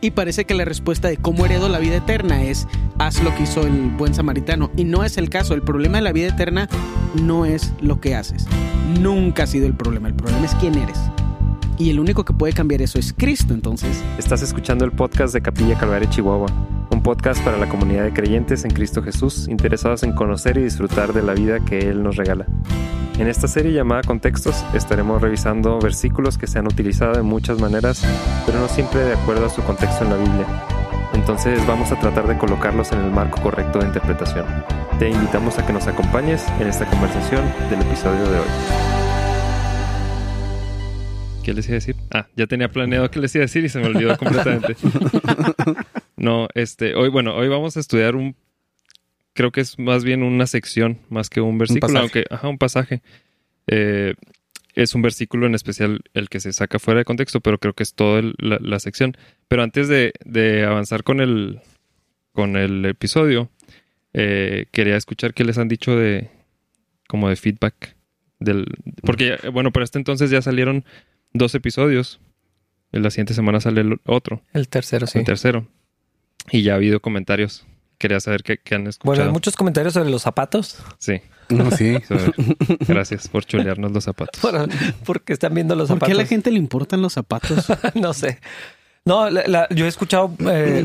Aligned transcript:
Y 0.00 0.12
parece 0.12 0.44
que 0.44 0.54
la 0.54 0.64
respuesta 0.64 1.08
de 1.08 1.16
cómo 1.16 1.44
heredo 1.44 1.68
la 1.68 1.78
vida 1.78 1.96
eterna 1.96 2.42
es 2.42 2.66
haz 2.98 3.22
lo 3.22 3.34
que 3.34 3.44
hizo 3.44 3.66
el 3.66 3.90
buen 3.90 4.14
samaritano. 4.14 4.70
Y 4.76 4.84
no 4.84 5.04
es 5.04 5.16
el 5.16 5.28
caso. 5.28 5.54
El 5.54 5.62
problema 5.62 5.98
de 5.98 6.02
la 6.02 6.12
vida 6.12 6.28
eterna 6.28 6.68
no 7.20 7.44
es 7.44 7.72
lo 7.80 8.00
que 8.00 8.14
haces. 8.14 8.46
Nunca 9.00 9.44
ha 9.44 9.46
sido 9.46 9.66
el 9.66 9.74
problema. 9.74 10.08
El 10.08 10.14
problema 10.14 10.44
es 10.44 10.54
quién 10.56 10.74
eres. 10.74 10.98
Y 11.82 11.90
el 11.90 11.98
único 11.98 12.24
que 12.24 12.32
puede 12.32 12.52
cambiar 12.52 12.80
eso 12.80 13.00
es 13.00 13.12
Cristo, 13.12 13.54
entonces. 13.54 14.04
Estás 14.16 14.40
escuchando 14.40 14.84
el 14.84 14.92
podcast 14.92 15.34
de 15.34 15.42
Capilla 15.42 15.76
Calvario 15.76 16.08
Chihuahua, 16.08 16.46
un 16.92 17.02
podcast 17.02 17.42
para 17.42 17.58
la 17.58 17.68
comunidad 17.68 18.04
de 18.04 18.12
creyentes 18.12 18.64
en 18.64 18.70
Cristo 18.70 19.02
Jesús, 19.02 19.48
interesados 19.48 20.04
en 20.04 20.12
conocer 20.12 20.58
y 20.58 20.62
disfrutar 20.62 21.12
de 21.12 21.22
la 21.22 21.34
vida 21.34 21.58
que 21.58 21.80
Él 21.80 22.04
nos 22.04 22.14
regala. 22.14 22.46
En 23.18 23.26
esta 23.26 23.48
serie 23.48 23.72
llamada 23.72 24.02
Contextos 24.02 24.64
estaremos 24.74 25.20
revisando 25.20 25.80
versículos 25.80 26.38
que 26.38 26.46
se 26.46 26.60
han 26.60 26.68
utilizado 26.68 27.14
de 27.14 27.22
muchas 27.22 27.60
maneras, 27.60 28.04
pero 28.46 28.60
no 28.60 28.68
siempre 28.68 29.00
de 29.00 29.14
acuerdo 29.14 29.46
a 29.46 29.50
su 29.50 29.60
contexto 29.62 30.04
en 30.04 30.10
la 30.10 30.16
Biblia. 30.18 30.46
Entonces 31.14 31.66
vamos 31.66 31.90
a 31.90 31.98
tratar 31.98 32.28
de 32.28 32.38
colocarlos 32.38 32.92
en 32.92 33.00
el 33.00 33.10
marco 33.10 33.42
correcto 33.42 33.80
de 33.80 33.86
interpretación. 33.86 34.46
Te 35.00 35.10
invitamos 35.10 35.58
a 35.58 35.66
que 35.66 35.72
nos 35.72 35.88
acompañes 35.88 36.44
en 36.60 36.68
esta 36.68 36.88
conversación 36.88 37.42
del 37.70 37.80
episodio 37.80 38.22
de 38.22 38.38
hoy. 38.38 39.01
¿Qué 41.42 41.54
les 41.54 41.66
iba 41.66 41.74
a 41.74 41.80
decir? 41.80 41.96
Ah, 42.12 42.28
ya 42.36 42.46
tenía 42.46 42.70
planeado 42.70 43.10
qué 43.10 43.18
les 43.20 43.34
iba 43.34 43.42
a 43.42 43.46
decir 43.46 43.64
y 43.64 43.68
se 43.68 43.80
me 43.80 43.86
olvidó 43.86 44.16
completamente. 44.16 44.76
No, 46.14 46.46
este, 46.54 46.94
hoy, 46.94 47.08
bueno, 47.08 47.34
hoy 47.34 47.48
vamos 47.48 47.76
a 47.76 47.80
estudiar 47.80 48.14
un, 48.14 48.36
creo 49.32 49.50
que 49.50 49.60
es 49.60 49.76
más 49.76 50.04
bien 50.04 50.22
una 50.22 50.46
sección 50.46 51.00
más 51.08 51.28
que 51.28 51.40
un 51.40 51.58
versículo, 51.58 51.98
aunque, 51.98 52.26
ajá, 52.30 52.46
un 52.46 52.58
pasaje. 52.58 53.02
Eh, 53.66 54.14
es 54.74 54.94
un 54.94 55.02
versículo 55.02 55.46
en 55.46 55.56
especial 55.56 56.02
el 56.14 56.28
que 56.28 56.38
se 56.38 56.52
saca 56.52 56.78
fuera 56.78 56.98
de 56.98 57.04
contexto, 57.04 57.40
pero 57.40 57.58
creo 57.58 57.72
que 57.72 57.82
es 57.82 57.94
toda 57.94 58.22
la, 58.38 58.58
la 58.60 58.78
sección. 58.78 59.16
Pero 59.48 59.64
antes 59.64 59.88
de, 59.88 60.12
de 60.24 60.64
avanzar 60.64 61.02
con 61.02 61.20
el, 61.20 61.60
con 62.30 62.56
el 62.56 62.84
episodio, 62.84 63.50
eh, 64.12 64.66
quería 64.70 64.96
escuchar 64.96 65.34
qué 65.34 65.44
les 65.44 65.58
han 65.58 65.66
dicho 65.66 65.96
de, 65.96 66.30
como 67.08 67.28
de 67.28 67.36
feedback. 67.36 67.96
Del, 68.38 68.66
porque, 69.02 69.38
bueno, 69.52 69.72
para 69.72 69.82
este 69.82 69.98
entonces 69.98 70.30
ya 70.30 70.40
salieron 70.40 70.84
dos 71.32 71.54
episodios. 71.54 72.20
En 72.92 73.02
la 73.02 73.10
siguiente 73.10 73.32
semana 73.34 73.60
sale 73.60 73.80
el 73.80 74.00
otro, 74.04 74.42
El 74.52 74.68
tercero, 74.68 75.06
sí. 75.06 75.18
el 75.20 75.24
tercero. 75.24 75.66
Y 76.50 76.62
ya 76.62 76.72
ha 76.72 76.76
habido 76.76 77.00
comentarios. 77.00 77.64
Quería 77.96 78.20
saber 78.20 78.42
qué, 78.42 78.58
qué 78.58 78.74
han 78.74 78.86
escuchado. 78.86 79.16
Bueno, 79.16 79.32
muchos 79.32 79.56
comentarios 79.56 79.94
sobre 79.94 80.10
los 80.10 80.22
zapatos. 80.22 80.76
Sí. 80.98 81.20
No, 81.48 81.70
sí. 81.70 81.96
sobre- 82.08 82.32
Gracias 82.86 83.28
por 83.28 83.44
chulearnos 83.44 83.92
los 83.92 84.04
zapatos. 84.04 84.40
Por- 84.42 84.68
porque 85.06 85.32
están 85.32 85.54
viendo 85.54 85.74
los 85.74 85.88
¿Por 85.88 85.98
qué 85.98 86.06
zapatos. 86.06 86.18
a 86.18 86.22
la 86.22 86.28
gente 86.28 86.50
le 86.50 86.58
importan 86.58 87.00
los 87.00 87.12
zapatos? 87.14 87.66
no 87.94 88.12
sé. 88.12 88.40
No, 89.04 89.30
la- 89.30 89.46
la- 89.46 89.68
yo 89.70 89.86
he 89.86 89.88
escuchado 89.88 90.34
eh, 90.50 90.84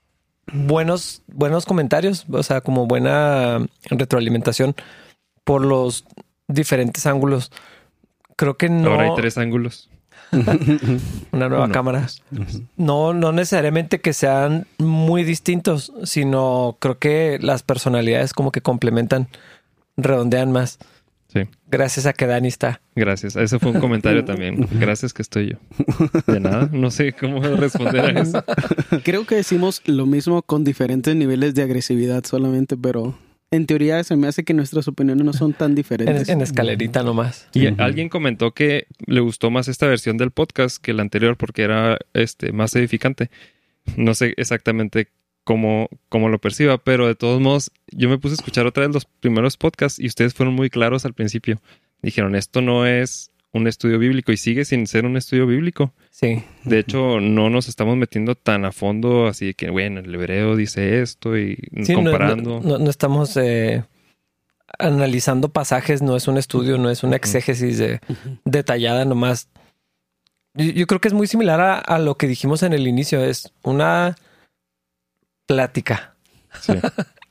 buenos, 0.52 1.22
buenos 1.26 1.66
comentarios, 1.66 2.24
o 2.30 2.42
sea, 2.42 2.60
como 2.60 2.86
buena 2.86 3.66
retroalimentación 3.90 4.74
por 5.44 5.64
los 5.64 6.04
diferentes 6.48 7.06
ángulos. 7.06 7.50
Creo 8.42 8.56
que 8.56 8.68
no. 8.68 8.90
Ahora 8.90 9.04
hay 9.04 9.14
tres 9.14 9.38
ángulos. 9.38 9.88
Una 10.32 11.48
nueva 11.48 11.66
Uno. 11.66 11.72
cámara. 11.72 12.08
No, 12.76 13.14
no 13.14 13.30
necesariamente 13.30 14.00
que 14.00 14.12
sean 14.12 14.66
muy 14.78 15.22
distintos, 15.22 15.92
sino 16.02 16.76
creo 16.80 16.98
que 16.98 17.38
las 17.40 17.62
personalidades 17.62 18.32
como 18.32 18.50
que 18.50 18.60
complementan, 18.60 19.28
redondean 19.96 20.50
más. 20.50 20.80
Sí. 21.28 21.42
Gracias 21.70 22.06
a 22.06 22.14
que 22.14 22.26
Dani 22.26 22.48
está. 22.48 22.80
Gracias. 22.96 23.36
Ese 23.36 23.60
fue 23.60 23.70
un 23.70 23.78
comentario 23.78 24.24
también. 24.26 24.66
Gracias 24.72 25.12
que 25.12 25.22
estoy 25.22 25.52
yo. 25.52 25.58
De 26.26 26.40
nada. 26.40 26.68
No 26.72 26.90
sé 26.90 27.12
cómo 27.12 27.40
responder 27.42 28.16
a 28.16 28.20
eso. 28.22 28.44
Creo 29.04 29.24
que 29.24 29.36
decimos 29.36 29.82
lo 29.84 30.04
mismo 30.06 30.42
con 30.42 30.64
diferentes 30.64 31.14
niveles 31.14 31.54
de 31.54 31.62
agresividad 31.62 32.24
solamente, 32.24 32.76
pero 32.76 33.14
en 33.52 33.66
teoría 33.66 34.02
se 34.02 34.16
me 34.16 34.26
hace 34.26 34.42
que 34.44 34.54
nuestras 34.54 34.88
opiniones 34.88 35.24
no 35.24 35.32
son 35.32 35.52
tan 35.52 35.70
En, 35.70 35.74
diferentes. 35.76 36.28
en 36.28 36.40
escalerita 36.40 37.02
nomás. 37.02 37.48
Y 37.52 37.66
alguien 37.80 38.08
comentó 38.08 38.52
que 38.52 38.86
le 39.06 39.20
gustó 39.20 39.50
más 39.50 39.68
esta 39.68 39.86
versión 39.86 40.16
del 40.16 40.30
podcast 40.32 40.82
que 40.82 40.92
la 40.94 41.02
anterior 41.02 41.36
porque 41.36 41.62
era 41.62 41.98
este 42.14 42.52
más 42.52 42.74
edificante. 42.74 43.30
No 43.96 44.14
sé 44.14 44.34
exactamente 44.36 45.08
cómo, 45.44 45.88
cómo 46.08 46.28
lo 46.28 46.38
perciba, 46.40 46.78
pero 46.78 47.06
de 47.06 47.14
todos 47.14 47.40
modos, 47.40 47.70
yo 47.90 48.08
me 48.08 48.18
puse 48.18 48.32
a 48.32 48.36
escuchar 48.36 48.66
otra 48.66 48.86
vez 48.86 48.94
los 48.94 49.04
primeros 49.04 49.56
podcasts 49.56 50.00
y 50.00 50.06
ustedes 50.06 50.34
fueron 50.34 50.54
muy 50.54 50.70
claros 50.70 51.04
al 51.04 51.14
principio. 51.14 51.60
Dijeron, 52.00 52.34
esto 52.34 52.62
no 52.62 52.86
es 52.86 53.30
un 53.54 53.66
estudio 53.66 53.98
bíblico 53.98 54.32
y 54.32 54.36
sigue 54.36 54.64
sin 54.64 54.86
ser 54.86 55.04
un 55.04 55.16
estudio 55.16 55.46
bíblico. 55.46 55.92
Sí. 56.10 56.42
De 56.64 56.78
hecho, 56.78 57.20
no 57.20 57.50
nos 57.50 57.68
estamos 57.68 57.96
metiendo 57.96 58.34
tan 58.34 58.64
a 58.64 58.72
fondo, 58.72 59.26
así 59.26 59.46
de 59.46 59.54
que, 59.54 59.68
bueno, 59.70 60.00
el 60.00 60.14
hebreo 60.14 60.56
dice 60.56 61.02
esto 61.02 61.36
y 61.36 61.56
Sí, 61.84 61.94
comparando. 61.94 62.60
No, 62.62 62.68
no- 62.70 62.78
no 62.78 62.90
estamos 62.90 63.36
eh, 63.36 63.84
analizando 64.78 65.50
pasajes, 65.50 66.00
no 66.00 66.16
es 66.16 66.28
un 66.28 66.38
estudio, 66.38 66.78
no 66.78 66.88
es 66.90 67.02
una 67.02 67.16
exégesis 67.16 67.76
de- 67.78 68.00
detallada 68.46 69.04
nomás. 69.04 69.48
Yo, 70.54 70.64
yo 70.72 70.86
creo 70.86 71.00
que 71.00 71.08
es 71.08 71.14
muy 71.14 71.26
similar 71.26 71.60
a, 71.60 71.78
a 71.78 71.98
lo 71.98 72.16
que 72.16 72.26
dijimos 72.28 72.62
en 72.62 72.72
el 72.72 72.86
inicio, 72.86 73.22
es 73.22 73.52
una 73.62 74.16
plática, 75.46 76.14
Sí. 76.60 76.74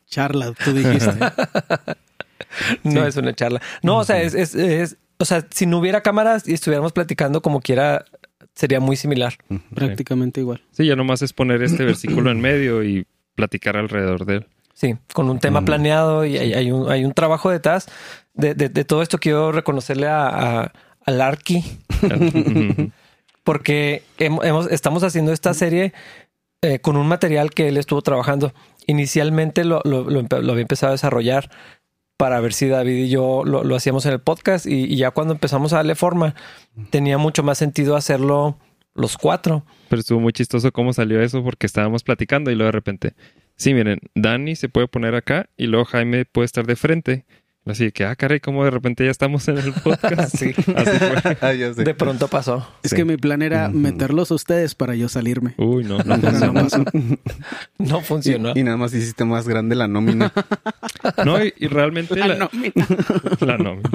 Charla, 0.07 0.53
tú 0.63 0.73
dijiste. 0.73 1.11
no 2.83 3.05
es 3.05 3.15
una 3.15 3.33
charla. 3.33 3.61
No, 3.81 3.97
o 3.97 4.03
sea, 4.03 4.21
es, 4.21 4.33
es- 4.33 4.55
es- 4.55 4.97
o 5.21 5.25
sea, 5.25 5.45
si 5.51 5.65
no 5.65 5.77
hubiera 5.79 6.01
cámaras 6.01 6.47
y 6.47 6.53
estuviéramos 6.53 6.91
platicando 6.93 7.41
como 7.41 7.61
quiera, 7.61 8.05
sería 8.55 8.79
muy 8.79 8.95
similar. 8.95 9.33
Prácticamente 9.73 10.41
igual. 10.41 10.61
Sí, 10.71 10.85
ya 10.85 10.95
nomás 10.95 11.21
es 11.21 11.33
poner 11.33 11.61
este 11.63 11.83
versículo 11.85 12.31
en 12.31 12.41
medio 12.41 12.83
y 12.83 13.05
platicar 13.35 13.77
alrededor 13.77 14.25
de 14.25 14.35
él. 14.37 14.47
Sí, 14.73 14.95
con 15.13 15.29
un 15.29 15.39
tema 15.39 15.63
planeado 15.63 16.25
y 16.25 16.37
hay, 16.37 16.53
hay 16.53 16.71
un, 16.71 16.89
hay 16.91 17.05
un 17.05 17.13
trabajo 17.13 17.49
detrás. 17.51 17.87
De, 18.33 18.55
de- 18.55 18.69
de 18.69 18.83
todo 18.85 19.01
esto 19.01 19.17
quiero 19.19 19.51
reconocerle 19.51 20.07
a, 20.07 20.27
a, 20.63 20.71
al 21.05 21.21
Ujú. 22.03 22.91
porque 23.43 24.03
hem- 24.17 24.43
hemos, 24.43 24.71
estamos 24.71 25.03
haciendo 25.03 25.31
esta 25.33 25.53
serie 25.53 25.93
eh, 26.61 26.79
con 26.79 26.95
un 26.97 27.07
material 27.07 27.51
que 27.51 27.67
él 27.67 27.77
estuvo 27.77 28.01
trabajando. 28.01 28.53
Inicialmente 28.87 29.63
lo, 29.65 29.81
lo- 29.83 30.09
lo 30.09 30.21
lo 30.23 30.51
había 30.51 30.61
empezado 30.63 30.91
a 30.91 30.95
desarrollar 30.95 31.49
para 32.21 32.39
ver 32.39 32.53
si 32.53 32.67
David 32.67 33.05
y 33.05 33.09
yo 33.09 33.41
lo, 33.43 33.63
lo 33.63 33.75
hacíamos 33.75 34.05
en 34.05 34.11
el 34.13 34.19
podcast 34.19 34.67
y, 34.67 34.83
y 34.83 34.95
ya 34.95 35.09
cuando 35.09 35.33
empezamos 35.33 35.73
a 35.73 35.77
darle 35.77 35.95
forma 35.95 36.35
tenía 36.91 37.17
mucho 37.17 37.41
más 37.41 37.57
sentido 37.57 37.95
hacerlo 37.95 38.59
los 38.93 39.17
cuatro. 39.17 39.63
Pero 39.89 40.01
estuvo 40.01 40.19
muy 40.19 40.31
chistoso 40.31 40.71
cómo 40.71 40.93
salió 40.93 41.19
eso 41.19 41.43
porque 41.43 41.65
estábamos 41.65 42.03
platicando 42.03 42.51
y 42.51 42.55
luego 42.55 42.67
de 42.67 42.73
repente, 42.73 43.13
sí, 43.55 43.73
miren, 43.73 44.01
Dani 44.13 44.55
se 44.55 44.69
puede 44.69 44.87
poner 44.87 45.15
acá 45.15 45.49
y 45.57 45.65
luego 45.65 45.85
Jaime 45.85 46.25
puede 46.25 46.45
estar 46.45 46.67
de 46.67 46.75
frente. 46.75 47.25
Así 47.63 47.83
de 47.85 47.91
que, 47.91 48.03
ah, 48.05 48.15
caray, 48.15 48.39
cómo 48.39 48.65
de 48.65 48.71
repente 48.71 49.05
ya 49.05 49.11
estamos 49.11 49.47
en 49.47 49.59
el 49.59 49.71
podcast. 49.73 50.35
Sí. 50.39 50.53
Así 50.75 50.97
fue. 50.97 51.37
Ah, 51.41 51.53
ya 51.53 51.73
sé. 51.73 51.83
De 51.83 51.93
pronto 51.93 52.27
pasó. 52.27 52.67
Es 52.81 52.89
Sí. 52.89 52.95
que 52.95 53.05
mi 53.05 53.17
plan 53.17 53.41
era 53.43 53.69
meterlos 53.69 54.31
a 54.31 54.33
ustedes 54.35 54.73
para 54.73 54.95
yo 54.95 55.07
salirme. 55.09 55.53
Uy, 55.57 55.83
no, 55.83 55.99
no 55.99 56.15
funcionó. 56.17 56.53
pasó. 56.53 56.83
No 57.77 58.01
funcionó. 58.01 58.53
Y, 58.55 58.59
y 58.59 58.63
nada 58.63 58.77
más 58.77 58.93
hiciste 58.93 59.25
más 59.25 59.47
grande 59.47 59.75
la 59.75 59.87
nómina. 59.87 60.33
No, 61.23 61.43
y, 61.43 61.53
y 61.57 61.67
realmente 61.67 62.15
la, 62.15 62.35
no, 62.35 62.49
mira. 62.53 62.73
la 63.41 63.57
nómina. 63.57 63.89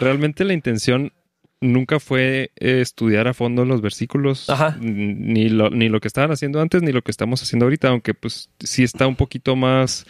Realmente 0.00 0.44
la 0.44 0.54
intención 0.54 1.12
nunca 1.60 2.00
fue 2.00 2.50
eh, 2.56 2.80
estudiar 2.80 3.28
a 3.28 3.34
fondo 3.34 3.64
los 3.64 3.82
versículos, 3.82 4.48
Ajá. 4.50 4.76
n- 4.80 5.14
ni 5.18 5.48
lo, 5.48 5.70
ni 5.70 5.88
lo 5.88 6.00
que 6.00 6.08
estaban 6.08 6.32
haciendo 6.32 6.60
antes, 6.60 6.82
ni 6.82 6.92
lo 6.92 7.02
que 7.02 7.10
estamos 7.10 7.42
haciendo 7.42 7.66
ahorita, 7.66 7.88
aunque 7.88 8.14
pues 8.14 8.48
sí 8.58 8.82
está 8.82 9.06
un 9.06 9.14
poquito 9.16 9.54
más, 9.54 10.06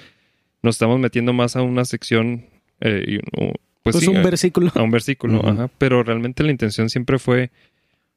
nos 0.62 0.76
estamos 0.76 0.98
metiendo 0.98 1.32
más 1.34 1.54
a 1.56 1.62
una 1.62 1.84
sección, 1.84 2.46
eh, 2.82 3.02
y, 3.06 3.18
pues, 3.18 3.54
Pues 3.82 3.96
sí, 4.00 4.08
un 4.08 4.18
a- 4.18 4.22
versículo. 4.22 4.70
a 4.74 4.82
un 4.82 4.90
versículo, 4.90 5.40
ajá, 5.48 5.70
pero 5.78 6.02
realmente 6.02 6.42
la 6.44 6.50
intención 6.52 6.90
siempre 6.90 7.18
fue 7.18 7.50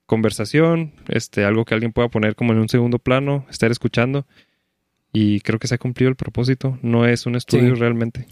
conversación, 0.05 0.91
este, 1.07 1.45
algo 1.45 1.65
que 1.65 1.73
alguien 1.73 1.91
pueda 1.93 2.09
poner 2.09 2.35
como 2.35 2.53
en 2.53 2.59
un 2.59 2.69
segundo 2.69 2.99
plano, 2.99 3.45
estar 3.49 3.71
escuchando. 3.71 4.25
Y 5.11 5.39
creo 5.39 5.59
que 5.59 5.67
se 5.67 5.75
ha 5.75 5.77
cumplido 5.77 6.09
el 6.09 6.15
propósito. 6.17 6.77
No 6.81 7.07
es 7.07 7.25
un 7.25 7.35
estudio 7.35 7.73
Sí. 7.75 7.79
realmente. 7.79 8.27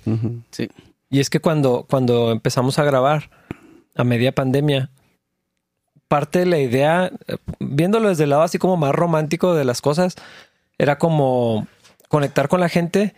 Sí. 0.51 0.69
Y 1.09 1.19
es 1.21 1.29
que 1.29 1.39
cuando, 1.39 1.85
cuando 1.89 2.31
empezamos 2.31 2.77
a 2.77 2.83
grabar 2.83 3.29
a 3.95 4.03
media 4.03 4.33
pandemia, 4.33 4.89
parte 6.07 6.39
de 6.39 6.45
la 6.45 6.59
idea, 6.59 7.11
viéndolo 7.59 8.09
desde 8.09 8.25
el 8.25 8.31
lado 8.31 8.41
así 8.43 8.57
como 8.57 8.75
más 8.77 8.93
romántico 8.93 9.55
de 9.55 9.63
las 9.65 9.81
cosas, 9.81 10.15
era 10.77 10.97
como 10.97 11.67
conectar 12.09 12.49
con 12.49 12.59
la 12.59 12.69
gente 12.69 13.13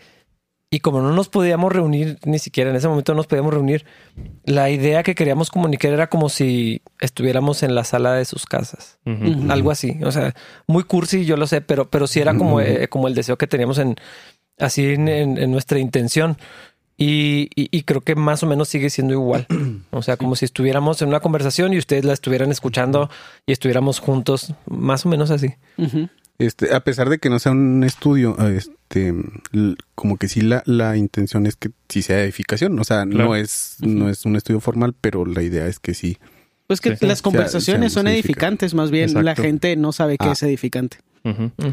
y 0.76 0.80
como 0.80 1.02
no 1.02 1.12
nos 1.14 1.30
podíamos 1.30 1.72
reunir, 1.72 2.18
ni 2.26 2.38
siquiera 2.38 2.70
en 2.70 2.76
ese 2.76 2.88
momento 2.90 3.14
no 3.14 3.18
nos 3.18 3.28
podíamos 3.28 3.54
reunir, 3.54 3.86
la 4.44 4.70
idea 4.70 5.04
que 5.04 5.16
queríamos 5.16 5.50
comunicar 5.50 5.94
era 5.94 6.08
como 6.08 6.28
si 6.28 6.82
estuviéramos 7.00 7.64
en 7.64 7.76
la 7.76 7.84
sala 7.86 8.14
de 8.14 8.26
sus 8.26 8.46
casas. 8.46 9.00
Algo 9.52 9.72
así. 9.72 9.98
O 10.04 10.12
sea, 10.12 10.34
muy 10.68 10.84
cursi, 10.84 11.24
yo 11.26 11.38
lo 11.38 11.48
sé, 11.48 11.62
pero, 11.62 11.90
pero 11.90 12.08
sí 12.08 12.20
era 12.20 12.34
como, 12.38 12.60
eh, 12.60 12.88
como 12.90 13.08
el 13.08 13.16
deseo 13.16 13.38
que 13.38 13.48
teníamos 13.48 13.78
en 13.78 13.96
así 14.60 14.86
en, 14.86 15.08
en- 15.08 15.38
en 15.38 15.52
nuestra 15.52 15.80
intención. 15.80 16.38
Y, 16.98 17.50
y- 17.56 17.68
y 17.72 17.84
creo 17.84 18.02
que 18.02 18.16
más 18.16 18.42
o 18.44 18.46
menos 18.48 18.70
sigue 18.70 18.90
siendo 18.90 19.14
igual. 19.14 19.48
O 19.92 20.02
sea, 20.02 20.16
como 20.18 20.36
si 20.36 20.46
estuviéramos 20.46 21.02
en 21.02 21.10
una 21.10 21.20
conversación 21.20 21.74
y 21.74 21.78
ustedes 21.78 22.06
la 22.06 22.14
estuvieran 22.14 22.52
escuchando 22.52 23.10
y 23.46 23.52
estuviéramos 23.52 24.00
juntos, 24.00 24.54
más 24.66 25.06
o 25.06 25.10
menos 25.10 25.30
así. 25.32 25.56
Este, 26.38 26.74
a 26.74 26.82
pesar 26.82 27.10
de 27.10 27.18
que 27.20 27.30
no 27.30 27.40
sea 27.40 27.54
un 27.54 27.84
estudio, 27.86 28.36
este, 28.50 29.14
como 29.96 30.18
que 30.18 30.28
sí 30.28 30.42
la, 30.42 30.64
la 30.66 30.98
intención 30.98 31.46
es 31.48 31.56
que 31.56 31.70
sí 31.88 32.02
sea 32.02 32.22
edificación. 32.24 32.78
O 32.80 32.84
sea, 32.84 33.06
Claro. 33.06 33.30
no 33.30 33.36
es, 33.36 33.78
no 33.82 34.10
es 34.10 34.26
un 34.26 34.36
estudio 34.36 34.60
formal, 34.60 34.94
pero 35.00 35.26
la 35.26 35.42
idea 35.44 35.68
es 35.68 35.80
que 35.80 35.94
sí. 35.94 36.18
Pues 36.68 36.82
que 36.82 36.96
Sí. 36.98 37.06
las 37.06 37.22
conversaciones 37.22 37.94
Sea- 37.94 38.02
son 38.02 38.08
edificantes, 38.08 38.74
más 38.74 38.92
bien 38.92 39.14
la 39.24 39.36
gente 39.36 39.76
no 39.78 39.92
sabe 39.92 40.18
qué 40.18 40.28
Ah. 40.28 40.32
es 40.34 40.44
edificante. 40.44 40.98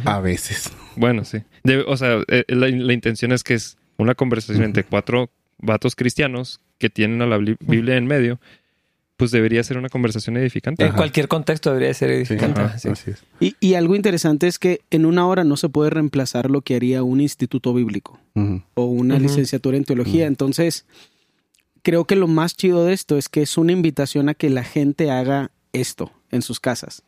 A 0.05 0.21
veces. 0.21 0.71
Bueno, 0.97 1.25
sí. 1.25 1.39
Debe- 1.65 1.85
o 1.87 1.97
sea, 1.97 2.21
eh, 2.29 2.45
la, 2.49 2.69
la 2.69 2.93
intención 2.95 3.33
es 3.33 3.43
que 3.45 3.55
es 3.55 3.77
una 3.99 4.15
conversación 4.15 4.65
entre 4.65 4.85
cuatro 4.85 5.31
vatos 5.59 5.95
cristianos 5.97 6.61
que 6.79 6.89
tienen 6.89 7.21
a 7.21 7.27
la 7.27 7.37
Bli- 7.39 7.57
Biblia 7.61 7.97
en 7.97 8.07
medio. 8.07 8.41
Pues 9.23 9.31
debería 9.31 9.63
ser 9.63 9.79
una 9.79 9.89
conversación 9.89 10.37
edificante. 10.37 10.83
En 10.83 10.89
Ajá. 10.89 10.97
cualquier 10.97 11.29
contexto 11.29 11.71
debería 11.71 11.95
ser 11.95 12.09
Sí, 12.09 12.15
edificante. 12.17 12.61
ajá, 12.61 12.77
sí. 12.77 12.89
Así 12.89 13.13
es. 13.13 13.23
Y, 13.39 13.55
y 13.61 13.75
algo 13.75 13.95
interesante 13.95 14.49
es 14.49 14.59
que 14.59 14.81
en 14.91 15.07
una 15.07 15.29
hora 15.29 15.45
no 15.45 15.57
se 15.57 15.69
puede 15.69 15.91
reemplazar 15.91 16.51
lo 16.51 16.63
que 16.63 16.75
haría 16.75 17.05
un 17.05 17.21
instituto 17.21 17.73
bíblico 17.73 18.19
o 18.75 18.85
una 18.87 19.21
licenciatura 19.21 19.77
en 19.77 19.85
teología. 19.85 20.27
Entonces, 20.27 20.87
creo 21.83 22.05
que 22.05 22.17
lo 22.17 22.27
más 22.27 22.57
chido 22.57 22.85
de 22.85 22.95
esto 22.95 23.17
es 23.17 23.29
que 23.29 23.43
es 23.43 23.57
una 23.57 23.71
invitación 23.71 24.29
a 24.29 24.35
que 24.35 24.51
la 24.51 24.65
gente 24.65 25.13
haga 25.13 25.53
esto 25.73 26.11
en 26.33 26.43
sus 26.43 26.59
casas. 26.59 27.05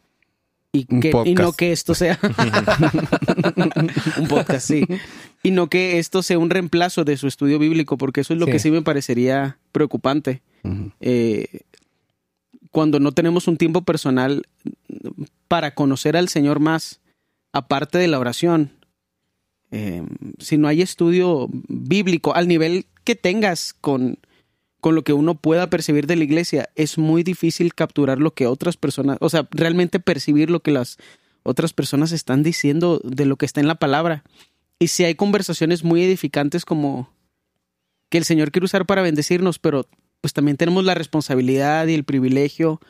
Y, 0.70 0.84
que, 0.84 1.12
y 1.24 1.34
no 1.34 1.52
que 1.52 1.72
esto 1.72 1.96
sea 1.96 2.18
un 4.18 4.28
podcast, 4.28 4.66
sí. 4.68 4.86
Y 5.42 5.50
no 5.50 5.68
que 5.68 5.98
esto 5.98 6.22
sea 6.22 6.38
un 6.38 6.48
reemplazo 6.48 7.04
de 7.04 7.16
su 7.18 7.26
estudio 7.26 7.58
bíblico, 7.58 7.98
porque 7.98 8.22
eso 8.22 8.32
es 8.32 8.38
lo 8.40 8.46
Sí. 8.46 8.52
que 8.52 8.58
sí 8.60 8.70
me 8.70 8.82
parecería 8.82 9.58
preocupante. 9.72 10.42
Eh, 11.00 11.60
cuando 12.74 12.98
no 12.98 13.12
tenemos 13.12 13.46
un 13.46 13.56
tiempo 13.56 13.82
personal 13.82 14.42
para 15.46 15.76
conocer 15.76 16.16
al 16.16 16.28
Señor 16.28 16.58
más, 16.58 17.00
aparte 17.52 17.98
de 17.98 18.08
la 18.08 18.18
oración, 18.18 18.72
eh, 19.70 20.02
si 20.40 20.58
no 20.58 20.66
hay 20.66 20.82
estudio 20.82 21.48
bíblico 21.68 22.34
al 22.34 22.48
nivel 22.48 22.86
que 23.04 23.14
tengas 23.14 23.74
con, 23.74 24.18
con 24.80 24.96
lo 24.96 25.04
que 25.04 25.12
uno 25.12 25.36
pueda 25.36 25.70
percibir 25.70 26.08
de 26.08 26.16
la 26.16 26.24
iglesia, 26.24 26.68
es 26.74 26.98
muy 26.98 27.22
difícil 27.22 27.74
capturar 27.74 28.18
lo 28.18 28.34
que 28.34 28.48
otras 28.48 28.76
personas, 28.76 29.18
o 29.20 29.28
sea, 29.28 29.46
realmente 29.52 30.00
percibir 30.00 30.50
lo 30.50 30.58
que 30.58 30.72
las 30.72 30.98
otras 31.44 31.72
personas 31.74 32.10
están 32.10 32.42
diciendo 32.42 33.00
de 33.04 33.24
lo 33.24 33.36
que 33.36 33.46
está 33.46 33.60
en 33.60 33.68
la 33.68 33.76
palabra. 33.76 34.24
Y 34.80 34.88
si 34.88 35.04
hay 35.04 35.14
conversaciones 35.14 35.84
muy 35.84 36.02
edificantes 36.02 36.64
como 36.64 37.08
que 38.08 38.18
el 38.18 38.24
Señor 38.24 38.50
quiere 38.50 38.64
usar 38.64 38.84
para 38.84 39.02
bendecirnos, 39.02 39.60
pero 39.60 39.86
pues 40.24 40.32
también 40.32 40.56
tenemos 40.56 40.84
la 40.84 40.94
responsabilidad 40.94 41.86
y 41.86 41.92
el 41.92 42.04
privilegio 42.04 42.80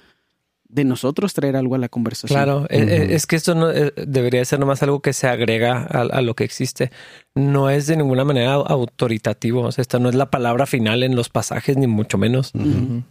de 0.68 0.84
nosotros 0.84 1.34
traer 1.34 1.56
algo 1.56 1.74
a 1.74 1.78
la 1.78 1.88
conversación. 1.88 2.36
Claro, 2.36 2.66
eh, 2.70 3.02
Ujú. 3.02 3.12
es 3.12 3.26
que 3.26 3.34
esto 3.34 3.56
no 3.56 3.72
eh, 3.72 3.92
debería 4.06 4.44
ser 4.44 4.60
nomás 4.60 4.80
algo 4.84 5.00
que 5.00 5.12
se 5.12 5.26
agrega 5.26 5.78
a, 5.90 6.02
a 6.02 6.20
lo 6.22 6.34
que 6.34 6.44
existe. 6.44 6.92
No 7.34 7.70
es 7.70 7.88
de 7.88 7.96
ninguna 7.96 8.24
manera 8.24 8.52
autoritativo. 8.54 9.62
O 9.62 9.72
sea, 9.72 9.82
esta 9.82 9.98
no 9.98 10.08
es 10.08 10.14
la 10.14 10.30
palabra 10.30 10.66
final 10.66 11.02
en 11.02 11.16
los 11.16 11.28
pasajes, 11.28 11.76
ni 11.76 11.88
mucho 11.88 12.18
menos. 12.18 12.52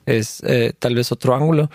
Es 0.06 0.42
eh, 0.48 0.72
tal 0.80 0.96
vez 0.96 1.12
otro 1.12 1.36
ángulo. 1.36 1.70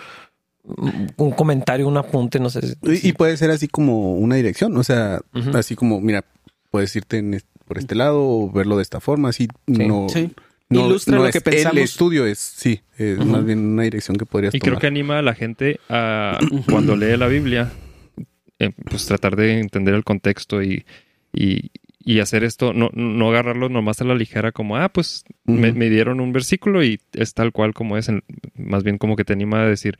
Un 0.63 1.11
un 1.17 1.31
comentario, 1.31 1.87
un 1.87 1.97
apunte, 1.97 2.39
no 2.39 2.49
sé. 2.49 2.61
si- 2.61 2.75
Y, 3.05 3.09
y 3.09 3.13
puede 3.13 3.37
ser 3.37 3.51
así 3.51 3.67
como 3.67 4.13
una 4.15 4.35
dirección, 4.37 4.75
o 4.75 4.83
sea, 4.83 5.21
así 5.53 5.75
como, 5.75 6.01
mira, 6.01 6.25
puedes 6.71 6.95
irte 6.95 7.19
en 7.19 7.41
por 7.65 7.77
este 7.77 7.93
lado 7.93 8.19
o 8.21 8.51
verlo 8.51 8.77
de 8.77 8.81
esta 8.81 8.99
forma, 8.99 9.29
así 9.29 9.47
no, 9.67 10.07
Sí. 10.09 10.31
No, 10.69 10.85
Ilustra 10.87 11.15
no 11.15 11.21
lo 11.23 11.27
es 11.27 11.33
que 11.33 11.41
pensamos. 11.41 11.77
El 11.77 11.83
estudio 11.83 12.25
es, 12.25 12.37
sí, 12.39 12.81
es 12.97 13.17
más 13.25 13.43
bien 13.45 13.59
una 13.59 13.83
dirección 13.83 14.17
que 14.17 14.25
podrías 14.25 14.53
Y 14.53 14.59
tomar. 14.59 14.71
creo 14.73 14.79
que 14.81 14.87
anima 14.87 15.19
a 15.19 15.21
la 15.21 15.33
gente 15.35 15.79
a, 15.89 16.37
cuando 16.69 16.95
lee 16.95 17.17
la 17.17 17.27
Biblia, 17.27 17.71
eh, 18.59 18.71
pues 18.89 19.05
tratar 19.05 19.35
de 19.35 19.59
entender 19.59 19.93
el 19.95 20.03
contexto 20.03 20.61
y, 20.61 20.85
y, 21.33 21.71
y 22.03 22.19
hacer 22.19 22.43
esto, 22.43 22.73
no, 22.73 22.89
no 22.93 23.29
agarrarlo 23.29 23.69
nomás 23.69 24.01
a 24.01 24.05
la 24.05 24.15
ligera 24.15 24.51
como, 24.51 24.77
ah, 24.77 24.89
pues 24.89 25.23
me, 25.45 25.71
dieron 25.89 26.19
un 26.19 26.33
versículo 26.33 26.83
y 26.83 26.99
es 27.13 27.33
tal 27.33 27.51
cual 27.51 27.73
como 27.73 27.97
es. 27.97 28.09
En- 28.09 28.23
más 28.55 28.83
bien 28.83 28.97
como 28.97 29.15
que 29.15 29.23
te 29.25 29.33
anima 29.33 29.61
a 29.63 29.65
decir, 29.67 29.97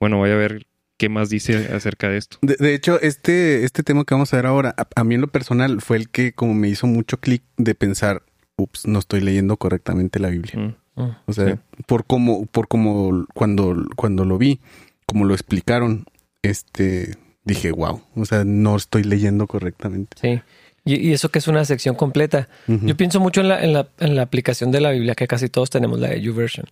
bueno, 0.00 0.18
voy 0.18 0.30
a 0.30 0.36
ver 0.36 0.66
qué 0.96 1.08
más 1.10 1.28
dice 1.28 1.68
acerca 1.74 2.08
de 2.08 2.16
esto. 2.16 2.38
De, 2.40 2.56
de 2.58 2.74
hecho, 2.74 2.98
este, 3.00 3.64
este 3.64 3.82
tema 3.82 4.04
que 4.04 4.14
vamos 4.14 4.32
a 4.32 4.36
ver 4.36 4.46
ahora, 4.46 4.74
a, 4.78 4.86
a 4.94 5.04
mí 5.04 5.14
en 5.16 5.20
lo 5.20 5.28
personal 5.28 5.80
fue 5.82 5.96
el 5.98 6.08
que 6.08 6.32
como 6.32 6.54
me 6.54 6.68
hizo 6.68 6.86
mucho 6.86 7.18
clic 7.20 7.42
de 7.58 7.74
pensar, 7.74 8.22
ups, 8.56 8.86
no 8.86 8.98
estoy 8.98 9.20
leyendo 9.20 9.56
correctamente 9.56 10.18
la 10.18 10.28
Biblia. 10.28 10.54
Mm. 10.56 11.02
Mm. 11.02 11.16
O 11.26 11.32
sea, 11.32 11.54
Sí. 11.54 11.82
por 11.86 12.04
como, 12.06 12.46
por 12.46 12.68
como 12.68 13.26
cuando, 13.34 13.76
cuando 13.96 14.24
lo 14.24 14.38
vi, 14.38 14.60
como 15.06 15.24
lo 15.24 15.34
explicaron, 15.34 16.06
este, 16.42 17.16
dije, 17.44 17.70
wow, 17.70 18.02
o 18.14 18.24
sea, 18.24 18.44
no 18.44 18.76
estoy 18.76 19.04
leyendo 19.04 19.46
correctamente. 19.46 20.16
Sí. 20.20 20.40
Y, 20.84 21.08
y 21.08 21.12
eso 21.12 21.30
que 21.30 21.40
es 21.40 21.48
una 21.48 21.64
sección 21.64 21.96
completa. 21.96 22.48
Yo 22.68 22.96
pienso 22.96 23.18
mucho 23.18 23.40
en 23.40 23.48
la, 23.48 23.60
en, 23.62 23.72
la, 23.72 23.88
en 23.98 24.14
la 24.14 24.22
aplicación 24.22 24.70
de 24.70 24.80
la 24.80 24.92
Biblia, 24.92 25.16
que 25.16 25.26
casi 25.26 25.48
todos 25.48 25.68
tenemos 25.68 25.98
la 25.98 26.08
de 26.10 26.20
YouVersion. 26.20 26.66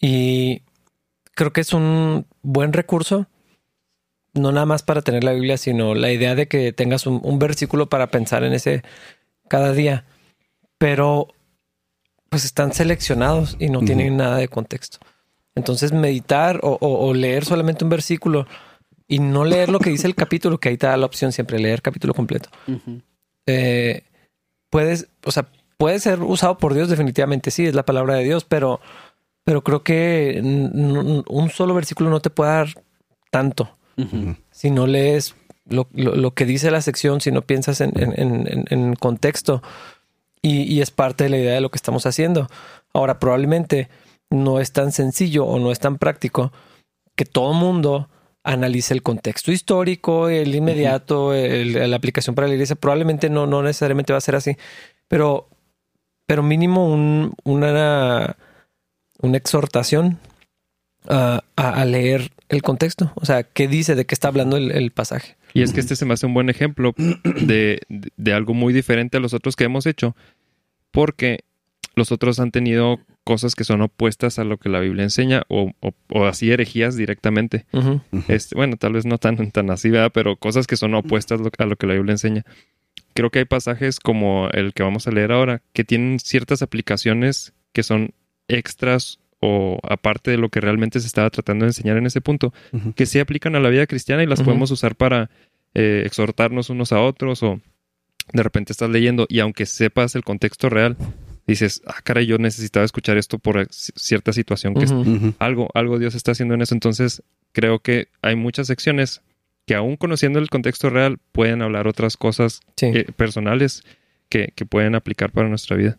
Y 0.00 0.62
creo 1.34 1.52
que 1.52 1.60
es 1.60 1.72
un 1.72 2.26
buen 2.42 2.72
recurso, 2.72 3.28
no 4.34 4.50
nada 4.50 4.66
más 4.66 4.82
para 4.82 5.00
tener 5.02 5.22
la 5.22 5.32
Biblia, 5.32 5.58
sino 5.58 5.94
la 5.94 6.10
idea 6.10 6.34
de 6.34 6.48
que 6.48 6.72
tengas 6.72 7.06
un, 7.06 7.20
un 7.22 7.38
versículo 7.38 7.88
para 7.88 8.08
pensar 8.08 8.42
en 8.42 8.52
ese 8.52 8.82
cada 9.48 9.72
día. 9.72 10.04
Pero 10.78 11.28
pues 12.28 12.44
están 12.44 12.72
seleccionados 12.72 13.56
y 13.58 13.68
no 13.70 13.80
tienen 13.80 14.16
nada 14.16 14.36
de 14.38 14.48
contexto. 14.48 14.98
Entonces 15.54 15.92
meditar 15.92 16.60
o, 16.62 16.76
o- 16.80 17.06
o 17.08 17.14
leer 17.14 17.44
solamente 17.44 17.84
un 17.84 17.90
versículo 17.90 18.46
y 19.08 19.20
no 19.20 19.44
leer 19.44 19.68
lo 19.70 19.78
que 19.78 19.90
dice 19.90 20.06
el 20.06 20.14
capítulo, 20.16 20.58
que 20.58 20.68
ahí 20.70 20.76
te 20.76 20.86
da 20.86 20.96
la 20.96 21.06
opción 21.06 21.32
siempre, 21.32 21.58
leer 21.58 21.80
capítulo 21.82 22.12
completo. 22.14 22.50
Eh, 23.46 24.02
puedes, 24.70 25.08
o 25.24 25.30
sea, 25.30 25.46
puede 25.78 26.00
ser 26.00 26.20
usado 26.22 26.58
por 26.58 26.74
Dios, 26.74 26.88
definitivamente 26.88 27.50
sí, 27.50 27.66
es 27.66 27.74
la 27.74 27.84
palabra 27.84 28.14
de 28.16 28.24
Dios, 28.24 28.44
pero, 28.44 28.80
pero 29.44 29.62
creo 29.62 29.82
que 29.84 30.40
un 30.42 31.50
solo 31.50 31.74
versículo 31.74 32.10
no 32.10 32.20
te 32.20 32.30
puede 32.30 32.50
dar 32.50 32.68
tanto. 33.30 33.70
Si 34.50 34.70
no 34.70 34.86
lees 34.86 35.36
lo, 35.68 35.88
lo- 35.94 36.16
lo 36.16 36.34
que 36.34 36.44
dice 36.44 36.70
la 36.70 36.82
sección, 36.82 37.20
si 37.20 37.30
no 37.30 37.42
piensas 37.42 37.80
en, 37.80 37.92
en- 37.98 38.12
en- 38.20 38.46
en- 38.48 38.64
en 38.68 38.94
contexto, 38.96 39.62
y, 40.42 40.62
y 40.62 40.80
es 40.80 40.90
parte 40.90 41.24
de 41.24 41.30
la 41.30 41.38
idea 41.38 41.54
de 41.54 41.60
lo 41.60 41.70
que 41.70 41.76
estamos 41.76 42.06
haciendo. 42.06 42.46
Ahora, 42.92 43.18
probablemente 43.18 43.88
no 44.30 44.60
es 44.60 44.72
tan 44.72 44.92
sencillo 44.92 45.44
o 45.44 45.58
no 45.58 45.70
es 45.72 45.78
tan 45.78 45.98
práctico 45.98 46.52
que 47.14 47.24
todo 47.24 47.52
mundo 47.52 48.08
analice 48.44 48.94
el 48.94 49.02
contexto 49.02 49.50
histórico, 49.52 50.28
el 50.28 50.54
inmediato, 50.54 51.34
el- 51.34 51.90
la 51.90 51.96
aplicación 51.96 52.34
para 52.34 52.46
la 52.48 52.54
iglesia. 52.54 52.76
Probablemente 52.76 53.28
no, 53.30 53.46
no 53.46 53.62
necesariamente 53.62 54.12
va 54.12 54.18
a 54.18 54.20
ser 54.22 54.36
así, 54.36 54.56
pero, 55.08 55.48
pero 56.26 56.42
mínimo 56.42 56.86
un- 56.88 57.34
una, 57.44 58.36
una 59.20 59.36
exhortación 59.36 60.18
a, 61.08 61.42
a- 61.56 61.80
a 61.80 61.84
leer 61.84 62.30
el 62.48 62.62
contexto. 62.62 63.12
O 63.16 63.24
sea, 63.26 63.42
qué 63.42 63.66
dice, 63.68 63.94
de 63.96 64.06
qué 64.06 64.14
está 64.14 64.28
hablando 64.28 64.56
el, 64.56 64.70
el 64.70 64.90
pasaje. 64.92 65.36
Y 65.56 65.62
es 65.62 65.72
que 65.72 65.80
este 65.80 65.96
se 65.96 66.04
me 66.04 66.14
hace 66.14 66.26
un 66.26 66.34
buen 66.34 66.48
ejemplo 66.50 66.94
de, 66.96 67.80
de- 67.88 68.10
de 68.16 68.32
algo 68.32 68.54
muy 68.54 68.72
diferente 68.72 69.16
a 69.16 69.20
los 69.20 69.34
otros 69.34 69.56
que 69.56 69.64
hemos 69.64 69.86
hecho, 69.86 70.14
porque 70.90 71.40
los 71.94 72.12
otros 72.12 72.40
han 72.40 72.50
tenido 72.50 73.00
cosas 73.24 73.54
que 73.54 73.64
son 73.64 73.80
opuestas 73.82 74.38
a 74.38 74.44
lo 74.44 74.58
que 74.58 74.68
la 74.68 74.80
Biblia 74.80 75.02
enseña 75.04 75.42
o, 75.48 75.72
o- 75.80 75.94
o 76.10 76.26
así 76.26 76.50
herejías 76.52 76.96
directamente. 76.96 77.66
Este, 78.28 78.54
bueno, 78.54 78.76
tal 78.76 78.92
vez 78.92 79.04
no 79.06 79.18
tan, 79.18 79.50
tan 79.50 79.70
así, 79.70 79.90
¿verdad? 79.90 80.12
Pero 80.14 80.36
cosas 80.36 80.66
que 80.66 80.76
son 80.76 80.94
opuestas 80.94 81.40
a 81.58 81.64
lo 81.66 81.76
que 81.76 81.86
la 81.86 81.94
Biblia 81.94 82.12
enseña. 82.12 82.44
Creo 83.14 83.30
que 83.30 83.38
hay 83.40 83.44
pasajes 83.46 83.98
como 83.98 84.48
el 84.50 84.74
que 84.74 84.82
vamos 84.82 85.08
a 85.08 85.10
leer 85.10 85.32
ahora 85.32 85.62
que 85.72 85.84
tienen 85.84 86.18
ciertas 86.20 86.60
aplicaciones 86.62 87.54
que 87.72 87.82
son 87.82 88.10
extras 88.48 89.18
o 89.40 89.78
aparte 89.82 90.30
de 90.30 90.38
lo 90.38 90.48
que 90.48 90.60
realmente 90.60 90.98
se 91.00 91.06
estaba 91.06 91.30
tratando 91.30 91.64
de 91.64 91.70
enseñar 91.70 91.96
en 91.96 92.06
ese 92.06 92.20
punto, 92.20 92.52
que 92.94 93.06
sí 93.06 93.18
aplican 93.18 93.54
a 93.56 93.60
la 93.60 93.68
vida 93.68 93.86
cristiana 93.86 94.22
y 94.22 94.26
las 94.26 94.42
podemos 94.42 94.70
usar 94.70 94.96
para 94.96 95.30
eh, 95.74 96.02
exhortarnos 96.06 96.70
unos 96.70 96.92
a 96.92 97.00
otros 97.00 97.42
o 97.42 97.60
de 98.32 98.42
repente 98.42 98.72
estás 98.72 98.90
leyendo 98.90 99.26
y 99.28 99.40
aunque 99.40 99.66
sepas 99.66 100.14
el 100.16 100.24
contexto 100.24 100.68
real, 100.70 100.96
dices, 101.46 101.82
ah, 101.86 102.00
caray, 102.02 102.26
yo 102.26 102.38
necesitaba 102.38 102.84
escuchar 102.84 103.18
esto 103.18 103.38
por 103.38 103.66
cierta 103.70 104.32
situación 104.32 104.74
que. 104.74 104.84
Ujú. 104.86 105.34
algo, 105.38 105.68
algo 105.74 105.98
Dios 105.98 106.14
está 106.14 106.32
haciendo 106.32 106.54
en 106.54 106.62
eso. 106.62 106.74
Entonces, 106.74 107.22
creo 107.52 107.78
que 107.80 108.08
hay 108.22 108.34
muchas 108.36 108.66
secciones 108.66 109.22
que 109.66 109.74
aún 109.74 109.96
conociendo 109.96 110.38
el 110.38 110.48
contexto 110.48 110.90
real 110.90 111.18
pueden 111.32 111.60
hablar 111.62 111.86
otras 111.88 112.16
cosas 112.16 112.60
Sí. 112.76 112.86
eh, 112.86 113.06
personales 113.16 113.84
que, 114.28 114.52
que 114.56 114.64
pueden 114.66 114.94
aplicar 114.96 115.30
para 115.30 115.48
nuestra 115.48 115.76
vida. 115.76 115.98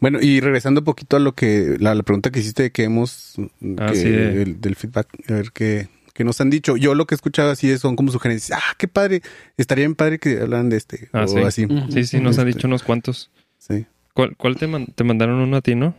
Bueno, 0.00 0.18
y 0.20 0.40
regresando 0.40 0.80
un 0.80 0.84
poquito 0.84 1.16
a 1.16 1.20
lo 1.20 1.32
que, 1.34 1.76
la, 1.80 1.94
la 1.94 2.02
pregunta 2.02 2.30
que 2.30 2.40
hiciste 2.40 2.64
de 2.64 2.70
que 2.70 2.84
hemos, 2.84 3.34
Ah, 3.78 3.86
que- 3.92 3.96
sí, 3.96 4.08
de- 4.10 4.42
el- 4.42 4.60
del 4.60 4.76
feedback, 4.76 5.08
a 5.28 5.32
ver 5.32 5.52
qué, 5.52 5.88
qué 6.12 6.24
nos 6.24 6.40
han 6.40 6.50
dicho. 6.50 6.76
Yo 6.76 6.94
lo 6.94 7.06
que 7.06 7.14
he 7.14 7.16
escuchado 7.16 7.50
así 7.50 7.70
es, 7.70 7.80
son 7.80 7.96
como 7.96 8.12
sugerencias. 8.12 8.58
Ah, 8.62 8.74
qué 8.78 8.88
padre, 8.88 9.22
estaría 9.56 9.82
bien 9.86 9.94
padre 9.94 10.18
que 10.18 10.40
hablaran 10.40 10.68
de 10.68 10.76
este. 10.76 11.08
Ah, 11.12 11.24
o 11.24 11.28
sí. 11.28 11.38
así. 11.38 11.66
Sí, 11.90 12.04
sí, 12.04 12.20
nos 12.20 12.38
han 12.38 12.48
Este. 12.48 12.58
dicho 12.58 12.68
unos 12.68 12.82
cuantos. 12.82 13.30
Sí. 13.58 13.86
¿Cuál, 14.14 14.36
cuál 14.36 14.56
te, 14.56 14.66
man- 14.66 14.86
te 14.94 15.04
mandaron 15.04 15.36
uno 15.40 15.56
a 15.56 15.60
ti, 15.62 15.74
no? 15.74 15.94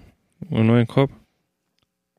Uno 0.50 0.80
en 0.80 0.86
Job. 0.86 1.10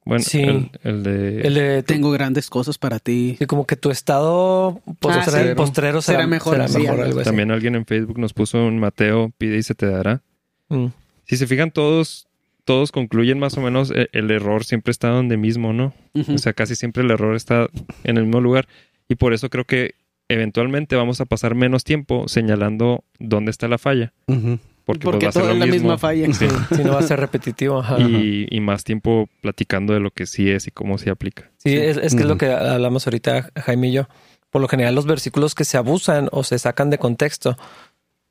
Bueno, 0.04 0.24
Sí. 0.24 0.40
el, 0.40 0.70
el 0.84 1.02
de... 1.02 1.40
El 1.42 1.54
de 1.54 1.82
Tengo 1.82 2.10
grandes 2.10 2.48
cosas 2.48 2.78
para 2.78 2.98
ti. 2.98 3.36
Sí, 3.38 3.46
como 3.46 3.66
que 3.66 3.76
tu 3.76 3.90
estado 3.90 4.80
postrero, 5.00 5.50
sí. 5.50 5.54
postrero 5.54 6.00
será, 6.02 6.18
Será 6.20 6.26
mejor, 6.26 6.54
será 6.54 6.66
mejor, 6.68 6.90
algo 6.92 7.02
algo 7.04 7.20
así. 7.20 7.28
También 7.28 7.50
alguien 7.50 7.74
en 7.74 7.84
Facebook 7.84 8.18
nos 8.18 8.32
puso 8.32 8.64
un 8.64 8.78
Mateo, 8.78 9.30
pide 9.36 9.58
y 9.58 9.62
se 9.62 9.74
te 9.74 9.86
dará. 9.86 10.22
Mm. 10.70 10.86
Si 11.28 11.36
se 11.36 11.46
fijan, 11.46 11.70
todos, 11.70 12.26
todos 12.64 12.90
concluyen 12.90 13.38
más 13.38 13.56
o 13.56 13.60
menos 13.60 13.90
e- 13.90 14.08
el, 14.12 14.30
error 14.30 14.64
siempre 14.64 14.90
está 14.90 15.08
donde 15.08 15.36
mismo, 15.36 15.72
¿no? 15.72 15.94
O 16.34 16.38
sea, 16.38 16.52
casi 16.54 16.74
siempre 16.74 17.04
el 17.04 17.10
error 17.10 17.36
está 17.36 17.68
en 18.04 18.16
el 18.16 18.24
mismo 18.24 18.40
lugar. 18.40 18.66
Y 19.08 19.14
por 19.14 19.32
eso 19.34 19.48
creo 19.50 19.64
que 19.64 19.94
eventualmente 20.28 20.96
vamos 20.96 21.20
a 21.20 21.24
pasar 21.26 21.54
menos 21.54 21.84
tiempo 21.84 22.28
señalando 22.28 23.04
dónde 23.18 23.50
está 23.50 23.68
la 23.68 23.78
falla. 23.78 24.12
Ujú. 24.26 24.58
Porque, 24.84 25.04
pues, 25.04 25.12
Porque 25.12 25.26
va 25.26 25.30
a 25.30 25.32
ser 25.32 25.42
todo 25.42 25.48
lo 25.48 25.52
es 25.54 25.58
la 25.60 25.66
mismo. 25.66 25.80
misma 25.90 25.98
falla. 25.98 26.32
Sí, 26.32 26.46
sí, 26.76 26.82
no 26.84 26.92
va 26.92 27.00
a 27.00 27.02
ser 27.02 27.20
repetitivo. 27.20 27.78
ajá. 27.80 27.98
Y, 28.00 28.46
y 28.50 28.60
más 28.60 28.84
tiempo 28.84 29.28
platicando 29.42 29.92
de 29.92 30.00
lo 30.00 30.10
que 30.10 30.24
sí 30.26 30.50
es 30.50 30.66
y 30.66 30.70
cómo 30.70 30.96
se 30.96 31.10
aplica. 31.10 31.50
Sí, 31.58 31.74
Es, 31.76 31.98
es 31.98 32.14
que 32.14 32.22
es 32.22 32.26
lo 32.26 32.38
que 32.38 32.50
hablamos 32.50 33.06
ahorita, 33.06 33.50
Jaime 33.64 33.88
y 33.88 33.92
yo. 33.92 34.08
Por 34.50 34.62
lo 34.62 34.68
general, 34.68 34.94
los 34.94 35.04
versículos 35.04 35.54
que 35.54 35.64
se 35.66 35.76
abusan 35.76 36.28
o 36.32 36.42
se 36.42 36.58
sacan 36.58 36.88
de 36.88 36.96
contexto 36.96 37.58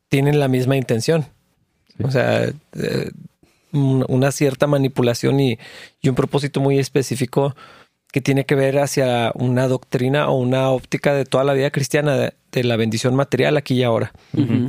tienen 0.10 0.40
la 0.40 0.48
misma 0.48 0.78
intención. 0.78 1.26
O 2.04 2.12
sea, 2.12 2.46
eh, 2.46 3.12
un- 3.72 4.06
una 4.08 4.32
cierta 4.32 4.68
manipulación 4.68 5.40
y, 5.40 5.58
y 6.02 6.10
un 6.10 6.16
propósito 6.16 6.60
muy 6.60 6.80
específico 6.80 7.56
que 8.12 8.22
tiene 8.22 8.46
que 8.46 8.56
ver 8.56 8.80
hacia 8.80 9.32
una 9.36 9.68
doctrina 9.68 10.30
o 10.30 10.38
una 10.40 10.70
óptica 10.70 11.14
de 11.14 11.26
toda 11.26 11.44
la 11.44 11.54
vida 11.54 11.70
cristiana 11.72 12.16
de, 12.16 12.34
de 12.54 12.64
la 12.64 12.78
bendición 12.78 13.16
material 13.16 13.58
aquí 13.58 13.76
y 13.76 13.84
ahora. 13.84 14.14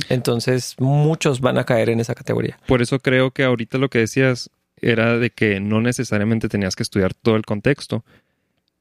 Entonces, 0.09 0.75
muchos 0.77 1.39
van 1.39 1.57
a 1.57 1.63
caer 1.63 1.89
en 1.89 1.99
esa 2.01 2.15
categoría. 2.15 2.59
Por 2.67 2.81
eso 2.81 2.99
creo 2.99 3.31
que 3.31 3.43
ahorita 3.45 3.77
lo 3.77 3.89
que 3.89 3.99
decías 3.99 4.49
era 4.81 5.17
de 5.17 5.29
que 5.29 5.59
no 5.61 5.81
necesariamente 5.81 6.49
tenías 6.49 6.75
que 6.75 6.83
estudiar 6.83 7.13
todo 7.13 7.35
el 7.37 7.45
contexto. 7.45 8.03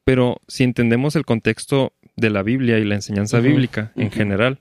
Pero 0.05 0.41
si 0.49 0.65
entendemos 0.65 1.17
el 1.17 1.25
contexto 1.25 1.93
de 2.17 2.31
la 2.31 2.43
Biblia 2.43 2.79
y 2.79 2.85
la 2.85 2.95
enseñanza 2.97 3.39
bíblica 3.41 3.93
en 3.97 4.11
general, 4.11 4.59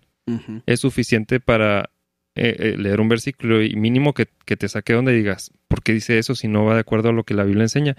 es 0.65 0.79
suficiente 0.81 1.39
para 1.39 1.89
eh, 2.37 2.55
eh, 2.59 2.75
leer 2.77 3.01
un 3.01 3.09
versículo 3.09 3.61
y 3.63 3.75
mínimo 3.75 4.13
que, 4.13 4.27
que 4.45 4.55
te 4.57 4.69
saque 4.69 4.93
donde 4.93 5.11
digas, 5.13 5.51
¿por 5.67 5.81
qué 5.83 5.93
dice 5.93 6.17
eso 6.19 6.35
si 6.35 6.47
no 6.47 6.63
va 6.65 6.75
de 6.75 6.81
acuerdo 6.81 7.09
a 7.09 7.13
lo 7.13 7.23
que 7.23 7.33
la 7.33 7.43
Biblia 7.43 7.63
enseña? 7.63 7.95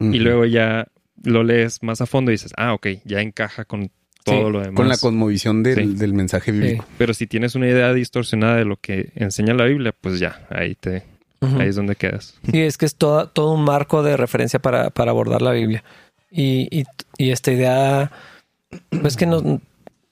Y 0.00 0.18
luego 0.20 0.44
ya 0.44 0.86
lo 1.24 1.42
lees 1.42 1.82
más 1.82 2.00
a 2.00 2.06
fondo 2.06 2.30
y 2.30 2.34
dices, 2.34 2.52
ah, 2.56 2.72
ok, 2.74 2.86
ya 3.04 3.20
encaja 3.20 3.64
con 3.64 3.90
todo 4.24 4.46
Sí, 4.46 4.52
lo 4.52 4.60
demás. 4.60 4.74
Con 4.76 4.88
la 4.88 4.96
cosmovisión 4.96 5.62
del, 5.64 5.74
Sí. 5.74 5.94
del 5.96 6.12
mensaje 6.12 6.52
bíblico. 6.52 6.84
Pero 6.98 7.14
si 7.14 7.26
tienes 7.26 7.56
una 7.56 7.66
idea 7.68 7.92
distorsionada 7.92 8.56
de 8.56 8.64
lo 8.64 8.76
que 8.76 9.10
enseña 9.16 9.54
la 9.54 9.64
Biblia, 9.64 9.92
pues 10.00 10.20
ya, 10.20 10.46
ahí 10.50 10.76
te, 10.76 11.02
ahí 11.40 11.68
es 11.68 11.74
donde 11.76 11.96
quedas. 11.96 12.38
Sí, 12.48 12.60
es 12.60 12.78
que 12.78 12.86
es 12.86 12.94
toda- 12.94 13.26
todo 13.32 13.52
un 13.54 13.64
marco 13.64 14.04
de 14.04 14.16
referencia 14.16 14.60
para, 14.60 14.90
para 14.90 15.10
abordar 15.10 15.42
la 15.42 15.50
Biblia. 15.52 15.82
Y, 16.30 16.68
y- 16.70 16.84
y 17.16 17.30
esta 17.30 17.50
idea, 17.50 18.12
pues 19.02 19.16
que 19.16 19.26
no, 19.26 19.60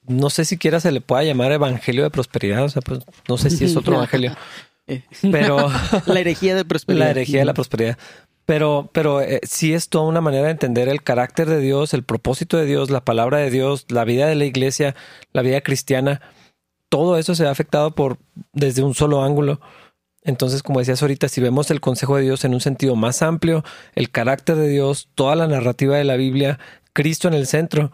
no 0.07 0.29
sé 0.29 0.45
siquiera 0.45 0.79
se 0.79 0.91
le 0.91 1.01
pueda 1.01 1.23
llamar 1.23 1.51
evangelio 1.51 2.03
de 2.03 2.09
prosperidad. 2.09 2.63
O 2.63 2.69
sea, 2.69 2.81
pues 2.81 3.01
no 3.27 3.37
sé 3.37 3.49
si 3.49 3.65
es 3.65 3.75
otro 3.75 3.95
evangelio, 3.97 4.35
Eh, 4.89 5.03
pero 5.33 5.69
La 6.05 6.19
herejía 6.21 6.55
de 6.55 6.63
prosperidad. 6.63 7.05
la 7.05 7.11
herejía 7.11 7.39
de 7.39 7.45
la 7.45 7.53
prosperidad. 7.53 7.97
Pero, 8.45 8.89
pero 8.93 9.21
eh, 9.21 9.41
sí 9.43 9.73
es 9.73 9.89
toda 9.89 10.05
una 10.05 10.21
manera 10.21 10.45
de 10.45 10.51
entender 10.51 10.87
el 10.87 11.03
carácter 11.03 11.49
de 11.49 11.59
Dios, 11.59 11.93
el 11.93 12.03
propósito 12.03 12.55
de 12.55 12.65
Dios, 12.65 12.89
la 12.89 13.03
palabra 13.03 13.39
de 13.39 13.51
Dios, 13.51 13.85
la 13.89 14.05
vida 14.05 14.27
de 14.27 14.35
la 14.35 14.45
iglesia, 14.45 14.95
la 15.33 15.41
vida 15.41 15.59
cristiana. 15.59 16.21
Todo 16.87 17.17
eso 17.17 17.35
se 17.35 17.45
ha 17.45 17.51
afectado 17.51 17.91
por 17.91 18.17
desde 18.53 18.83
un 18.83 18.95
solo 18.95 19.23
ángulo. 19.23 19.59
Entonces, 20.23 20.63
como 20.63 20.79
decías 20.79 21.01
ahorita, 21.01 21.27
si 21.27 21.41
vemos 21.41 21.69
el 21.71 21.81
consejo 21.81 22.15
de 22.15 22.23
Dios 22.23 22.45
en 22.45 22.53
un 22.53 22.61
sentido 22.61 22.95
más 22.95 23.21
amplio, 23.21 23.65
el 23.95 24.09
carácter 24.09 24.55
de 24.55 24.69
Dios, 24.69 25.09
toda 25.15 25.35
la 25.35 25.47
narrativa 25.47 25.97
de 25.97 26.05
la 26.05 26.15
Biblia, 26.15 26.59
Cristo 26.93 27.27
en 27.27 27.33
el 27.33 27.47
centro, 27.47 27.91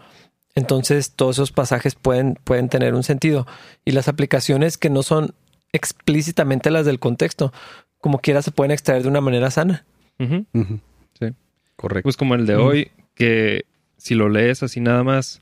entonces 0.56 1.12
todos 1.12 1.38
esos 1.38 1.52
pasajes 1.52 1.96
pueden, 1.96 2.38
pueden 2.44 2.70
tener 2.70 2.94
un 2.94 3.04
sentido. 3.04 3.48
Y 3.86 3.92
las 3.92 4.08
aplicaciones 4.08 4.78
que 4.78 4.90
no 4.90 5.04
son 5.04 5.34
explícitamente 5.72 6.70
las 6.70 6.86
del 6.86 7.00
contexto, 7.00 7.52
como 8.00 8.20
quiera 8.20 8.42
se 8.42 8.52
pueden 8.52 8.72
extraer 8.72 9.04
de 9.04 9.10
una 9.10 9.22
manera 9.22 9.50
sana. 9.50 9.86
Sí. 10.20 11.34
Correcto. 11.76 12.04
Pues 12.04 12.18
como 12.18 12.36
el 12.36 12.46
de 12.46 12.56
hoy, 12.56 12.92
que 13.16 13.66
si 13.98 14.16
lo 14.16 14.30
lees 14.30 14.64
así 14.64 14.80
nada 14.80 15.04
más, 15.04 15.42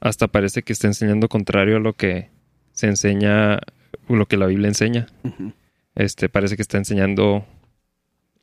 hasta 0.00 0.28
parece 0.28 0.62
que 0.62 0.72
está 0.72 0.86
enseñando 0.86 1.28
contrario 1.28 1.76
a 1.76 1.80
lo 1.80 1.94
que 1.94 2.28
se 2.72 2.86
enseña, 2.86 3.58
lo 4.08 4.26
que 4.26 4.36
la 4.36 4.46
Biblia 4.46 4.68
enseña. 4.68 5.06
Este, 5.94 6.28
parece 6.28 6.56
que 6.56 6.62
está 6.62 6.78
enseñando 6.78 7.44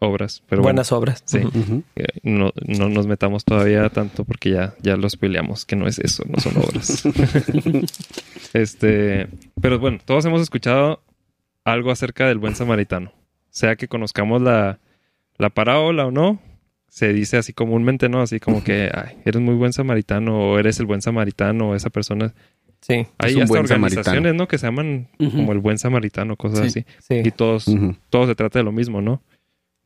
obras, 0.04 0.42
pero 0.50 0.62
bueno, 0.64 0.74
Buenas 0.78 0.92
obras. 0.92 1.22
sí. 1.26 1.40
Eh, 1.96 2.06
no, 2.24 2.52
no 2.68 2.90
nos 2.90 3.06
metamos 3.08 3.46
todavía 3.46 3.88
tanto 3.90 4.26
porque 4.26 4.50
ya, 4.50 4.74
ya 4.82 4.98
los 4.98 5.16
peleamos, 5.16 5.64
que 5.66 5.76
no 5.76 5.88
es 5.88 6.00
eso, 6.00 6.24
no 6.28 6.40
son 6.40 6.58
obras. 6.58 7.04
este, 8.54 9.28
pero 9.62 9.80
bueno, 9.80 10.00
todos 10.04 10.26
hemos 10.26 10.42
escuchado 10.42 11.02
algo 11.64 11.92
acerca 11.92 12.28
del 12.28 12.38
buen 12.40 12.56
samaritano. 12.56 13.12
Sea 13.50 13.76
que 13.76 13.88
conozcamos 13.88 14.42
la, 14.42 14.80
la 15.38 15.50
parábola 15.50 16.06
o 16.08 16.12
no, 16.12 16.42
se 16.88 17.14
dice 17.14 17.38
así 17.38 17.54
comúnmente, 17.54 18.10
¿no? 18.10 18.22
Así 18.22 18.40
como 18.40 18.64
que, 18.64 18.90
ay, 18.94 19.18
eres 19.26 19.42
muy 19.42 19.56
buen 19.56 19.74
samaritano 19.74 20.38
o 20.40 20.60
eres 20.60 20.80
el 20.80 20.86
buen 20.86 21.02
samaritano 21.02 21.70
o 21.70 21.76
esa 21.76 21.90
persona. 21.90 22.34
Sí, 22.82 23.06
Hay 23.20 23.36
un 23.36 23.44
hasta 23.44 23.52
buen 23.54 23.62
organizaciones, 23.64 24.06
samaritano. 24.06 24.34
¿no? 24.34 24.48
Que 24.48 24.58
se 24.58 24.66
llaman 24.66 25.08
como 25.20 25.52
el 25.52 25.60
buen 25.60 25.78
samaritano, 25.78 26.36
cosas 26.36 26.72
Sí. 26.74 26.80
así. 26.80 26.86
sí. 27.08 27.22
Y 27.28 27.32
todos, 27.32 27.68
Ujú. 27.68 27.96
todo 28.10 28.26
se 28.26 28.34
trata 28.36 28.58
de 28.60 28.64
lo 28.66 28.72
mismo, 28.72 29.02
¿no? 29.02 29.22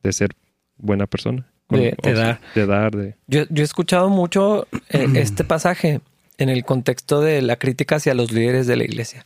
De 0.06 0.12
ser 0.12 0.30
buena 0.78 1.06
persona. 1.06 1.46
De- 1.68 1.96
o 2.02 2.06
de 2.08 2.14
sea, 2.16 2.24
dar. 2.24 2.40
De 2.54 2.66
dar, 2.66 2.94
de... 2.96 3.16
Yo, 3.26 3.42
yo 3.50 3.62
he 3.62 3.64
escuchado 3.64 4.08
mucho 4.08 4.66
eh, 4.90 5.08
este 5.16 5.42
pasaje 5.44 6.00
en 6.38 6.48
el 6.48 6.64
contexto 6.64 7.20
de 7.20 7.42
la 7.42 7.56
crítica 7.56 7.96
hacia 7.96 8.14
los 8.14 8.30
líderes 8.30 8.66
de 8.66 8.76
la 8.76 8.84
iglesia. 8.84 9.24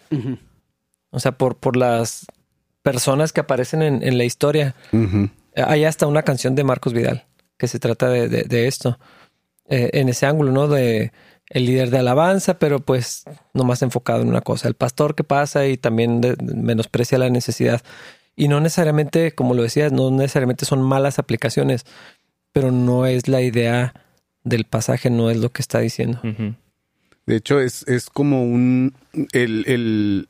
O 1.11 1.19
sea, 1.21 1.33
por, 1.33 1.57
por 1.57 1.77
las 1.77 2.27
personas 2.83 3.33
que 3.33 3.41
aparecen 3.41 3.83
en, 3.83 4.03
en 4.03 4.17
la 4.17 4.25
historia. 4.25 4.75
Hay 5.57 5.85
hasta 5.85 6.07
una 6.07 6.23
canción 6.23 6.55
de 6.55 6.65
Marcos 6.65 6.93
Vidal 6.93 7.27
que 7.59 7.69
se 7.69 7.79
trata 7.79 8.09
de, 8.09 8.29
de- 8.29 8.45
de 8.45 8.67
esto. 8.69 8.99
Eh, 9.69 9.91
en 9.95 10.09
ese 10.09 10.25
ángulo, 10.27 10.51
¿no? 10.53 10.67
De 10.69 11.13
el 11.51 11.67
líder 11.67 11.91
de 11.91 11.99
alabanza, 11.99 12.59
pero 12.59 12.79
pues 12.81 13.25
nomás 13.53 13.83
enfocado 13.83 14.23
en 14.23 14.29
una 14.29 14.41
cosa. 14.41 14.69
El 14.69 14.75
pastor 14.75 15.15
que 15.17 15.25
pasa 15.25 15.67
y 15.67 15.77
también 15.77 16.21
de- 16.21 16.37
menosprecia 16.41 17.19
la 17.19 17.29
necesidad. 17.29 17.83
Y 18.37 18.49
no 18.49 18.61
necesariamente, 18.61 19.33
como 19.33 19.55
lo 19.55 19.63
decías, 19.63 19.93
no 19.93 20.11
necesariamente 20.11 20.65
son 20.65 20.83
malas 20.83 21.19
aplicaciones, 21.19 21.85
pero 22.53 22.71
no 22.73 23.07
es 23.07 23.29
la 23.29 23.43
idea 23.43 23.95
del 24.45 24.65
pasaje, 24.65 25.11
no 25.11 25.31
es 25.31 25.37
lo 25.37 25.51
que 25.51 25.63
está 25.63 25.81
diciendo. 25.81 26.21
De 27.27 27.37
hecho, 27.37 27.61
es, 27.61 27.87
es 27.87 28.09
como 28.11 28.43
un. 28.45 28.95
El, 29.33 29.65
el- 29.69 30.29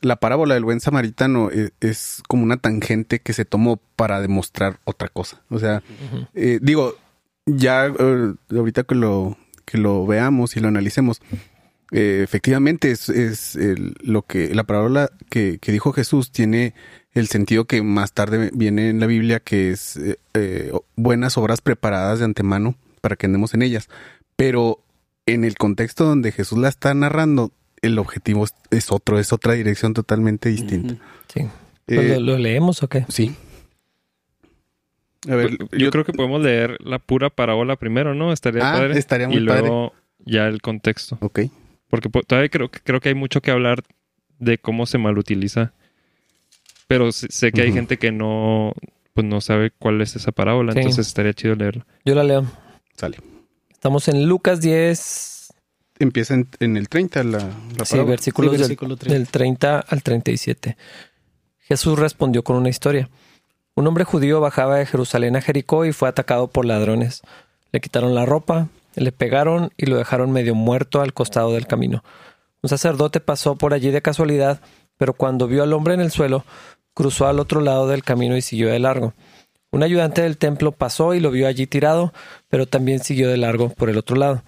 la 0.00 0.16
parábola 0.16 0.54
del 0.54 0.64
buen 0.64 0.80
samaritano 0.80 1.50
e- 1.52 1.70
es, 1.80 2.22
como 2.28 2.42
una 2.42 2.56
tangente 2.56 3.20
que 3.20 3.32
se 3.32 3.44
tomó 3.44 3.76
para 3.96 4.20
demostrar 4.20 4.80
otra 4.84 5.08
cosa. 5.08 5.42
O 5.48 5.58
sea, 5.60 5.82
eh, 6.34 6.58
digo, 6.62 6.96
ya 7.46 7.86
eh, 7.86 8.34
ahorita 8.50 8.82
que 8.84 8.94
lo, 8.96 9.36
que 9.64 9.78
lo 9.78 10.04
veamos 10.06 10.56
y 10.56 10.60
lo 10.60 10.68
analicemos, 10.68 11.20
eh, 11.92 12.20
efectivamente 12.24 12.90
es, 12.90 13.08
es 13.08 13.54
el- 13.56 13.94
lo 14.02 14.22
que 14.22 14.54
la 14.54 14.64
parábola 14.64 15.10
que, 15.30 15.58
que 15.60 15.70
dijo 15.72 15.92
Jesús 15.92 16.32
tiene 16.32 16.74
el 17.14 17.28
sentido 17.28 17.66
que 17.66 17.82
más 17.82 18.12
tarde 18.14 18.50
viene 18.54 18.88
en 18.88 18.98
la 18.98 19.06
Biblia, 19.06 19.38
que 19.40 19.70
es 19.70 19.96
eh, 19.98 20.16
eh, 20.34 20.72
buenas 20.96 21.36
obras 21.38 21.60
preparadas 21.60 22.18
de 22.20 22.24
antemano 22.24 22.74
para 23.02 23.16
que 23.16 23.26
andemos 23.26 23.52
en 23.54 23.62
ellas. 23.62 23.88
Pero 24.36 24.78
en 25.26 25.44
el 25.44 25.56
contexto 25.56 26.04
donde 26.04 26.32
Jesús 26.32 26.58
la 26.58 26.68
está 26.68 26.94
narrando, 26.94 27.52
el 27.82 27.98
objetivo 27.98 28.44
es, 28.44 28.54
es 28.70 28.90
otro, 28.90 29.18
es 29.18 29.32
otra 29.32 29.52
dirección 29.52 29.92
totalmente 29.92 30.48
distinta. 30.48 30.94
Sí. 31.32 31.42
Pues, 31.86 31.98
Eh, 31.98 32.14
¿lo, 32.20 32.32
lo 32.32 32.38
leemos 32.38 32.82
o 32.82 32.88
qué? 32.88 33.04
sí. 33.08 33.34
A 35.28 35.36
ver, 35.36 35.56
Pues, 35.56 35.80
yo, 35.80 35.90
creo 35.90 36.04
que 36.04 36.12
podemos 36.12 36.42
leer 36.42 36.78
la 36.80 36.98
pura 36.98 37.30
parábola 37.30 37.76
primero, 37.76 38.14
¿no? 38.14 38.32
Estaría 38.32 38.68
Ah, 38.68 38.78
padre. 38.78 38.98
estaría 38.98 39.28
muy 39.28 39.36
y 39.36 39.40
luego 39.40 39.92
ya 40.24 40.48
el 40.48 40.60
contexto. 40.60 41.16
Ok. 41.20 41.40
Porque 41.92 42.08
po- 42.08 42.22
todavía 42.22 42.48
creo, 42.48 42.70
que- 42.70 42.80
creo 42.80 43.00
que 43.00 43.10
hay 43.10 43.14
mucho 43.14 43.42
que 43.42 43.50
hablar 43.50 43.82
de 44.38 44.56
cómo 44.56 44.86
se 44.86 44.96
malutiliza. 44.96 45.74
Pero 46.86 47.12
sé, 47.12 47.52
que 47.52 47.60
hay 47.60 47.70
gente 47.72 47.98
que 47.98 48.12
no, 48.12 48.72
pues 49.12 49.26
no 49.26 49.42
sabe 49.42 49.70
cuál 49.78 50.00
es 50.00 50.16
esa 50.16 50.32
parábola, 50.32 50.72
Sí. 50.72 50.78
entonces 50.78 51.06
estaría 51.06 51.34
chido 51.34 51.54
leerla. 51.54 51.86
Yo 52.06 52.14
la 52.14 52.24
leo. 52.24 52.46
Sale. 52.96 53.18
Estamos 53.70 54.08
en 54.08 54.26
Lucas 54.26 54.60
10, 54.62 55.52
Empieza 55.98 56.32
en, 56.34 56.48
en 56.60 56.76
el 56.78 56.88
30 56.88 57.22
la, 57.24 57.38
la 57.38 57.84
sí, 57.84 57.90
parábola. 57.92 58.10
versículos 58.10 58.50
Sí, 58.50 58.52
del- 58.56 58.60
versículo 58.62 58.96
tres. 58.96 59.12
del 59.12 59.28
30 59.28 59.78
al 59.80 60.02
37. 60.02 60.76
Jesús 61.60 61.98
respondió 61.98 62.42
con 62.42 62.56
una 62.56 62.70
historia. 62.70 63.08
Un 63.74 63.86
hombre 63.86 64.04
judío 64.04 64.40
bajaba 64.40 64.76
de 64.78 64.86
Jerusalén 64.86 65.36
a 65.36 65.42
Jericó 65.42 65.84
y 65.84 65.92
fue 65.92 66.08
atacado 66.08 66.48
por 66.48 66.64
ladrones. 66.64 67.20
Le 67.70 67.80
quitaron 67.80 68.14
la 68.14 68.26
ropa, 68.26 68.68
le 68.94 69.12
pegaron 69.12 69.72
y 69.76 69.86
lo 69.86 69.96
dejaron 69.96 70.32
medio 70.32 70.54
muerto 70.54 71.00
al 71.00 71.12
costado 71.12 71.52
del 71.52 71.66
camino. 71.66 72.02
Un 72.62 72.68
sacerdote 72.68 73.20
pasó 73.20 73.56
por 73.56 73.74
allí 73.74 73.90
de 73.90 74.02
casualidad, 74.02 74.60
pero 74.96 75.14
cuando 75.14 75.48
vio 75.48 75.62
al 75.62 75.72
hombre 75.72 75.94
en 75.94 76.00
el 76.00 76.10
suelo, 76.10 76.44
cruzó 76.94 77.26
al 77.26 77.40
otro 77.40 77.60
lado 77.60 77.88
del 77.88 78.04
camino 78.04 78.36
y 78.36 78.42
siguió 78.42 78.68
de 78.68 78.78
largo. 78.78 79.14
Un 79.70 79.82
ayudante 79.82 80.22
del 80.22 80.36
templo 80.36 80.72
pasó 80.72 81.14
y 81.14 81.20
lo 81.20 81.30
vio 81.30 81.48
allí 81.48 81.66
tirado, 81.66 82.12
pero 82.48 82.66
también 82.66 83.02
siguió 83.02 83.28
de 83.28 83.38
largo 83.38 83.70
por 83.70 83.88
el 83.88 83.96
otro 83.98 84.16
lado. 84.16 84.42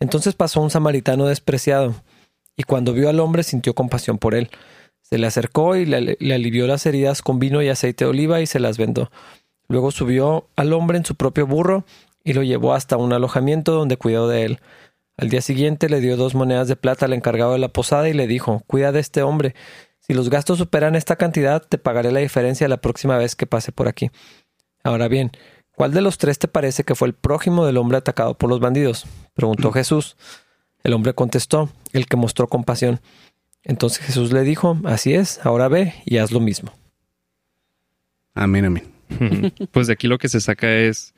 Entonces 0.00 0.34
pasó 0.34 0.60
un 0.60 0.70
samaritano 0.70 1.26
despreciado, 1.26 1.94
y 2.56 2.64
cuando 2.64 2.92
vio 2.92 3.08
al 3.08 3.20
hombre 3.20 3.44
sintió 3.44 3.74
compasión 3.74 4.18
por 4.18 4.34
él. 4.34 4.50
Se 5.00 5.16
le 5.16 5.26
acercó 5.26 5.76
y 5.76 5.86
le, 5.86 6.16
le 6.18 6.34
alivió 6.34 6.66
las 6.66 6.84
heridas 6.84 7.22
con 7.22 7.38
vino 7.38 7.62
y 7.62 7.68
aceite 7.68 8.04
de 8.04 8.10
oliva 8.10 8.40
y 8.40 8.46
se 8.46 8.58
las 8.58 8.76
vendó. 8.76 9.10
Luego 9.68 9.90
subió 9.90 10.48
al 10.56 10.72
hombre 10.72 10.98
en 10.98 11.04
su 11.04 11.14
propio 11.14 11.46
burro 11.46 11.84
y 12.24 12.32
lo 12.32 12.42
llevó 12.42 12.74
hasta 12.74 12.96
un 12.96 13.12
alojamiento 13.12 13.72
donde 13.72 13.96
cuidó 13.96 14.28
de 14.28 14.44
él. 14.44 14.60
Al 15.16 15.30
día 15.30 15.40
siguiente 15.40 15.88
le 15.88 16.00
dio 16.00 16.16
dos 16.16 16.34
monedas 16.34 16.68
de 16.68 16.76
plata 16.76 17.06
al 17.06 17.12
encargado 17.12 17.52
de 17.52 17.58
la 17.58 17.68
posada 17.68 18.08
y 18.08 18.12
le 18.12 18.26
dijo 18.26 18.62
Cuida 18.66 18.92
de 18.92 19.00
este 19.00 19.22
hombre. 19.22 19.54
Si 19.98 20.14
los 20.14 20.30
gastos 20.30 20.58
superan 20.58 20.94
esta 20.94 21.16
cantidad, 21.16 21.60
te 21.60 21.76
pagaré 21.76 22.12
la 22.12 22.20
diferencia 22.20 22.68
la 22.68 22.80
próxima 22.80 23.18
vez 23.18 23.34
que 23.34 23.46
pase 23.46 23.72
por 23.72 23.88
aquí. 23.88 24.10
Ahora 24.84 25.08
bien, 25.08 25.32
¿cuál 25.74 25.92
de 25.92 26.00
los 26.00 26.18
tres 26.18 26.38
te 26.38 26.48
parece 26.48 26.84
que 26.84 26.94
fue 26.94 27.08
el 27.08 27.14
prójimo 27.14 27.66
del 27.66 27.76
hombre 27.76 27.98
atacado 27.98 28.38
por 28.38 28.48
los 28.48 28.60
bandidos? 28.60 29.06
preguntó 29.34 29.72
Jesús. 29.72 30.16
El 30.84 30.92
hombre 30.94 31.12
contestó, 31.14 31.68
el 31.92 32.06
que 32.06 32.16
mostró 32.16 32.46
compasión. 32.46 33.00
Entonces 33.64 33.98
Jesús 34.04 34.32
le 34.32 34.42
dijo, 34.42 34.78
Así 34.84 35.14
es, 35.14 35.44
ahora 35.44 35.68
ve 35.68 35.94
y 36.04 36.18
haz 36.18 36.30
lo 36.30 36.40
mismo. 36.40 36.72
Amén, 38.34 38.64
amén. 38.64 38.92
pues 39.72 39.88
de 39.88 39.94
aquí 39.94 40.06
lo 40.06 40.18
que 40.18 40.28
se 40.28 40.40
saca 40.40 40.72
es 40.72 41.12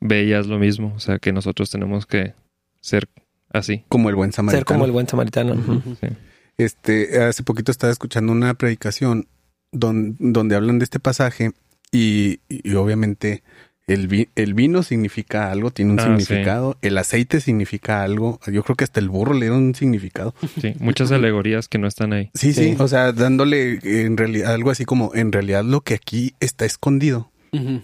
ve 0.00 0.24
y 0.24 0.32
haz 0.32 0.46
lo 0.46 0.58
mismo. 0.58 0.92
O 0.96 1.00
sea 1.00 1.18
que 1.18 1.32
nosotros 1.32 1.70
tenemos 1.70 2.06
que 2.06 2.34
ser 2.80 3.08
así. 3.50 3.84
Como 3.88 4.08
el 4.10 4.14
buen 4.16 4.32
samaritano. 4.32 4.58
Ser 4.60 4.64
como 4.66 4.84
el 4.84 4.92
buen 4.92 5.08
samaritano. 5.08 5.54
Sí. 6.00 6.08
Este, 6.56 7.22
hace 7.22 7.42
poquito 7.42 7.72
estaba 7.72 7.92
escuchando 7.92 8.32
una 8.32 8.54
predicación 8.54 9.26
don- 9.72 10.16
donde, 10.20 10.54
hablan 10.54 10.78
de 10.78 10.84
este 10.84 11.00
pasaje 11.00 11.50
y, 11.90 12.40
y 12.48 12.74
obviamente 12.74 13.42
el, 13.88 14.06
vi- 14.08 14.28
el 14.36 14.54
vino 14.54 14.82
significa 14.84 15.50
algo, 15.50 15.70
tiene 15.72 15.92
un 15.92 16.00
Ah, 16.00 16.04
significado, 16.04 16.78
el 16.80 16.96
aceite 16.96 17.40
significa 17.40 18.02
algo, 18.02 18.38
yo 18.50 18.62
creo 18.62 18.76
que 18.76 18.84
hasta 18.84 19.00
el 19.00 19.08
burro 19.08 19.34
le 19.34 19.40
dieron 19.40 19.62
un 19.64 19.74
significado. 19.74 20.34
Sí, 20.60 20.74
muchas 20.78 21.10
alegorías 21.12 21.66
que 21.68 21.78
no 21.78 21.86
están 21.88 22.12
ahí. 22.12 22.30
Sí, 22.34 22.52
sí, 22.52 22.70
Sí. 22.70 22.76
o 22.78 22.86
sea, 22.88 23.12
dándole 23.12 23.80
en 23.82 24.16
realidad 24.16 24.54
algo 24.54 24.70
así 24.70 24.84
como 24.84 25.12
en 25.14 25.32
realidad 25.32 25.64
lo 25.64 25.80
que 25.82 25.94
aquí 25.94 26.34
está 26.40 26.64
escondido. 26.64 27.30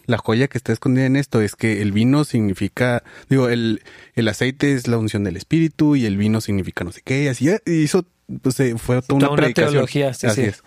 La 0.06 0.18
joya 0.18 0.48
que 0.48 0.58
está 0.58 0.72
escondida 0.72 1.06
en 1.06 1.16
esto 1.16 1.40
es 1.40 1.54
que 1.56 1.82
el 1.82 1.92
vino 1.92 2.24
significa, 2.24 3.02
digo, 3.28 3.48
el, 3.48 3.82
el 4.14 4.28
aceite 4.28 4.72
es 4.72 4.88
la 4.88 4.98
unción 4.98 5.24
del 5.24 5.36
espíritu 5.36 5.96
y 5.96 6.06
el 6.06 6.16
vino 6.16 6.40
significa 6.40 6.84
no 6.84 6.92
sé 6.92 7.02
qué, 7.04 7.24
y 7.24 7.26
así, 7.28 7.48
y 7.66 7.84
eso 7.84 8.04
pues, 8.42 8.58
eh, 8.60 8.74
fue 8.78 9.00
toda 9.02 9.16
una, 9.18 9.26
Toda 9.28 9.38
una 9.46 9.52
teología, 9.54 10.14
sí, 10.14 10.26
así 10.26 10.42
sí. 10.42 10.48
es, 10.48 10.62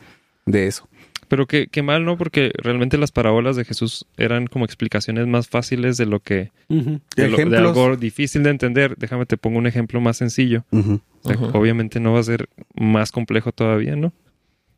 de 0.46 0.68
eso. 0.68 0.88
Pero 1.30 1.48
qué, 1.48 1.68
qué 1.68 1.82
mal, 1.82 2.06
¿no? 2.06 2.16
Porque 2.18 2.52
realmente 2.56 2.98
las 3.00 3.12
parábolas 3.12 3.56
de 3.56 3.66
Jesús 3.66 4.06
eran 4.18 4.46
como 4.46 4.66
explicaciones 4.66 5.26
más 5.26 5.48
fáciles 5.48 5.98
de 5.98 6.06
lo 6.06 6.20
que... 6.20 6.52
Ujú. 6.70 7.00
De, 7.16 7.28
lo- 7.30 7.38
de 7.38 7.58
algo 7.58 7.96
difícil 7.96 8.44
de 8.44 8.52
entender. 8.52 8.96
Déjame 8.98 9.26
te 9.26 9.38
pongo 9.38 9.58
un 9.58 9.66
ejemplo 9.66 10.00
más 10.00 10.18
sencillo. 10.18 10.64
O 10.72 11.00
sea. 11.28 11.38
Obviamente 11.54 12.00
no 12.00 12.14
va 12.14 12.20
a 12.20 12.24
ser 12.24 12.50
más 12.76 13.12
complejo 13.12 13.52
todavía, 13.52 13.96
¿no? 13.96 14.14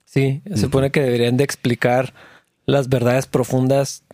Sí, 0.05 0.43
se 0.49 0.55
supone 0.57 0.91
que 0.91 1.01
deberían 1.01 1.35
de 1.35 1.43
explicar 1.43 2.13
las 2.65 2.87
verdades 2.87 3.25
profundas 3.25 4.04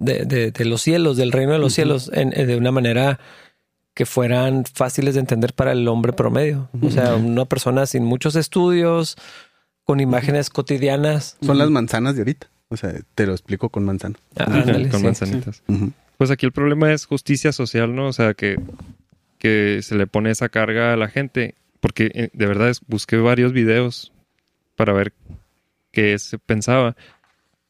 de, 0.00 0.24
de- 0.24 0.50
de 0.50 0.64
los 0.64 0.82
cielos, 0.82 1.16
del 1.16 1.30
reino 1.30 1.52
de 1.52 1.58
los 1.60 1.72
cielos, 1.74 2.10
en- 2.12 2.32
en- 2.38 2.48
de 2.48 2.56
una 2.56 2.72
manera 2.72 3.20
que 3.94 4.06
fueran 4.06 4.64
fáciles 4.64 5.14
de 5.14 5.20
entender 5.20 5.52
para 5.52 5.72
el 5.72 5.86
hombre 5.86 6.12
promedio. 6.12 6.68
O 6.82 6.90
sea, 6.90 7.14
una 7.16 7.44
persona 7.44 7.86
sin 7.86 8.04
muchos 8.04 8.34
estudios, 8.34 9.16
con 9.84 10.00
imágenes 10.00 10.50
cotidianas. 10.50 11.36
Son 11.42 11.58
las 11.58 11.70
manzanas 11.70 12.14
de 12.14 12.22
ahorita. 12.22 12.48
O 12.68 12.76
sea, 12.76 12.92
te 13.14 13.26
lo 13.26 13.32
explico 13.32 13.68
con 13.68 13.84
manzanas. 13.84 14.20
Ah, 14.36 14.44
ándale, 14.44 14.88
Con 14.88 15.00
sí. 15.00 15.06
manzanitas. 15.06 15.62
Pues 16.16 16.30
aquí 16.30 16.46
el 16.46 16.52
problema 16.52 16.92
es 16.92 17.04
justicia 17.06 17.52
social, 17.52 17.94
¿no? 17.94 18.06
O 18.06 18.12
sea, 18.12 18.34
que, 18.34 18.58
que 19.38 19.80
se 19.82 19.96
le 19.96 20.06
pone 20.06 20.30
esa 20.30 20.48
carga 20.48 20.92
a 20.92 20.96
la 20.96 21.08
gente. 21.08 21.54
Porque 21.80 22.10
eh, 22.14 22.30
de 22.32 22.46
verdad 22.46 22.68
es- 22.70 22.80
busqué 22.86 23.16
varios 23.16 23.52
videos 23.52 24.12
para 24.76 24.92
ver 24.92 25.12
qué 25.92 26.16
se 26.18 26.38
pensaba. 26.38 26.94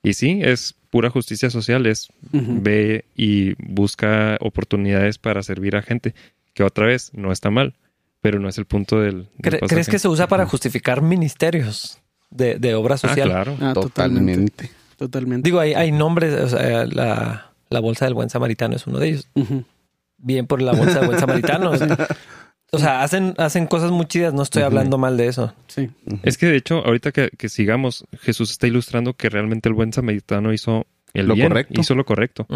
Y 0.03 0.13
sí, 0.15 0.41
es 0.43 0.75
pura 0.91 1.09
justicia 1.11 1.51
social, 1.51 1.87
es 1.87 2.09
ve 2.33 3.05
y 3.17 3.55
busca 3.59 4.37
oportunidades 4.41 5.19
para 5.19 5.43
servir 5.43 5.77
a 5.77 5.83
gente, 5.83 6.15
que 6.53 6.63
otra 6.65 6.87
vez 6.87 7.11
no 7.15 7.31
está 7.33 7.51
mal, 7.51 7.75
pero 8.21 8.39
no 8.41 8.49
es 8.49 8.59
el 8.59 8.65
punto 8.67 9.01
del... 9.01 9.29
del 9.39 9.55
¿Cre- 9.55 9.61
pasaje. 9.61 9.67
¿Crees 9.75 9.89
que 9.89 9.99
se 9.99 10.09
usa 10.09 10.27
para 10.27 10.47
justificar 10.47 11.01
ministerios 11.01 11.99
de, 12.31 12.57
de 12.59 12.75
obra 12.75 12.97
Ah, 12.97 12.99
social? 12.99 13.29
claro. 13.29 13.57
Ah, 13.61 13.73
totalmente. 13.73 14.69
Totalmente. 14.69 14.71
Totalmente. 14.97 15.47
Digo, 15.49 15.61
hay, 15.61 15.73
hay 15.75 15.93
nombres, 15.93 16.35
o 16.41 16.49
sea, 16.49 16.85
la, 16.87 17.53
la 17.71 17.81
bolsa 17.81 18.05
del 18.05 18.15
buen 18.15 18.29
samaritano 18.29 18.77
es 18.77 18.87
uno 18.87 18.99
de 18.99 19.09
ellos. 19.09 19.29
Bien 20.19 20.47
por 20.47 20.61
la 20.61 20.73
bolsa 20.73 20.99
del 20.99 21.07
buen 21.07 21.19
samaritano. 21.21 21.73
O 22.73 22.79
sea, 22.79 23.03
hacen, 23.03 23.35
hacen 23.39 23.67
cosas 23.67 23.91
muy 23.91 24.07
chidas, 24.07 24.33
no 24.33 24.43
estoy 24.43 24.63
hablando 24.63 24.97
mal 24.97 25.17
de 25.17 25.27
eso. 25.27 25.53
Sí. 25.67 25.91
Es 26.23 26.39
que 26.39 26.47
de 26.47 26.57
hecho, 26.57 26.85
ahorita 26.85 27.11
que, 27.11 27.31
que 27.31 27.49
sigamos, 27.49 28.05
Jesús 28.21 28.51
está 28.53 28.67
ilustrando 28.67 29.15
que 29.15 29.29
realmente 29.29 29.69
el 29.69 29.75
buen 29.75 29.93
samaritano 29.93 30.53
hizo 30.53 30.87
el 31.13 31.27
Lo 31.27 31.35
bien, 31.35 31.49
correcto. 31.49 31.81
hizo 31.81 31.95
lo 31.95 32.05
correcto. 32.05 32.47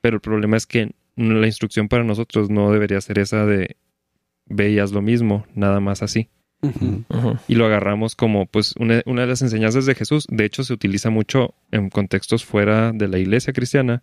Pero 0.00 0.16
el 0.16 0.20
problema 0.20 0.56
es 0.56 0.66
que 0.66 0.92
la 1.16 1.46
instrucción 1.46 1.88
para 1.88 2.02
nosotros 2.02 2.50
no 2.50 2.72
debería 2.72 3.00
ser 3.00 3.18
esa 3.20 3.46
de 3.46 3.76
ve 4.46 4.70
y 4.70 4.78
haz 4.78 4.92
lo 4.92 5.00
mismo, 5.00 5.46
nada 5.54 5.80
más 5.80 6.02
así. 6.02 6.28
Y 7.46 7.54
lo 7.56 7.66
agarramos 7.66 8.16
como 8.16 8.46
pues 8.46 8.74
una, 8.78 9.02
una 9.06 9.22
de 9.22 9.28
las 9.28 9.42
enseñanzas 9.42 9.86
de 9.86 9.94
Jesús. 9.94 10.26
De 10.30 10.44
hecho, 10.44 10.64
se 10.64 10.72
utiliza 10.72 11.10
mucho 11.10 11.54
en 11.70 11.90
contextos 11.90 12.44
fuera 12.44 12.90
de 12.92 13.06
la 13.06 13.18
iglesia 13.18 13.52
cristiana 13.52 14.02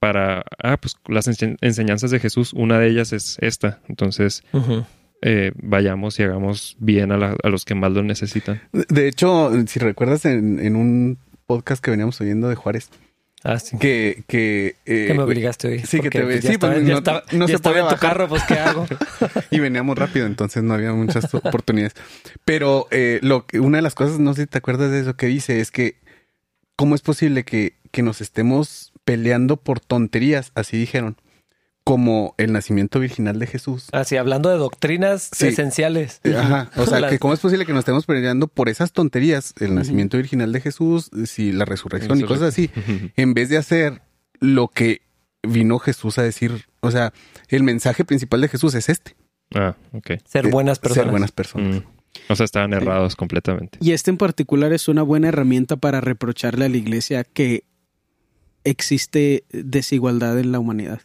para, 0.00 0.44
ah, 0.62 0.76
pues 0.78 0.96
las 1.06 1.28
ense- 1.28 1.56
enseñanzas 1.60 2.10
de 2.10 2.18
Jesús, 2.20 2.52
una 2.54 2.78
de 2.78 2.88
ellas 2.88 3.12
es 3.12 3.36
esta. 3.40 3.80
Entonces, 3.88 4.42
eh, 5.22 5.52
vayamos 5.62 6.18
y 6.18 6.22
hagamos 6.24 6.76
bien 6.80 7.12
a, 7.12 7.18
la- 7.18 7.36
a 7.42 7.48
los 7.50 7.64
que 7.64 7.74
más 7.74 7.92
lo 7.92 8.02
necesitan. 8.02 8.62
De 8.72 9.06
hecho, 9.06 9.52
si 9.66 9.78
recuerdas 9.78 10.24
en, 10.24 10.58
en 10.58 10.74
un 10.76 11.18
podcast 11.46 11.84
que 11.84 11.90
veníamos 11.90 12.20
oyendo 12.20 12.48
de 12.48 12.54
Juárez, 12.56 12.88
Ah, 13.42 13.58
sí. 13.58 13.78
que... 13.78 14.22
Que, 14.26 14.76
eh, 14.84 15.06
Que 15.08 15.14
me 15.14 15.22
obligaste 15.22 15.68
hoy. 15.68 15.78
Sí, 15.80 16.00
que 16.00 16.10
te 16.10 16.22
ve- 16.22 16.40
ya 16.40 16.48
sí, 16.48 16.54
estaba, 16.54 16.74
pues, 16.74 16.84
ya 16.86 16.92
no- 16.92 16.98
estaba, 16.98 17.22
no 17.32 17.46
ya 17.46 17.46
se 17.46 17.52
estaba 17.54 17.72
podía 17.74 17.82
en 17.84 17.88
tu 17.88 17.94
bajar. 17.94 18.10
carro, 18.10 18.28
pues 18.28 18.42
¿qué 18.44 18.54
hago? 18.54 18.86
y 19.50 19.58
veníamos 19.60 19.96
rápido, 19.98 20.26
entonces 20.26 20.62
no 20.62 20.74
había 20.74 20.92
muchas 20.92 21.32
oportunidades. 21.34 21.94
Pero 22.44 22.86
eh, 22.90 23.18
lo 23.22 23.46
que, 23.46 23.60
una 23.60 23.78
de 23.78 23.82
las 23.82 23.94
cosas, 23.94 24.18
no 24.18 24.34
sé 24.34 24.42
si 24.42 24.46
te 24.46 24.58
acuerdas 24.58 24.90
de 24.90 25.00
eso 25.00 25.14
que 25.16 25.26
dice, 25.26 25.60
es 25.60 25.70
que 25.70 25.96
¿cómo 26.76 26.94
es 26.94 27.00
posible 27.00 27.44
que, 27.44 27.74
que 27.90 28.02
nos 28.02 28.20
estemos 28.20 28.89
peleando 29.10 29.56
por 29.56 29.80
tonterías? 29.80 30.52
Así 30.54 30.76
dijeron. 30.78 31.16
Como 31.82 32.34
el 32.36 32.52
nacimiento 32.52 33.00
virginal 33.00 33.38
de 33.40 33.46
Jesús. 33.46 33.88
Así, 33.92 34.16
hablando 34.16 34.50
de 34.50 34.56
doctrinas 34.58 35.28
Sí. 35.32 35.48
esenciales. 35.48 36.20
Eh, 36.24 36.36
Ajá. 36.36 36.70
O 36.76 36.84
sea, 36.86 37.00
Las- 37.00 37.10
que 37.10 37.18
cómo 37.18 37.32
es 37.34 37.40
posible 37.40 37.64
que 37.66 37.72
nos 37.72 37.80
estemos 37.80 38.04
peleando 38.06 38.46
por 38.46 38.68
esas 38.68 38.92
tonterías, 38.92 39.54
el 39.58 39.74
nacimiento 39.74 40.18
virginal 40.18 40.52
de 40.52 40.60
Jesús, 40.60 41.10
si 41.24 41.50
la 41.52 41.64
resurrección 41.64 42.20
y 42.20 42.24
cosas 42.24 42.48
así, 42.50 42.70
en 43.16 43.34
vez 43.34 43.48
de 43.48 43.56
hacer 43.56 44.02
lo 44.40 44.68
que 44.68 45.00
vino 45.42 45.78
Jesús 45.80 46.18
a 46.18 46.22
decir. 46.22 46.66
O 46.80 46.90
sea, 46.92 47.12
el 47.48 47.62
mensaje 47.64 48.04
principal 48.04 48.42
de 48.42 48.48
Jesús 48.48 48.74
es 48.74 48.88
este. 48.88 49.16
ah, 49.54 49.74
ok. 49.92 50.10
Ser 50.26 50.46
Eh, 50.46 50.50
buenas 50.50 50.78
personas. 50.78 51.04
Ser 51.04 51.10
buenas 51.10 51.32
personas. 51.32 51.76
Mm. 51.76 51.82
O 52.28 52.36
sea, 52.36 52.44
estaban 52.44 52.72
errados 52.74 53.16
completamente. 53.16 53.78
Y 53.80 53.92
este 53.92 54.10
en 54.10 54.16
particular 54.18 54.72
es 54.72 54.86
una 54.86 55.02
buena 55.02 55.28
herramienta 55.28 55.76
para 55.76 56.00
reprocharle 56.00 56.66
a 56.66 56.68
la 56.68 56.76
iglesia 56.76 57.24
que 57.24 57.64
existe 58.64 59.44
desigualdad 59.52 60.38
en 60.38 60.52
la 60.52 60.58
humanidad. 60.58 61.00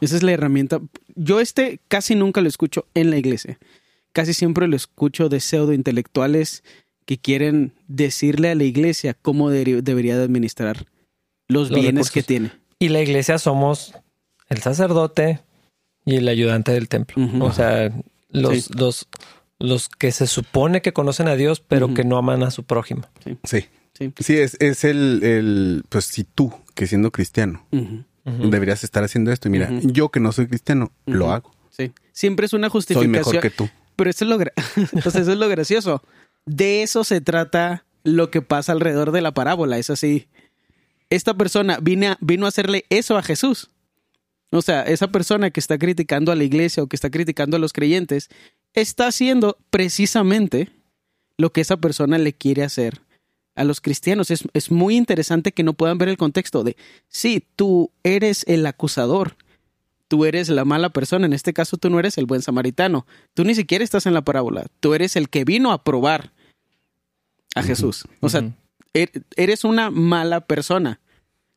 Esa 0.00 0.16
es 0.16 0.22
la 0.24 0.32
herramienta. 0.32 0.80
Yo 1.14 1.40
este 1.40 1.80
casi 1.88 2.14
nunca 2.16 2.40
lo 2.40 2.48
escucho 2.48 2.86
en 2.94 3.10
la 3.10 3.16
iglesia. 3.18 3.58
Casi 4.12 4.34
siempre 4.34 4.66
lo 4.66 4.74
escucho 4.74 5.28
de 5.28 5.38
pseudo 5.40 5.72
intelectuales 5.72 6.64
que 7.06 7.18
quieren 7.18 7.72
decirle 7.86 8.50
a 8.50 8.54
la 8.56 8.64
iglesia 8.64 9.14
cómo 9.14 9.48
debería 9.50 10.16
de 10.18 10.24
administrar 10.24 10.86
los, 11.48 11.70
Los 11.70 11.70
bienes 11.70 11.92
recursos. 11.92 12.10
que 12.12 12.22
tiene. 12.24 12.50
Y 12.80 12.88
la 12.88 13.00
iglesia 13.00 13.38
somos 13.38 13.94
el 14.48 14.58
sacerdote 14.58 15.40
y 16.04 16.16
el 16.16 16.26
ayudante 16.28 16.72
del 16.72 16.88
templo. 16.88 17.28
O 17.44 17.52
sea, 17.52 17.92
los, 18.30 18.64
Sí. 18.64 18.72
los, 18.76 19.06
los 19.60 19.88
que 19.88 20.10
se 20.10 20.26
supone 20.26 20.82
que 20.82 20.92
conocen 20.92 21.28
a 21.28 21.36
Dios, 21.36 21.60
pero 21.60 21.94
que 21.94 22.04
no 22.04 22.16
aman 22.18 22.42
a 22.42 22.50
su 22.50 22.64
prójimo. 22.64 23.02
Sí. 23.24 23.36
Sí. 23.44 23.64
Sí, 24.18 24.36
es, 24.36 24.56
es 24.60 24.84
el, 24.84 25.22
el, 25.22 25.84
pues 25.88 26.06
si 26.06 26.24
tú, 26.24 26.52
que 26.74 26.86
siendo 26.86 27.10
cristiano, 27.10 27.66
deberías 28.24 28.82
estar 28.84 29.04
haciendo 29.04 29.30
esto. 29.30 29.48
Y 29.48 29.50
mira, 29.50 29.70
yo 29.82 30.08
que 30.08 30.20
no 30.20 30.32
soy 30.32 30.46
cristiano, 30.46 30.92
lo 31.06 31.32
hago. 31.32 31.50
Sí. 31.70 31.92
Siempre 32.12 32.46
es 32.46 32.52
una 32.52 32.68
Soy 32.68 32.72
justificación. 32.72 33.12
mejor 33.12 33.40
que 33.40 33.50
tú. 33.50 33.68
Pero 33.96 34.10
eso 34.10 34.24
es 34.24 34.30
lo, 34.30 34.38
sea, 34.38 34.52
eso 35.04 35.32
es 35.32 35.38
lo 35.38 35.48
gracioso. 35.48 36.02
De 36.46 36.82
eso 36.82 37.04
se 37.04 37.20
trata 37.20 37.84
lo 38.02 38.30
que 38.30 38.40
pasa 38.40 38.72
alrededor 38.72 39.12
de 39.12 39.20
la 39.20 39.34
parábola. 39.34 39.78
Es 39.78 39.90
así. 39.90 40.28
Esta 41.10 41.34
persona 41.34 41.78
vino 41.82 42.08
a, 42.08 42.18
vino 42.20 42.46
a 42.46 42.48
hacerle 42.48 42.86
eso 42.88 43.18
a 43.18 43.22
Jesús. 43.22 43.70
O 44.52 44.62
sea, 44.62 44.82
esa 44.82 45.08
persona 45.08 45.50
que 45.50 45.60
está 45.60 45.78
criticando 45.78 46.32
a 46.32 46.36
la 46.36 46.44
iglesia 46.44 46.82
o 46.82 46.86
que 46.86 46.96
está 46.96 47.10
criticando 47.10 47.56
a 47.56 47.60
los 47.60 47.72
creyentes 47.72 48.30
está 48.72 49.06
haciendo 49.06 49.58
precisamente 49.70 50.70
lo 51.36 51.52
que 51.52 51.60
esa 51.60 51.76
persona 51.76 52.18
le 52.18 52.32
quiere 52.32 52.62
hacer 52.64 53.00
a 53.60 53.64
los 53.64 53.80
cristianos. 53.80 54.30
Es, 54.30 54.44
es 54.54 54.70
muy 54.70 54.96
interesante 54.96 55.52
que 55.52 55.62
no 55.62 55.72
puedan 55.74 55.98
ver 55.98 56.08
el 56.08 56.16
contexto 56.16 56.64
de, 56.64 56.76
sí, 57.08 57.44
tú 57.56 57.90
eres 58.02 58.44
el 58.48 58.64
acusador, 58.66 59.36
tú 60.08 60.24
eres 60.24 60.48
la 60.48 60.64
mala 60.64 60.90
persona, 60.90 61.26
en 61.26 61.32
este 61.32 61.52
caso 61.52 61.76
tú 61.76 61.88
no 61.90 61.98
eres 62.00 62.18
el 62.18 62.26
buen 62.26 62.42
samaritano, 62.42 63.06
tú 63.34 63.44
ni 63.44 63.54
siquiera 63.54 63.84
estás 63.84 64.06
en 64.06 64.14
la 64.14 64.22
parábola, 64.22 64.66
tú 64.80 64.94
eres 64.94 65.14
el 65.16 65.28
que 65.28 65.44
vino 65.44 65.70
a 65.72 65.84
probar 65.84 66.32
a 67.54 67.62
Jesús. 67.62 68.04
O 68.20 68.28
sea, 68.28 68.40
er- 68.94 69.22
eres 69.36 69.64
una 69.64 69.90
mala 69.90 70.40
persona, 70.46 71.00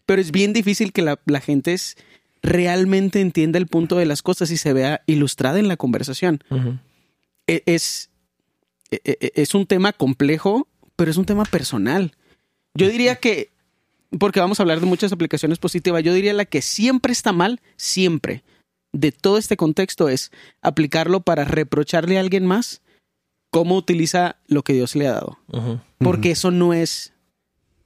pero 0.05 0.21
es 0.21 0.31
bien 0.31 0.53
difícil 0.53 0.91
que 0.91 1.01
la, 1.01 1.19
la 1.25 1.39
gente 1.39 1.73
es- 1.73 1.95
realmente 2.41 3.21
entienda 3.21 3.57
el 3.57 3.67
punto 3.67 3.95
de 3.95 4.05
las 4.05 4.21
cosas 4.21 4.51
y 4.51 4.57
se 4.57 4.73
vea 4.73 5.01
ilustrada 5.07 5.59
en 5.59 5.67
la 5.69 5.77
conversación 5.77 6.43
e- 7.47 7.63
es, 7.65 8.09
e- 8.91 8.99
e- 9.05 9.31
es 9.35 9.55
un 9.55 9.65
tema 9.65 9.93
complejo, 9.93 10.67
pero 10.95 11.11
es 11.11 11.17
un 11.17 11.25
tema 11.25 11.45
personal. 11.45 12.13
Yo 12.75 12.89
diría 12.89 13.15
que, 13.15 13.51
porque 14.19 14.39
vamos 14.39 14.59
a 14.59 14.63
hablar 14.63 14.79
de 14.79 14.85
muchas 14.85 15.11
aplicaciones 15.11 15.59
positivas, 15.59 16.03
yo 16.03 16.13
diría 16.13 16.33
la 16.33 16.45
que 16.45 16.61
siempre 16.61 17.11
está 17.11 17.31
mal, 17.31 17.61
siempre, 17.77 18.43
de 18.91 19.11
todo 19.11 19.37
este 19.37 19.57
contexto 19.57 20.07
es 20.07 20.31
aplicarlo 20.61 21.21
para 21.21 21.45
reprocharle 21.45 22.17
a 22.17 22.21
alguien 22.21 22.45
más 22.45 22.81
cómo 23.49 23.75
utiliza 23.75 24.37
lo 24.47 24.63
que 24.63 24.73
Dios 24.73 24.95
le 24.95 25.07
ha 25.07 25.13
dado. 25.13 25.39
Porque 25.99 26.31
eso 26.31 26.51
no 26.51 26.73
es, 26.73 27.13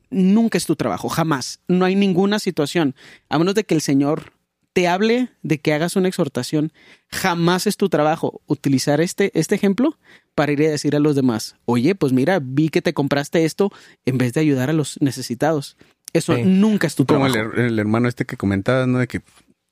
nunca 0.09 0.57
es 0.57 0.65
tu 0.65 0.75
trabajo, 0.75 1.09
jamás. 1.09 1.59
No 1.67 1.85
hay 1.85 1.95
ninguna 1.95 2.39
situación, 2.39 2.95
a 3.29 3.39
menos 3.39 3.55
de 3.55 3.63
que 3.63 3.75
el 3.75 3.81
Señor 3.81 4.33
te 4.77 4.87
hable 4.87 5.29
de 5.41 5.57
que 5.57 5.73
hagas 5.73 5.95
una 5.95 6.07
exhortación, 6.07 6.71
jamás 7.09 7.65
es 7.65 7.77
tu 7.77 7.89
trabajo 7.89 8.41
utilizar 8.45 9.01
este, 9.01 9.31
este 9.33 9.55
ejemplo 9.55 9.97
para 10.35 10.51
ir 10.51 10.61
a 10.61 10.69
decir 10.69 10.95
a 10.95 10.99
los 10.99 11.15
demás, 11.15 11.55
oye, 11.65 11.95
pues 11.95 12.13
mira, 12.13 12.37
vi 12.39 12.69
que 12.69 12.83
te 12.83 12.93
compraste 12.93 13.43
esto 13.43 13.71
en 14.05 14.19
vez 14.19 14.33
de 14.33 14.41
ayudar 14.41 14.69
a 14.69 14.73
los 14.73 15.01
necesitados. 15.01 15.77
Eso 16.13 16.35
Sí. 16.35 16.43
nunca 16.45 16.85
es 16.85 16.93
tu 16.93 17.07
Como 17.07 17.25
el, 17.25 17.31
trabajo. 17.33 17.55
her- 17.55 17.59
el 17.65 17.79
hermano 17.79 18.07
este 18.07 18.25
que 18.25 18.37
comentabas, 18.37 18.87
¿no? 18.87 18.99
De 18.99 19.07
que 19.07 19.21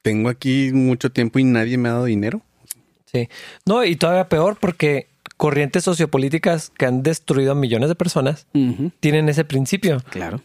tengo 0.01 0.27
aquí 0.27 0.71
mucho 0.73 1.11
tiempo 1.11 1.37
y 1.37 1.43
nadie 1.43 1.77
me 1.77 1.89
ha 1.89 1.91
dado 1.93 2.05
dinero. 2.05 2.41
Sí. 3.05 3.29
No, 3.67 3.85
y 3.85 3.97
todavía 3.97 4.27
peor 4.27 4.57
porque 4.59 5.07
corrientes 5.37 5.83
sociopolíticas 5.83 6.71
que 6.75 6.87
han 6.87 7.03
destruido 7.03 7.51
a 7.51 7.55
millones 7.55 7.89
de 7.89 7.95
personas 7.95 8.47
tienen 9.01 9.29
ese 9.29 9.45
principio. 9.45 10.01
claro. 10.09 10.41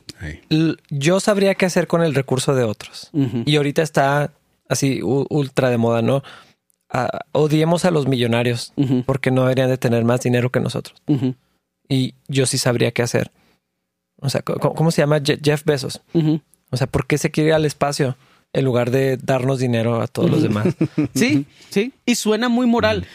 Yo 0.91 1.19
sabría 1.19 1.55
qué 1.55 1.65
hacer 1.65 1.87
con 1.87 2.03
el 2.03 2.15
recurso 2.15 2.55
de 2.55 2.65
otros. 2.65 3.11
Y 3.47 3.57
ahorita 3.57 3.81
está 3.81 4.35
así 4.71 5.01
ultra 5.03 5.69
de 5.69 5.77
moda, 5.77 6.01
¿no? 6.01 6.23
Ah, 6.93 7.21
odiemos 7.33 7.85
a 7.85 7.91
los 7.91 8.07
millonarios 8.09 8.73
porque 9.05 9.31
no 9.31 9.43
deberían 9.43 9.69
de 9.69 9.77
tener 9.79 10.05
más 10.05 10.23
dinero 10.23 10.51
que 10.51 10.61
nosotros. 10.61 11.01
Y 11.89 12.15
yo 12.29 12.47
sí 12.47 12.57
sabría 12.59 12.93
qué 12.93 13.03
hacer. 13.03 13.31
O 14.23 14.29
sea, 14.31 14.43
¿cómo 14.43 14.91
se 14.91 15.03
llama 15.03 15.19
Je- 15.19 15.41
Jeff 15.43 15.65
Bezos? 15.65 16.01
O 16.71 16.77
sea, 16.77 16.87
¿por 16.87 17.07
qué 17.07 17.19
se 17.19 17.31
quiere 17.31 17.49
ir 17.51 17.55
al 17.55 17.65
espacio 17.65 18.17
en 18.53 18.65
lugar 18.65 18.91
de 18.91 19.17
darnos 19.17 19.59
dinero 19.59 20.01
a 20.01 20.07
todos 20.07 20.31
los 20.31 20.43
demás? 20.43 20.67
Sí, 21.15 21.47
sí. 21.71 21.93
Y 22.07 22.15
suena 22.17 22.49
muy 22.49 22.67
moral. 22.67 23.07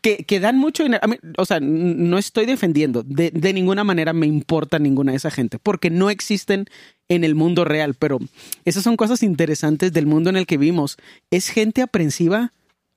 Que, 0.00 0.24
que 0.24 0.40
dan 0.40 0.56
mucho 0.56 0.82
dinero. 0.82 1.00
A 1.04 1.08
mí, 1.08 1.16
o 1.36 1.44
sea, 1.44 1.60
no 1.60 2.16
estoy 2.18 2.46
defendiendo. 2.46 3.02
De, 3.02 3.30
de 3.30 3.52
ninguna 3.52 3.84
manera 3.84 4.12
me 4.12 4.26
importa 4.26 4.78
ninguna 4.78 5.12
de 5.12 5.18
esa 5.18 5.30
gente. 5.30 5.58
Porque 5.58 5.90
no 5.90 6.10
existen 6.10 6.66
en 7.08 7.24
el 7.24 7.34
mundo 7.34 7.64
real. 7.64 7.94
Pero 7.94 8.18
esas 8.64 8.82
son 8.82 8.96
cosas 8.96 9.22
interesantes 9.22 9.92
del 9.92 10.06
mundo 10.06 10.30
en 10.30 10.36
el 10.36 10.46
que 10.46 10.56
vivimos. 10.56 10.96
Es 11.30 11.48
gente 11.48 11.82
aprensiva 11.82 12.52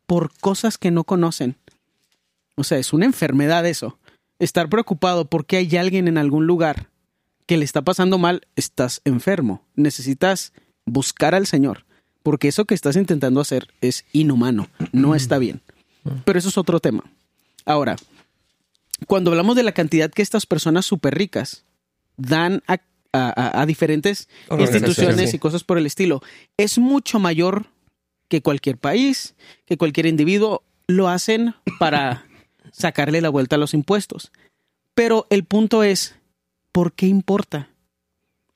por 0.06 0.32
cosas 0.40 0.78
que 0.78 0.92
no 0.92 1.04
conocen. 1.04 1.56
O 2.56 2.64
sea, 2.64 2.78
es 2.78 2.94
una 2.94 3.06
enfermedad 3.06 3.66
eso. 3.66 3.98
Estar 4.40 4.70
preocupado 4.70 5.26
porque 5.26 5.58
hay 5.58 5.76
alguien 5.78 6.08
en 6.08 6.18
algún 6.18 6.48
lugar 6.48 6.90
que 7.46 7.58
le 7.58 7.66
está 7.66 7.82
pasando 7.82 8.18
mal, 8.18 8.48
estás 8.56 9.02
enfermo. 9.06 9.66
Necesitas 9.76 10.54
buscar 10.86 11.36
al 11.36 11.48
Señor. 11.48 11.86
Porque 12.22 12.48
eso 12.48 12.66
que 12.66 12.74
estás 12.74 12.96
intentando 12.96 13.42
hacer 13.42 13.68
es 13.82 14.06
inhumano. 14.14 14.70
No 14.94 15.14
está 15.14 15.38
bien. 15.38 15.62
Pero 16.26 16.40
eso 16.40 16.50
es 16.50 16.58
otro 16.58 16.80
tema. 16.80 17.04
Ahora, 17.66 17.96
cuando 19.08 19.32
hablamos 19.32 19.56
de 19.56 19.64
la 19.64 19.72
cantidad 19.72 20.12
que 20.12 20.22
estas 20.22 20.46
personas 20.46 20.86
súper 20.86 21.16
ricas 21.16 21.64
dan 22.18 22.62
a, 22.68 22.74
a- 23.14 23.34
a- 23.58 23.62
a 23.62 23.66
diferentes 23.66 24.28
instituciones 24.60 25.32
sí. 25.32 25.36
y 25.38 25.40
cosas 25.40 25.64
por 25.64 25.78
el 25.78 25.86
estilo, 25.86 26.22
es 26.58 26.78
mucho 26.78 27.20
mayor 27.20 27.68
que 28.28 28.42
cualquier 28.42 28.78
país, 28.78 29.36
que 29.66 29.78
cualquier 29.78 30.06
individuo 30.08 30.64
lo 30.88 31.08
hacen 31.10 31.56
para 31.80 32.26
sacarle 32.72 33.22
la 33.22 33.30
vuelta 33.30 33.56
a 33.56 33.60
los 33.60 33.74
impuestos. 33.74 34.32
Pero 34.96 35.26
el 35.30 35.44
punto 35.44 35.84
es, 35.84 36.16
¿por 36.72 36.94
qué 36.94 37.08
importa 37.08 37.70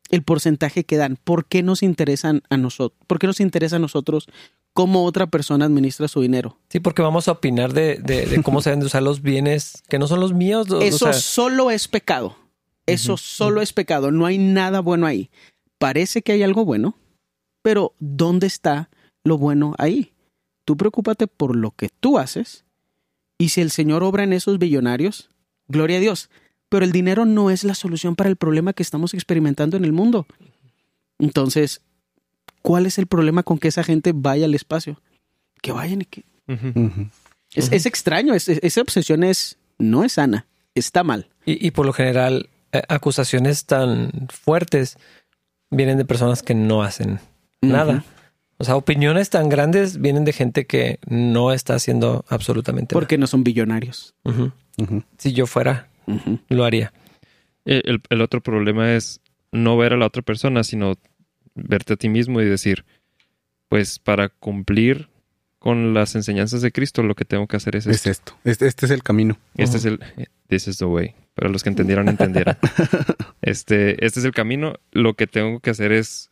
el 0.09 0.23
porcentaje 0.23 0.83
que 0.85 0.97
dan? 0.97 1.17
¿Por 1.23 1.45
qué 1.45 1.63
nos 1.63 1.83
interesan 1.83 2.41
a 2.49 2.57
nosotros? 2.57 2.99
¿Por 3.07 3.19
qué 3.19 3.27
nos 3.27 3.39
interesa 3.39 3.77
a 3.77 3.79
nosotros 3.79 4.27
cómo 4.77 5.05
otra 5.05 5.25
persona 5.25 5.65
administra 5.65 6.07
su 6.07 6.21
dinero? 6.21 6.55
Sí, 6.69 6.79
porque 6.79 7.01
vamos 7.01 7.27
a 7.27 7.31
opinar 7.31 7.73
de, 7.73 7.95
de- 7.95 8.27
de 8.27 8.43
cómo 8.43 8.61
se 8.61 8.69
deben 8.69 8.81
de 8.81 8.85
usar 8.85 9.01
los 9.01 9.23
bienes 9.23 9.81
que 9.89 9.97
no 9.97 10.05
son 10.07 10.19
los 10.19 10.33
míos. 10.33 10.69
o- 10.69 10.77
o 10.77 10.81
Eso 10.81 10.99
sea, 11.05 11.13
solo 11.13 11.71
es 11.71 11.87
pecado. 11.87 12.35
Eso 12.85 13.13
Ujú, 13.13 13.17
solo 13.23 13.61
es 13.61 13.73
pecado. 13.73 14.11
No 14.11 14.27
hay 14.27 14.37
nada 14.37 14.79
bueno 14.81 15.07
ahí. 15.07 15.29
Parece 15.79 16.21
que 16.21 16.31
hay 16.33 16.43
algo 16.43 16.63
bueno, 16.63 16.95
pero 17.63 17.93
¿dónde 17.99 18.45
está 18.45 18.89
lo 19.23 19.37
bueno 19.39 19.73
ahí? 19.79 20.13
Tú 20.63 20.77
preocúpate 20.77 21.25
por 21.27 21.55
lo 21.55 21.71
que 21.71 21.89
tú 21.89 22.17
haces 22.19 22.63
y 23.39 23.49
si 23.49 23.61
el 23.61 23.71
Señor 23.71 24.03
obra 24.03 24.23
en 24.23 24.31
esos 24.33 24.59
billonarios, 24.59 25.29
gloria 25.67 25.97
a 25.97 26.01
Dios. 26.01 26.29
Pero 26.69 26.85
el 26.85 26.91
dinero 26.91 27.25
no 27.25 27.49
es 27.49 27.63
la 27.63 27.73
solución 27.75 28.15
para 28.15 28.29
el 28.29 28.35
problema 28.35 28.73
que 28.73 28.83
estamos 28.83 29.13
experimentando 29.15 29.75
en 29.77 29.85
el 29.85 29.91
mundo. 29.93 30.27
Entonces, 31.19 31.81
¿cuál 32.67 32.85
es 32.85 32.97
el 32.97 33.07
problema 33.07 33.43
con 33.43 33.57
que 33.59 33.69
esa 33.69 33.83
gente 33.83 34.11
vaya 34.13 34.45
al 34.45 34.53
espacio? 34.55 34.99
Que 35.61 35.71
vayan 35.71 36.01
y 36.01 36.05
que... 36.05 36.23
Es, 37.55 37.85
extraño, 37.85 38.33
es- 38.33 38.49
es- 38.49 38.59
esa 38.61 38.81
obsesión 38.81 39.23
es, 39.23 39.57
no 39.79 40.03
es 40.03 40.13
sana, 40.13 40.45
está 40.75 41.03
mal. 41.03 41.29
y, 41.45 41.65
y 41.65 41.71
por 41.71 41.85
lo 41.85 41.93
general, 41.93 42.49
eh, 42.73 42.81
acusaciones 42.89 43.65
tan 43.65 44.11
fuertes 44.29 44.97
vienen 45.71 45.97
de 45.97 46.05
personas 46.05 46.43
que 46.43 46.53
no 46.55 46.83
hacen 46.83 47.19
nada. 47.61 48.03
O 48.57 48.63
sea, 48.63 48.75
opiniones 48.75 49.29
tan 49.29 49.49
grandes 49.49 50.01
vienen 50.01 50.25
de 50.25 50.33
gente 50.33 50.65
que 50.65 50.99
no 51.07 51.51
está 51.53 51.75
haciendo 51.75 52.25
absolutamente 52.27 52.93
Porque 52.93 53.17
no 53.17 53.27
son 53.27 53.43
billonarios. 53.43 54.13
Si 55.17 55.31
yo 55.33 55.45
fuera, 55.47 55.87
lo 56.49 56.65
haría. 56.65 56.91
Eh, 57.65 57.81
El, 57.85 58.01
el 58.09 58.21
otro 58.21 58.41
problema 58.41 58.93
es 58.95 59.21
no 59.51 59.77
ver 59.77 59.93
a 59.93 59.97
la 59.97 60.05
otra 60.07 60.21
persona, 60.21 60.63
sino 60.63 60.95
verte 61.57 61.93
a 61.93 61.97
ti 61.97 62.09
mismo 62.09 62.41
y 62.41 62.45
decir, 62.45 62.85
pues 63.69 63.99
para 63.99 64.29
cumplir 64.29 65.09
con 65.59 65.93
las 65.93 66.15
enseñanzas 66.15 66.61
de 66.61 66.71
Cristo, 66.71 67.03
lo 67.03 67.15
que 67.15 67.25
tengo 67.25 67.47
que 67.47 67.57
hacer 67.57 67.75
es 67.75 67.87
Es 67.87 68.05
esto. 68.05 68.09
esto. 68.11 68.37
Este, 68.43 68.67
este 68.67 68.85
es 68.85 68.91
el 68.91 69.03
camino. 69.03 69.37
Este 69.55 69.77
es 69.77 69.85
el 69.85 69.99
this 70.47 70.67
is 70.67 70.77
the 70.77 70.85
way. 70.85 71.15
Para 71.33 71.49
los 71.49 71.63
que 71.63 71.69
entendieron, 71.69 72.07
entendieron. 72.07 72.57
este, 73.41 74.03
este 74.05 74.19
es 74.19 74.25
el 74.25 74.31
camino. 74.31 74.75
Lo 74.91 75.15
que 75.15 75.27
tengo 75.27 75.59
que 75.59 75.69
hacer 75.71 75.91
es 75.91 76.29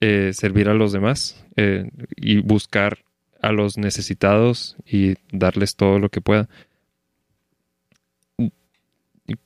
eh, 0.00 0.32
servir 0.34 0.68
a 0.68 0.74
los 0.74 0.92
demás 0.92 1.44
eh, 1.56 1.90
y 2.16 2.40
buscar 2.40 2.98
a 3.40 3.52
los 3.52 3.76
necesitados 3.78 4.76
y 4.86 5.14
darles 5.32 5.76
todo 5.76 5.98
lo 5.98 6.08
que 6.08 6.20
pueda. 6.20 6.48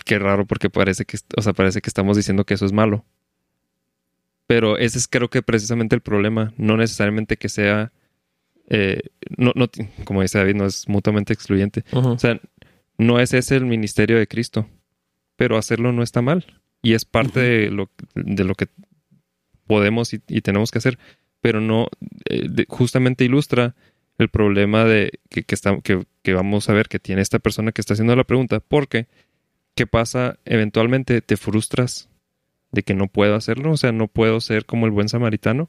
Qué 0.04 0.18
raro 0.18 0.46
porque 0.46 0.70
parece 0.70 1.04
que, 1.04 1.18
o 1.36 1.42
sea, 1.42 1.52
parece 1.52 1.80
que 1.80 1.88
estamos 1.90 2.16
diciendo 2.16 2.44
que 2.44 2.54
eso 2.54 2.66
es 2.66 2.72
malo. 2.72 3.04
Pero 4.46 4.78
ese 4.78 4.98
es 4.98 5.08
creo 5.08 5.28
que 5.28 5.42
precisamente 5.42 5.94
el 5.96 6.02
problema. 6.02 6.52
No 6.56 6.76
necesariamente 6.76 7.36
que 7.36 7.48
sea, 7.48 7.92
eh, 8.68 9.00
no, 9.36 9.52
no, 9.54 9.66
como 10.04 10.22
dice 10.22 10.38
David, 10.38 10.54
no 10.54 10.66
es 10.66 10.88
mutuamente 10.88 11.32
excluyente. 11.32 11.84
O 12.12 12.18
sea, 12.18 12.40
no 12.98 13.18
es 13.20 13.34
ese 13.34 13.56
el 13.56 13.66
ministerio 13.66 14.18
de 14.18 14.26
Cristo, 14.28 14.68
pero 15.36 15.56
hacerlo 15.56 15.92
no 15.92 16.02
está 16.02 16.22
mal. 16.22 16.60
Y 16.82 16.94
es 16.94 17.04
parte 17.04 17.40
de, 17.40 17.70
lo, 17.70 17.90
de 18.14 18.44
lo 18.44 18.54
que 18.54 18.68
podemos 19.66 20.14
y, 20.14 20.22
y 20.28 20.40
tenemos 20.42 20.70
que 20.70 20.78
hacer, 20.78 20.98
pero 21.40 21.60
no, 21.60 21.88
eh, 22.28 22.46
de- 22.48 22.66
justamente 22.68 23.24
ilustra 23.24 23.74
el 24.18 24.28
problema 24.28 24.84
de 24.84 25.10
que, 25.28 25.42
que, 25.42 25.54
está- 25.54 25.80
que, 25.80 26.04
que 26.22 26.32
vamos 26.34 26.68
a 26.68 26.72
ver 26.72 26.88
que 26.88 26.98
tiene 26.98 27.22
esta 27.22 27.38
persona 27.38 27.72
que 27.72 27.80
está 27.80 27.94
haciendo 27.94 28.14
la 28.16 28.24
pregunta, 28.24 28.60
porque 28.60 29.06
¿qué 29.74 29.86
pasa? 29.86 30.38
Eventualmente 30.44 31.20
te 31.20 31.36
frustras 31.36 32.08
de 32.76 32.84
que 32.84 32.94
no 32.94 33.08
puedo 33.08 33.34
hacerlo, 33.34 33.72
o 33.72 33.76
sea, 33.76 33.90
no 33.90 34.06
puedo 34.06 34.40
ser 34.40 34.64
como 34.66 34.86
el 34.86 34.92
buen 34.92 35.08
samaritano. 35.08 35.68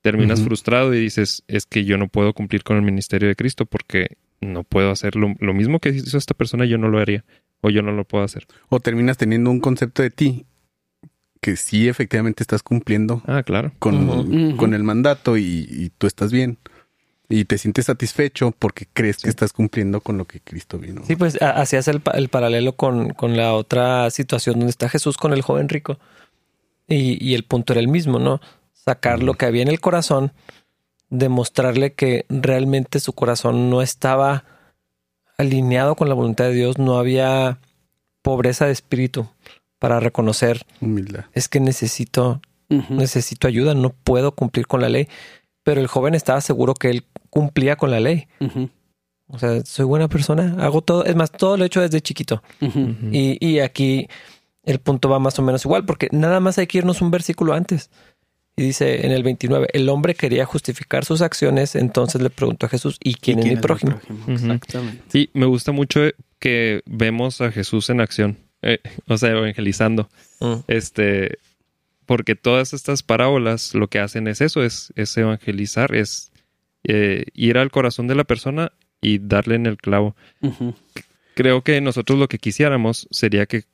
Terminas 0.00 0.42
frustrado 0.42 0.92
y 0.94 1.00
dices, 1.00 1.44
es 1.48 1.64
que 1.66 1.84
yo 1.84 1.96
no 1.98 2.08
puedo 2.08 2.32
cumplir 2.34 2.62
con 2.62 2.76
el 2.76 2.82
ministerio 2.82 3.26
de 3.28 3.36
Cristo 3.36 3.64
porque 3.66 4.16
no 4.40 4.62
puedo 4.62 4.90
hacer 4.90 5.16
lo, 5.16 5.34
lo 5.40 5.54
mismo 5.54 5.80
que 5.80 5.88
hizo 5.90 6.18
esta 6.18 6.34
persona, 6.34 6.66
yo 6.66 6.76
no 6.78 6.88
lo 6.88 6.98
haría 6.98 7.24
o 7.62 7.70
yo 7.70 7.80
no 7.82 7.90
lo 7.92 8.04
puedo 8.04 8.22
hacer. 8.22 8.46
O 8.68 8.80
terminas 8.80 9.16
teniendo 9.16 9.50
un 9.50 9.60
concepto 9.60 10.02
de 10.02 10.10
ti 10.10 10.44
que 11.40 11.56
sí 11.56 11.88
efectivamente 11.88 12.42
estás 12.42 12.62
cumpliendo 12.62 13.22
Ah, 13.26 13.42
claro. 13.42 13.72
con, 13.78 14.56
con 14.56 14.74
el 14.74 14.82
mandato 14.82 15.36
y, 15.38 15.66
y 15.70 15.90
tú 15.96 16.06
estás 16.06 16.32
bien. 16.32 16.58
Y 17.28 17.46
te 17.46 17.56
sientes 17.58 17.86
satisfecho 17.86 18.52
porque 18.58 18.86
crees 18.92 19.18
que 19.18 19.30
estás 19.30 19.52
cumpliendo 19.52 20.00
con 20.00 20.18
lo 20.18 20.26
que 20.26 20.40
Cristo 20.40 20.78
vino. 20.78 21.02
Sí, 21.06 21.16
pues 21.16 21.40
hacías 21.40 21.88
el, 21.88 22.02
el 22.12 22.28
paralelo 22.28 22.76
con, 22.76 23.10
con 23.14 23.36
la 23.36 23.54
otra 23.54 24.10
situación 24.10 24.56
donde 24.56 24.70
está 24.70 24.88
Jesús 24.88 25.16
con 25.16 25.32
el 25.32 25.42
joven 25.42 25.68
rico. 25.68 25.98
Y, 26.86 27.16
y 27.24 27.34
el 27.34 27.44
punto 27.44 27.72
era 27.72 27.80
el 27.80 27.88
mismo, 27.88 28.18
¿no? 28.18 28.40
Sacar 28.74 29.22
lo 29.22 29.34
que 29.34 29.46
había 29.46 29.62
en 29.62 29.68
el 29.68 29.80
corazón, 29.80 30.32
demostrarle 31.08 31.94
que 31.94 32.26
realmente 32.28 33.00
su 33.00 33.14
corazón 33.14 33.70
no 33.70 33.80
estaba 33.80 34.44
alineado 35.38 35.96
con 35.96 36.08
la 36.10 36.14
voluntad 36.14 36.44
de 36.44 36.54
Dios, 36.54 36.78
no 36.78 36.98
había 36.98 37.58
pobreza 38.22 38.66
de 38.66 38.72
espíritu 38.72 39.28
para 39.78 40.00
reconocer, 40.00 40.64
Humildad. 40.80 41.24
es 41.32 41.48
que 41.48 41.60
necesito, 41.60 42.40
necesito 42.68 43.48
ayuda, 43.48 43.74
no 43.74 43.90
puedo 43.90 44.32
cumplir 44.32 44.66
con 44.66 44.80
la 44.80 44.88
ley. 44.88 45.08
Pero 45.64 45.80
el 45.80 45.86
joven 45.88 46.14
estaba 46.14 46.40
seguro 46.40 46.74
que 46.74 46.90
él 46.90 47.04
cumplía 47.30 47.76
con 47.76 47.90
la 47.90 47.98
ley. 47.98 48.28
O 49.26 49.38
sea, 49.38 49.64
soy 49.64 49.86
buena 49.86 50.08
persona, 50.08 50.54
hago 50.60 50.82
todo, 50.82 51.04
es 51.04 51.16
más, 51.16 51.32
todo 51.32 51.56
lo 51.56 51.64
he 51.64 51.66
hecho 51.66 51.80
desde 51.80 52.00
chiquito. 52.00 52.42
Y, 53.10 53.38
y 53.44 53.58
aquí 53.60 54.06
el 54.62 54.78
punto 54.78 55.08
va 55.08 55.18
más 55.18 55.38
o 55.38 55.42
menos 55.42 55.64
igual, 55.64 55.84
porque 55.84 56.08
nada 56.12 56.40
más 56.40 56.58
hay 56.58 56.66
que 56.66 56.78
irnos 56.78 57.00
un 57.02 57.10
versículo 57.10 57.54
antes. 57.54 57.90
Y 58.56 58.62
dice 58.62 59.04
en 59.04 59.10
el 59.10 59.24
29, 59.24 59.68
el 59.72 59.88
hombre 59.88 60.14
quería 60.14 60.44
justificar 60.44 61.04
sus 61.04 61.22
acciones, 61.22 61.74
entonces 61.74 62.22
le 62.22 62.30
preguntó 62.30 62.66
a 62.66 62.68
Jesús, 62.68 62.98
¿y 63.02 63.14
quién, 63.14 63.40
¿Y 63.40 63.48
es 63.48 63.48
mi 63.48 63.56
prójimo? 63.56 63.98
Exactamente. 64.28 65.02
Sí, 65.08 65.28
me 65.32 65.46
gusta 65.46 65.72
mucho 65.72 66.00
que 66.38 66.82
vemos 66.86 67.40
a 67.40 67.50
Jesús 67.50 67.90
en 67.90 68.00
acción, 68.00 68.38
eh, 68.62 68.78
o 69.08 69.18
sea, 69.18 69.30
evangelizando. 69.30 70.08
Mm, 70.40 70.54
Este, 70.68 71.38
porque 72.06 72.34
todas 72.34 72.72
estas 72.72 73.02
parábolas 73.02 73.74
lo 73.74 73.88
que 73.88 73.98
hacen 73.98 74.28
es 74.28 74.40
eso, 74.40 74.62
es, 74.62 74.92
es 74.96 75.16
evangelizar, 75.16 75.94
es 75.94 76.32
eh, 76.84 77.24
ir 77.34 77.58
al 77.58 77.70
corazón 77.70 78.06
de 78.06 78.14
la 78.14 78.24
persona 78.24 78.72
y 79.00 79.18
darle 79.18 79.54
en 79.56 79.66
el 79.66 79.76
clavo. 79.76 80.16
Creo 81.34 81.62
que 81.62 81.80
nosotros 81.80 82.18
lo 82.18 82.28
que 82.28 82.38
quisiéramos 82.38 83.08
sería 83.10 83.46
que 83.46 83.64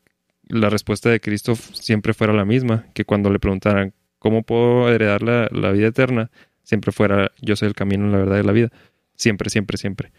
la 0.49 0.71
respuesta 0.71 1.11
de 1.11 1.21
Cristo 1.21 1.55
siempre 1.57 2.15
fuera 2.15 2.33
la 2.33 2.45
misma, 2.45 2.87
que 2.95 3.05
cuando 3.05 3.31
le 3.31 3.39
preguntaran 3.39 3.93
cómo 4.19 4.43
puedo 4.43 4.91
heredar 4.93 5.23
la, 5.23 5.49
la 5.53 5.71
vida 5.73 5.89
eterna, 5.89 6.31
siempre 6.63 6.93
fuera 6.93 7.31
yo 7.41 7.57
soy 7.57 7.69
el 7.69 7.75
camino, 7.75 8.09
la 8.09 8.19
verdad 8.19 8.41
y 8.41 8.47
la 8.47 8.53
vida. 8.53 8.71
Siempre, 9.17 9.51
siempre, 9.51 9.77
siempre. 9.77 10.13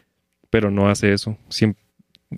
Pero 0.50 0.70
no 0.70 0.90
hace 0.90 1.12
eso. 1.14 1.38
Siem- 1.50 1.76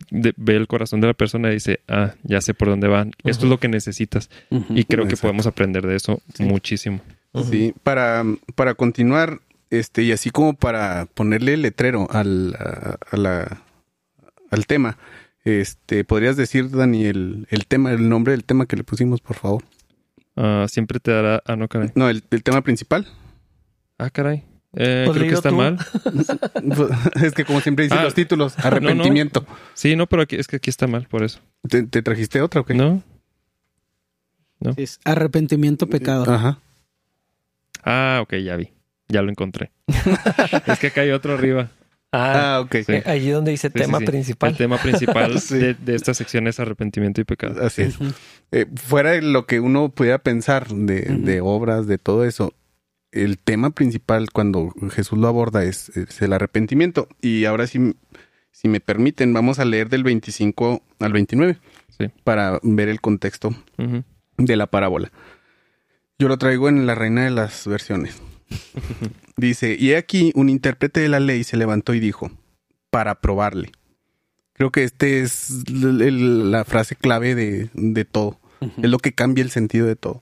de- 0.10 0.34
ve 0.38 0.56
el 0.56 0.68
corazón 0.68 1.02
de 1.02 1.08
la 1.08 1.14
persona 1.14 1.50
y 1.50 1.54
dice, 1.56 1.80
ah, 1.88 2.14
ya 2.24 2.42
sé 2.42 2.54
por 2.54 2.68
dónde 2.70 2.88
van. 2.88 3.12
Esto 3.24 3.46
es 3.46 3.50
lo 3.50 3.60
que 3.60 3.68
necesitas. 3.68 4.30
Y 4.70 4.84
creo 4.86 5.08
que 5.08 5.18
podemos 5.18 5.48
aprender 5.48 5.86
de 5.88 5.96
eso 5.96 6.22
Sí. 6.34 6.44
muchísimo. 6.44 7.02
Sí, 7.50 7.74
para, 7.84 8.24
para 8.56 8.76
continuar, 8.76 9.40
este, 9.72 10.04
y 10.04 10.12
así 10.12 10.30
como 10.30 10.54
para 10.54 11.08
ponerle 11.14 11.58
letrero 11.58 12.08
al, 12.12 12.56
a, 12.60 12.98
a 13.10 13.18
la, 13.18 13.62
al 14.52 14.66
tema, 14.68 14.98
este, 15.44 16.04
¿podrías 16.04 16.38
decir, 16.38 16.70
Dani, 16.70 17.06
el, 17.06 17.48
el 17.50 17.66
tema, 17.66 17.92
el 17.92 18.08
nombre 18.08 18.32
del 18.34 18.44
tema 18.44 18.66
que 18.68 18.76
le 18.78 18.84
pusimos, 18.84 19.20
por 19.22 19.36
favor? 19.36 19.64
Ah, 20.36 20.66
siempre 20.70 21.00
te 21.00 21.12
dará. 21.12 21.42
Ah, 21.46 21.56
no, 21.56 21.68
caray. 21.68 21.92
No, 21.96 22.08
el, 22.10 22.24
el 22.32 22.44
tema 22.44 22.62
principal. 22.62 23.08
Ah, 23.98 24.10
caray. 24.10 24.44
Eh, 24.76 25.04
Pues 25.06 25.18
creo 25.18 25.30
que 25.30 25.36
está 25.36 25.50
tú. 25.50 25.56
mal. 25.56 25.78
es 27.22 27.34
que 27.34 27.46
como 27.46 27.62
siempre 27.62 27.84
dicen 27.86 28.00
Ah, 28.00 28.04
los 28.04 28.14
títulos, 28.16 28.58
arrepentimiento. 28.58 29.46
Sí, 29.74 29.96
no, 29.96 30.08
pero 30.08 30.24
aquí, 30.24 30.36
es 30.36 30.48
que 30.48 30.56
aquí 30.56 30.70
está 30.70 30.88
mal, 30.88 31.08
por 31.10 31.24
eso. 31.24 31.40
¿Te, 31.70 31.84
te 31.84 32.02
trajiste 32.02 32.42
otra 32.42 32.62
o 32.62 32.66
qué? 32.66 32.74
¿No? 32.74 33.04
Es 34.78 35.00
arrepentimiento, 35.04 35.88
pecado. 35.88 36.32
Ajá. 36.32 36.60
Ah, 37.84 38.20
ok, 38.24 38.36
ya 38.38 38.56
vi. 38.56 38.70
Ya 39.10 39.22
lo 39.22 39.30
encontré. 39.30 39.72
es 40.68 40.80
que 40.80 40.88
acá 40.88 41.02
hay 41.02 41.12
otro 41.12 41.34
arriba. 41.34 41.70
Ah, 42.12 42.56
Ah, 42.56 42.60
ok. 42.62 42.76
Sí. 42.86 42.92
eh, 42.94 43.04
allí 43.06 43.30
donde 43.30 43.52
dice 43.52 43.68
Sí, 43.68 43.74
tema 43.74 44.00
sí. 44.00 44.06
principal. 44.06 44.52
El 44.52 44.58
tema 44.58 44.78
principal 44.78 45.40
Sí. 45.42 45.58
de, 45.58 45.74
de 45.74 45.96
esta 45.96 46.14
sección 46.14 46.48
es 46.48 46.60
arrepentimiento 46.60 47.20
y 47.20 47.24
pecado. 47.26 47.64
Así 47.66 47.82
es. 47.84 47.96
Eh, 48.52 48.68
fuera 48.76 49.12
de 49.12 49.22
lo 49.24 49.46
que 49.48 49.60
uno 49.60 49.90
pudiera 49.90 50.20
pensar 50.20 50.68
de 50.70 51.42
obras, 51.42 51.86
de 51.88 51.98
todo 51.98 52.24
eso, 52.24 52.54
el 53.14 53.38
tema 53.38 53.70
principal 53.72 54.32
cuando 54.32 54.74
Jesús 54.92 55.18
lo 55.20 55.28
aborda 55.28 55.64
es, 55.64 55.90
es 55.98 56.22
el 56.22 56.34
arrepentimiento. 56.34 57.08
Y 57.22 57.46
ahora 57.46 57.68
sí, 57.68 57.96
si 58.52 58.68
me 58.68 58.80
permiten, 58.80 59.34
vamos 59.34 59.60
a 59.60 59.66
leer 59.66 59.90
del 59.90 60.04
25 60.04 60.82
al 61.00 61.14
29 61.14 61.58
Sí. 61.98 62.08
para 62.24 62.60
ver 62.64 62.90
el 62.90 63.00
contexto 63.02 63.56
de 64.38 64.56
la 64.56 64.66
parábola. 64.68 65.12
Yo 66.18 66.28
lo 66.28 66.38
traigo 66.38 66.68
en 66.70 66.86
la 66.88 66.96
reina 66.96 67.24
de 67.24 67.30
las 67.32 67.68
versiones. 67.68 68.20
Dice, 69.38 69.76
y 69.80 69.92
he 69.92 69.98
aquí 69.98 70.32
un 70.36 70.50
intérprete 70.50 71.00
de 71.02 71.10
la 71.10 71.20
ley 71.20 71.44
se 71.44 71.58
levantó 71.58 71.94
y 71.94 72.00
dijo, 72.00 72.32
para 72.90 73.22
probarle. 73.22 73.72
Creo 74.54 74.72
que 74.72 74.84
este 74.84 75.22
es 75.22 75.64
el- 75.68 76.02
el- 76.02 76.52
la 76.52 76.64
frase 76.64 76.96
clave 76.96 77.34
de, 77.36 77.70
de 77.74 78.06
todo. 78.06 78.40
Es 78.62 78.90
lo 78.90 78.98
que 79.00 79.12
cambia 79.14 79.44
el 79.44 79.50
sentido 79.50 79.86
de 79.88 79.96
todo. 79.96 80.22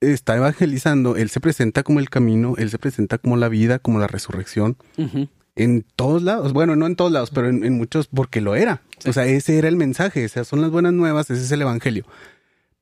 está 0.00 0.36
evangelizando, 0.36 1.16
Él 1.16 1.28
se 1.30 1.40
presenta 1.40 1.82
como 1.82 1.98
el 2.00 2.08
camino, 2.10 2.54
Él 2.58 2.70
se 2.70 2.78
presenta 2.78 3.18
como 3.18 3.36
la 3.36 3.48
vida, 3.48 3.78
como 3.78 3.98
la 3.98 4.06
resurrección, 4.06 4.76
en 5.56 5.84
todos 5.96 6.22
lados. 6.22 6.52
Bueno, 6.52 6.76
no 6.76 6.86
en 6.86 6.94
todos 6.96 7.10
lados, 7.10 7.30
pero 7.32 7.48
en, 7.48 7.64
en 7.64 7.74
muchos, 7.74 8.06
porque 8.08 8.40
lo 8.40 8.54
era. 8.54 8.82
Sí. 8.98 9.10
O 9.10 9.12
sea, 9.12 9.26
ese 9.26 9.58
era 9.58 9.68
el 9.68 9.76
mensaje, 9.76 10.24
esas 10.24 10.46
son 10.46 10.60
las 10.60 10.70
buenas 10.70 10.92
nuevas, 10.92 11.30
ese 11.30 11.42
es 11.42 11.50
el 11.50 11.62
evangelio. 11.62 12.04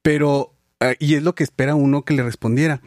Pero, 0.03 0.53
ah, 0.81 0.93
y 0.99 1.15
es 1.15 1.23
lo 1.23 1.35
que 1.35 1.43
espera 1.45 1.75
uno 1.75 2.03
que 2.05 2.15
le 2.15 2.23
respondiera. 2.23 2.81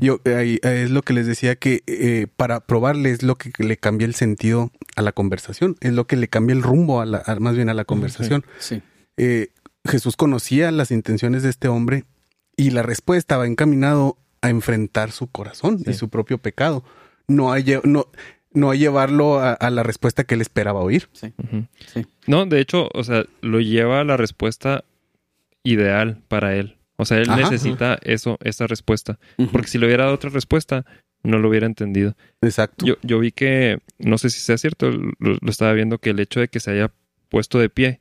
Yo, 0.00 0.20
ahí, 0.26 0.58
eh, 0.62 0.82
es 0.84 0.90
lo 0.90 1.02
que 1.02 1.12
les 1.12 1.26
decía 1.26 1.56
que 1.56 1.82
eh, 1.86 2.26
para 2.36 2.60
probarle 2.60 3.10
es 3.10 3.22
lo 3.22 3.36
que 3.38 3.50
le 3.62 3.76
cambia 3.76 4.06
el 4.06 4.14
sentido 4.14 4.72
a 4.96 5.02
la 5.02 5.12
conversación, 5.12 5.76
es 5.80 5.92
lo 5.92 6.06
que 6.06 6.16
le 6.16 6.28
cambia 6.28 6.54
el 6.54 6.62
rumbo 6.62 7.00
a 7.00 7.06
la, 7.06 7.22
a- 7.24 7.36
más 7.40 7.54
bien 7.56 7.68
a 7.68 7.74
la 7.74 7.84
conversación. 7.84 8.44
Sí. 8.58 8.82
Eh, 9.16 9.48
Jesús 9.88 10.16
conocía 10.16 10.70
las 10.72 10.90
intenciones 10.90 11.44
de 11.44 11.50
este 11.50 11.68
hombre 11.68 12.04
y 12.56 12.70
la 12.70 12.82
respuesta 12.82 13.36
va 13.36 13.46
encaminado 13.46 14.16
a 14.40 14.50
enfrentar 14.50 15.10
su 15.12 15.26
corazón 15.28 15.78
Sí. 15.80 15.90
y 15.90 15.94
su 15.94 16.08
propio 16.08 16.38
pecado, 16.38 16.84
no 17.28 17.52
a, 17.52 17.58
lle- 17.58 17.82
no, 17.84 18.06
no 18.52 18.70
a 18.70 18.74
llevarlo 18.74 19.38
a, 19.40 19.52
a 19.52 19.70
la 19.70 19.82
respuesta 19.82 20.24
que 20.24 20.34
él 20.34 20.40
esperaba 20.40 20.80
oír. 20.80 21.08
Sí. 21.12 21.32
No, 22.26 22.46
de 22.46 22.60
hecho, 22.60 22.88
o 22.94 23.04
sea, 23.04 23.24
lo 23.40 23.60
lleva 23.60 24.00
a 24.00 24.04
la 24.04 24.16
respuesta 24.16 24.84
ideal 25.64 26.22
para 26.28 26.54
él. 26.56 26.76
O 26.96 27.04
sea, 27.04 27.18
él 27.18 27.28
Ajá. 27.28 27.40
necesita 27.42 27.98
eso, 28.02 28.38
esa 28.42 28.66
respuesta. 28.66 29.18
Porque 29.52 29.68
si 29.68 29.78
le 29.78 29.86
hubiera 29.86 30.04
dado 30.04 30.14
otra 30.14 30.30
respuesta, 30.30 30.86
no 31.22 31.38
lo 31.38 31.48
hubiera 31.48 31.66
entendido. 31.66 32.16
Exacto. 32.40 32.86
Yo, 32.86 32.94
yo 33.02 33.18
vi 33.18 33.32
que, 33.32 33.80
no 33.98 34.16
sé 34.16 34.30
si 34.30 34.40
sea 34.40 34.56
cierto, 34.56 34.90
lo, 34.90 35.12
lo 35.18 35.50
estaba 35.50 35.72
viendo, 35.72 35.98
que 35.98 36.10
el 36.10 36.20
hecho 36.20 36.40
de 36.40 36.48
que 36.48 36.60
se 36.60 36.70
haya 36.70 36.90
puesto 37.28 37.58
de 37.58 37.68
pie 37.68 38.00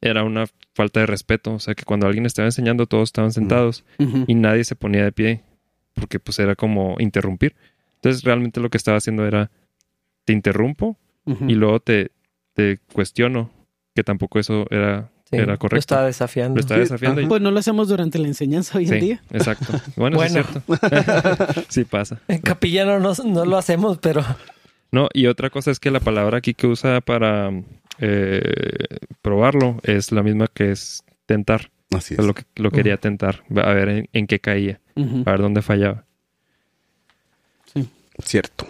era 0.00 0.22
una 0.24 0.46
falta 0.74 1.00
de 1.00 1.06
respeto. 1.06 1.54
O 1.54 1.58
sea, 1.58 1.74
que 1.74 1.84
cuando 1.84 2.06
alguien 2.06 2.26
estaba 2.26 2.46
enseñando, 2.46 2.86
todos 2.86 3.08
estaban 3.08 3.32
sentados 3.32 3.84
Ujú. 3.98 4.24
y 4.26 4.34
nadie 4.34 4.64
se 4.64 4.76
ponía 4.76 5.04
de 5.04 5.12
pie 5.12 5.42
porque 5.94 6.20
pues 6.20 6.38
era 6.38 6.54
como 6.54 6.96
interrumpir. 7.00 7.56
Entonces 7.96 8.22
realmente 8.22 8.60
lo 8.60 8.70
que 8.70 8.76
estaba 8.76 8.98
haciendo 8.98 9.26
era, 9.26 9.50
te 10.24 10.32
interrumpo 10.32 10.96
Ujú. 11.26 11.44
y 11.48 11.54
luego 11.54 11.80
te, 11.80 12.12
te 12.54 12.78
cuestiono 12.92 13.50
que 13.94 14.04
tampoco 14.04 14.38
eso 14.38 14.66
era, 14.70 15.10
Sí, 15.30 15.36
era 15.36 15.52
Lo 15.52 15.58
correcto. 15.58 15.80
estaba 15.80 16.06
desafiando. 16.06 16.54
Lo 16.54 16.60
estaba 16.60 16.78
Sí, 16.78 16.82
desafiando. 16.84 17.20
y-. 17.20 17.26
Pues 17.26 17.42
no 17.42 17.50
lo 17.50 17.58
hacemos 17.58 17.88
durante 17.88 18.18
la 18.18 18.28
enseñanza 18.28 18.78
hoy 18.78 18.84
en 18.84 18.90
sí, 18.90 18.98
día. 19.00 19.22
exacto. 19.30 19.72
Bueno, 19.96 20.16
Bueno. 20.16 20.32
sí 20.32 20.38
es 20.38 20.46
cierto. 20.46 21.62
sí 21.68 21.84
pasa. 21.84 22.20
En 22.28 22.38
capilla 22.40 22.86
no, 22.86 22.98
no 22.98 23.44
lo 23.44 23.58
hacemos, 23.58 23.98
pero 23.98 24.22
No, 24.90 25.08
y 25.12 25.26
otra 25.26 25.50
cosa 25.50 25.70
es 25.70 25.80
que 25.80 25.90
la 25.90 26.00
palabra 26.00 26.38
aquí 26.38 26.54
que 26.54 26.66
usa 26.66 27.00
para 27.00 27.50
eh, 27.98 28.86
probarlo 29.22 29.80
es 29.82 30.12
la 30.12 30.22
misma 30.22 30.46
que 30.52 30.70
es 30.72 31.04
tentar. 31.26 31.70
Así 31.90 32.14
O 32.14 32.16
sea, 32.16 32.22
es. 32.22 32.26
lo, 32.26 32.34
que, 32.34 32.42
lo 32.56 32.70
quería 32.70 32.96
tentar, 32.98 33.44
a 33.56 33.72
ver 33.72 33.88
en, 33.88 34.08
en 34.12 34.26
qué 34.26 34.40
caía, 34.40 34.80
a 34.96 35.30
ver 35.30 35.40
dónde 35.40 35.62
fallaba. 35.62 36.04
Cierto. 38.22 38.66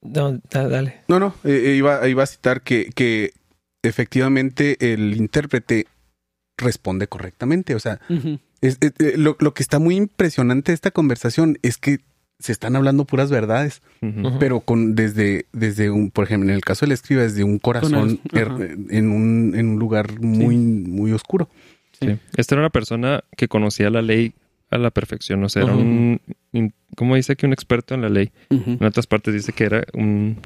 no, 0.00 0.38
da- 0.50 0.68
dale. 0.68 1.02
No, 1.08 1.18
no, 1.18 1.34
eh, 1.44 1.50
eh, 1.66 1.74
iba, 1.74 2.06
iba 2.08 2.22
a 2.22 2.26
citar 2.26 2.62
que, 2.62 2.90
que 2.94 3.32
efectivamente 3.82 4.92
el 4.94 5.16
intérprete 5.16 5.86
responde 6.56 7.08
correctamente. 7.08 7.74
O 7.74 7.80
sea, 7.80 8.00
Ujú. 8.08 8.38
es- 8.60 8.78
es- 8.80 8.92
eh, 9.00 9.14
lo, 9.16 9.36
lo 9.40 9.54
que 9.54 9.62
está 9.62 9.78
muy 9.78 9.96
impresionante 9.96 10.70
de 10.72 10.74
esta 10.76 10.92
conversación 10.92 11.58
es 11.62 11.78
que 11.78 11.98
se 12.38 12.52
están 12.52 12.76
hablando 12.76 13.04
puras 13.04 13.30
verdades, 13.30 13.82
pero 14.38 14.60
con 14.60 14.94
desde, 14.94 15.46
desde 15.52 15.90
un, 15.90 16.10
por 16.10 16.24
ejemplo, 16.24 16.48
en 16.50 16.54
el 16.54 16.60
caso 16.62 16.86
del 16.86 16.92
escriba, 16.92 17.22
desde 17.22 17.42
un 17.44 17.58
corazón 17.58 18.20
er- 18.30 18.86
en 18.90 19.10
un, 19.10 19.54
en 19.56 19.68
un 19.70 19.78
lugar 19.78 20.20
muy, 20.20 20.56
muy 20.56 21.12
oscuro. 21.12 21.48
Sí. 22.00 22.16
Esta 22.36 22.54
era 22.54 22.62
una 22.62 22.70
persona 22.70 23.24
que 23.36 23.48
conocía 23.48 23.90
la 23.90 24.02
ley 24.02 24.34
a 24.70 24.78
la 24.78 24.90
perfección. 24.90 25.42
O 25.42 25.48
sea, 25.48 25.64
era 25.64 25.74
un. 25.74 26.20
in- 26.52 26.72
¿Cómo 26.96 27.16
dice 27.16 27.34
que 27.36 27.46
un 27.46 27.52
experto 27.52 27.94
en 27.94 28.02
la 28.02 28.08
ley? 28.08 28.30
En 28.50 28.84
otras 28.84 29.06
partes 29.08 29.34
dice 29.34 29.52
que 29.52 29.64
era 29.64 29.84
un, 29.94 30.38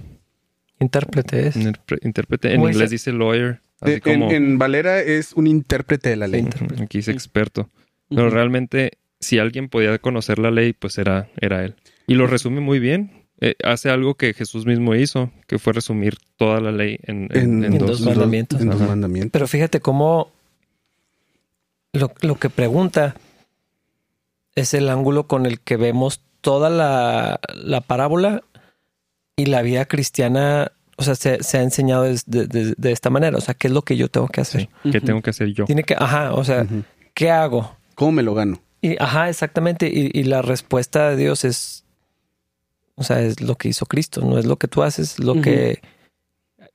Intérprete 0.80 1.46
es. 1.48 1.56
un 1.56 1.72
intérprete. 2.02 2.48
En 2.50 2.56
¿Cómo 2.56 2.68
inglés 2.70 2.90
dice? 2.90 3.10
dice 3.10 3.18
lawyer. 3.18 3.60
Así 3.80 4.00
como. 4.00 4.30
En, 4.30 4.36
en 4.44 4.58
Valera 4.58 5.00
es 5.00 5.32
un 5.34 5.46
intérprete 5.46 6.08
de 6.10 6.16
la 6.16 6.26
ley. 6.26 6.46
Aquí 6.80 6.98
dice 6.98 7.12
Sí. 7.12 7.16
experto. 7.16 7.68
Pero 8.08 8.28
realmente, 8.30 8.92
si 9.20 9.38
alguien 9.38 9.68
podía 9.68 9.98
conocer 9.98 10.38
la 10.38 10.50
ley, 10.50 10.72
pues 10.72 10.98
era, 10.98 11.28
era 11.40 11.64
él. 11.64 11.74
Y 12.06 12.14
lo 12.14 12.26
resume 12.26 12.60
muy 12.60 12.78
bien. 12.78 13.26
Eh, 13.40 13.56
hace 13.64 13.90
algo 13.90 14.14
que 14.14 14.34
Jesús 14.34 14.66
mismo 14.66 14.94
hizo, 14.94 15.30
que 15.48 15.58
fue 15.58 15.72
resumir 15.72 16.16
toda 16.36 16.60
la 16.60 16.70
ley 16.70 16.98
en, 17.02 17.28
en- 17.32 17.64
en 17.64 17.72
En 17.72 17.78
dos. 17.78 17.90
dos 17.90 18.00
mandamientos. 18.02 18.60
En 18.60 18.66
dos 18.70 18.76
Ajá. 18.80 18.88
mandamientos. 18.90 19.30
Pero 19.32 19.46
fíjate 19.48 19.80
cómo 19.80 20.30
lo, 21.92 22.12
lo 22.22 22.36
que 22.36 22.50
pregunta 22.50 23.14
es 24.54 24.74
el 24.74 24.88
ángulo 24.88 25.26
con 25.26 25.46
el 25.46 25.60
que 25.60 25.76
vemos 25.76 26.20
toda 26.40 26.70
la, 26.70 27.40
la 27.54 27.80
parábola 27.80 28.42
y 29.36 29.46
la 29.46 29.62
vida 29.62 29.86
cristiana, 29.86 30.72
o 30.96 31.02
sea, 31.02 31.14
se, 31.14 31.42
se 31.42 31.58
ha 31.58 31.62
enseñado 31.62 32.04
de, 32.04 32.18
de- 32.26 32.74
de 32.76 32.92
esta 32.92 33.10
manera. 33.10 33.36
O 33.38 33.40
sea, 33.40 33.54
¿qué 33.54 33.68
es 33.68 33.72
lo 33.72 33.82
que 33.82 33.96
yo 33.96 34.08
tengo 34.08 34.28
que 34.28 34.40
hacer? 34.42 34.68
Sí. 34.84 34.90
¿Qué 34.90 35.00
tengo 35.00 35.20
que 35.22 35.30
hacer 35.30 35.48
yo? 35.52 35.64
Tiene 35.64 35.84
que, 35.84 35.94
ajá, 35.98 36.34
o 36.34 36.44
sea. 36.44 36.66
¿qué 37.14 37.30
hago? 37.30 37.76
¿Cómo 37.94 38.12
me 38.12 38.22
lo 38.22 38.34
gano? 38.34 38.60
Y, 38.80 38.96
ajá, 39.02 39.28
exactamente. 39.28 39.88
Y, 39.88 40.10
y 40.12 40.24
la 40.24 40.42
respuesta 40.42 41.10
de 41.10 41.16
Dios 41.16 41.44
es, 41.44 41.81
o 43.02 43.04
sea, 43.04 43.20
es 43.20 43.40
lo 43.40 43.56
que 43.56 43.68
hizo 43.68 43.84
Cristo, 43.86 44.20
no 44.22 44.38
es 44.38 44.46
lo 44.46 44.56
que 44.56 44.68
tú 44.68 44.82
haces, 44.82 45.18
lo 45.18 45.40
que 45.42 45.82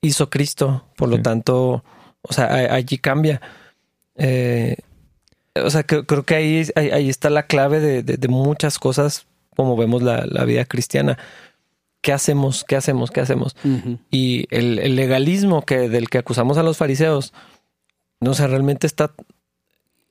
hizo 0.02 0.30
Cristo. 0.30 0.86
Por 0.96 1.10
lo 1.10 1.16
Sí. 1.18 1.24
tanto, 1.24 1.84
o 2.22 2.34
sea, 2.34 2.46
a- 2.46 2.76
allí 2.76 2.98
cambia. 3.00 3.42
Eh, 4.16 4.76
o 5.64 5.70
sea, 5.70 5.84
que- 5.84 6.06
creo 6.06 6.24
que 6.24 6.36
ahí, 6.36 6.68
ahí, 6.76 6.90
ahí 6.92 7.10
está 7.10 7.30
la 7.30 7.48
clave 7.48 7.80
de, 7.80 8.04
de- 8.04 8.18
de 8.18 8.28
muchas 8.28 8.78
cosas, 8.80 9.26
como 9.56 9.76
vemos 9.76 10.04
la, 10.04 10.26
la 10.26 10.46
vida 10.46 10.66
cristiana. 10.66 11.18
¿Qué 12.02 12.14
hacemos? 12.14 12.64
¿Qué 12.64 12.76
hacemos? 12.76 13.10
¿Qué 13.12 13.22
hacemos? 13.22 13.56
Y 14.12 14.46
el, 14.56 14.80
el 14.80 14.96
legalismo 14.96 15.64
que 15.64 15.90
del 15.90 16.10
que 16.10 16.20
acusamos 16.20 16.58
a 16.58 16.64
los 16.64 16.78
fariseos, 16.78 17.34
no 18.22 18.34
sé, 18.34 18.48
realmente 18.48 18.86
está 18.88 19.14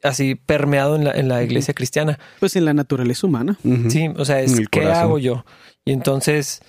así 0.06 0.34
permeado 0.34 0.96
en 0.96 1.04
la, 1.04 1.12
en 1.12 1.28
la 1.28 1.42
iglesia 1.42 1.74
cristiana. 1.74 2.18
Pues 2.40 2.56
en 2.56 2.64
la 2.64 2.74
naturaleza 2.74 3.26
humana. 3.26 3.58
Sí, 3.88 4.08
o 4.16 4.24
sea, 4.24 4.40
es 4.40 4.54
qué 4.70 4.80
corazón. 4.80 4.96
hago 5.04 5.18
yo. 5.18 5.44
Y 5.84 5.92
entonces, 5.92 6.60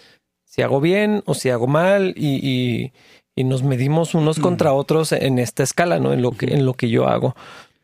si 0.45 0.61
hago 0.61 0.81
bien 0.81 1.23
o 1.25 1.33
si 1.33 1.49
hago 1.49 1.67
mal, 1.67 2.13
y, 2.17 2.35
y- 2.47 2.91
y 3.35 3.43
nos 3.43 3.61
medimos 3.63 4.15
unos 4.15 4.39
contra 4.39 4.73
otros 4.73 5.11
en 5.11 5.37
esta 5.37 5.61
escala, 5.61 5.99
¿no? 5.99 6.11
En 6.11 6.21
lo 6.23 6.31
que, 6.31 6.47
en 6.55 6.65
lo 6.65 6.73
que 6.73 6.89
yo 6.89 7.07
hago. 7.07 7.35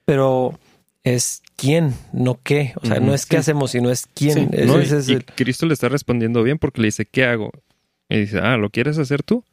Pero 0.05 0.57
es 1.03 1.43
quién, 1.55 1.93
no 2.11 2.39
qué. 2.41 2.73
O 2.81 2.87
sea, 2.87 2.99
no 2.99 3.13
es 3.13 3.25
qué 3.27 3.35
Sí. 3.37 3.41
hacemos, 3.41 3.71
sino 3.71 3.91
es 3.91 4.07
quién. 4.15 4.33
Sí. 4.33 4.47
Ese- 4.51 4.65
¿no? 4.65 4.79
Y- 4.79 4.83
es 4.83 5.09
el- 5.09 5.25
Cristo 5.25 5.65
le 5.67 5.73
está 5.75 5.89
respondiendo 5.89 6.41
bien 6.41 6.57
porque 6.57 6.81
le 6.81 6.87
dice, 6.87 7.05
¿qué 7.05 7.25
hago? 7.25 7.51
Y 8.09 8.21
dice, 8.21 8.39
ah, 8.39 8.57
¿lo 8.57 8.69
quieres 8.71 8.97
hacer 8.97 9.21
tú? 9.21 9.43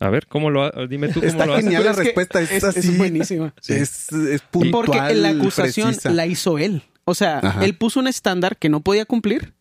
A 0.00 0.10
ver, 0.10 0.26
¿cómo 0.26 0.50
lo 0.50 0.62
ha- 0.64 0.86
Dime 0.88 1.08
tú 1.08 1.14
cómo 1.20 1.26
Está 1.26 1.46
lo 1.46 1.52
haces. 1.54 1.64
genial 1.64 1.84
la 1.84 1.92
respuesta. 1.92 2.40
Es, 2.40 2.52
Es, 2.52 2.64
así. 2.64 2.78
es 2.80 2.98
buenísima. 2.98 3.52
Sí. 3.60 3.74
Es, 3.74 4.12
es 4.12 4.40
puntual, 4.42 4.84
Porque 4.86 5.14
la 5.14 5.30
acusación 5.30 5.88
precisa. 5.88 6.10
la 6.10 6.26
hizo 6.26 6.58
él. 6.58 6.82
O 7.04 7.14
sea, 7.14 7.38
Ajá. 7.38 7.64
él 7.64 7.74
puso 7.74 7.98
un 8.00 8.06
estándar 8.06 8.56
que 8.58 8.68
no 8.68 8.80
podía 8.80 9.04
cumplir, 9.06 9.54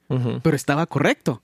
pero 0.43 0.56
estaba 0.56 0.86
correcto. 0.86 1.41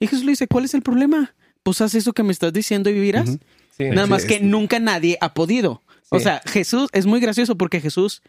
Y 0.00 0.06
Jesús 0.06 0.24
le 0.24 0.32
dice, 0.32 0.46
¿cuál 0.48 0.64
es 0.64 0.74
el 0.74 0.82
problema? 0.82 1.34
Pues 1.62 1.80
haz 1.80 1.94
eso 1.94 2.12
que 2.12 2.22
me 2.22 2.32
estás 2.32 2.52
diciendo 2.52 2.88
y 2.90 2.94
vivirás. 2.94 3.30
Sí. 3.76 3.84
Nada 3.90 4.04
Sí, 4.04 4.10
más 4.10 4.24
que 4.26 4.40
nunca 4.40 4.78
nadie 4.78 5.18
ha 5.20 5.34
podido. 5.34 5.82
O 6.10 6.20
sea, 6.20 6.40
Jesús 6.46 6.88
es 6.92 7.06
muy 7.06 7.18
gracioso 7.20 7.56
porque 7.56 7.80
Jesús, 7.80 8.22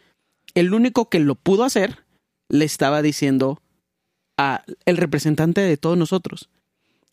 el 0.54 0.74
único 0.74 1.08
que 1.08 1.20
lo 1.20 1.36
pudo 1.36 1.62
hacer, 1.64 1.98
le 2.48 2.64
estaba 2.64 3.00
diciendo 3.02 3.62
a 4.36 4.64
el 4.84 4.96
representante 4.96 5.60
de 5.60 5.76
todos 5.76 5.96
nosotros. 5.96 6.48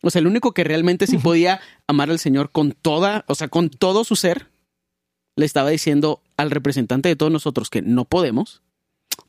O 0.04 0.10
sea, 0.10 0.20
el 0.20 0.26
único 0.26 0.52
que 0.52 0.64
realmente 0.64 1.06
sí 1.06 1.18
podía 1.18 1.60
amar 1.86 2.10
al 2.10 2.18
Señor 2.18 2.50
con 2.50 2.72
toda, 2.72 3.24
o 3.28 3.34
sea, 3.34 3.48
con 3.48 3.70
todo 3.70 4.04
su 4.04 4.16
ser, 4.16 4.48
le 5.36 5.46
estaba 5.46 5.70
diciendo 5.70 6.22
al 6.36 6.50
representante 6.50 7.08
de 7.08 7.16
todos 7.16 7.32
nosotros 7.32 7.70
que 7.70 7.82
no 7.82 8.04
podemos. 8.04 8.62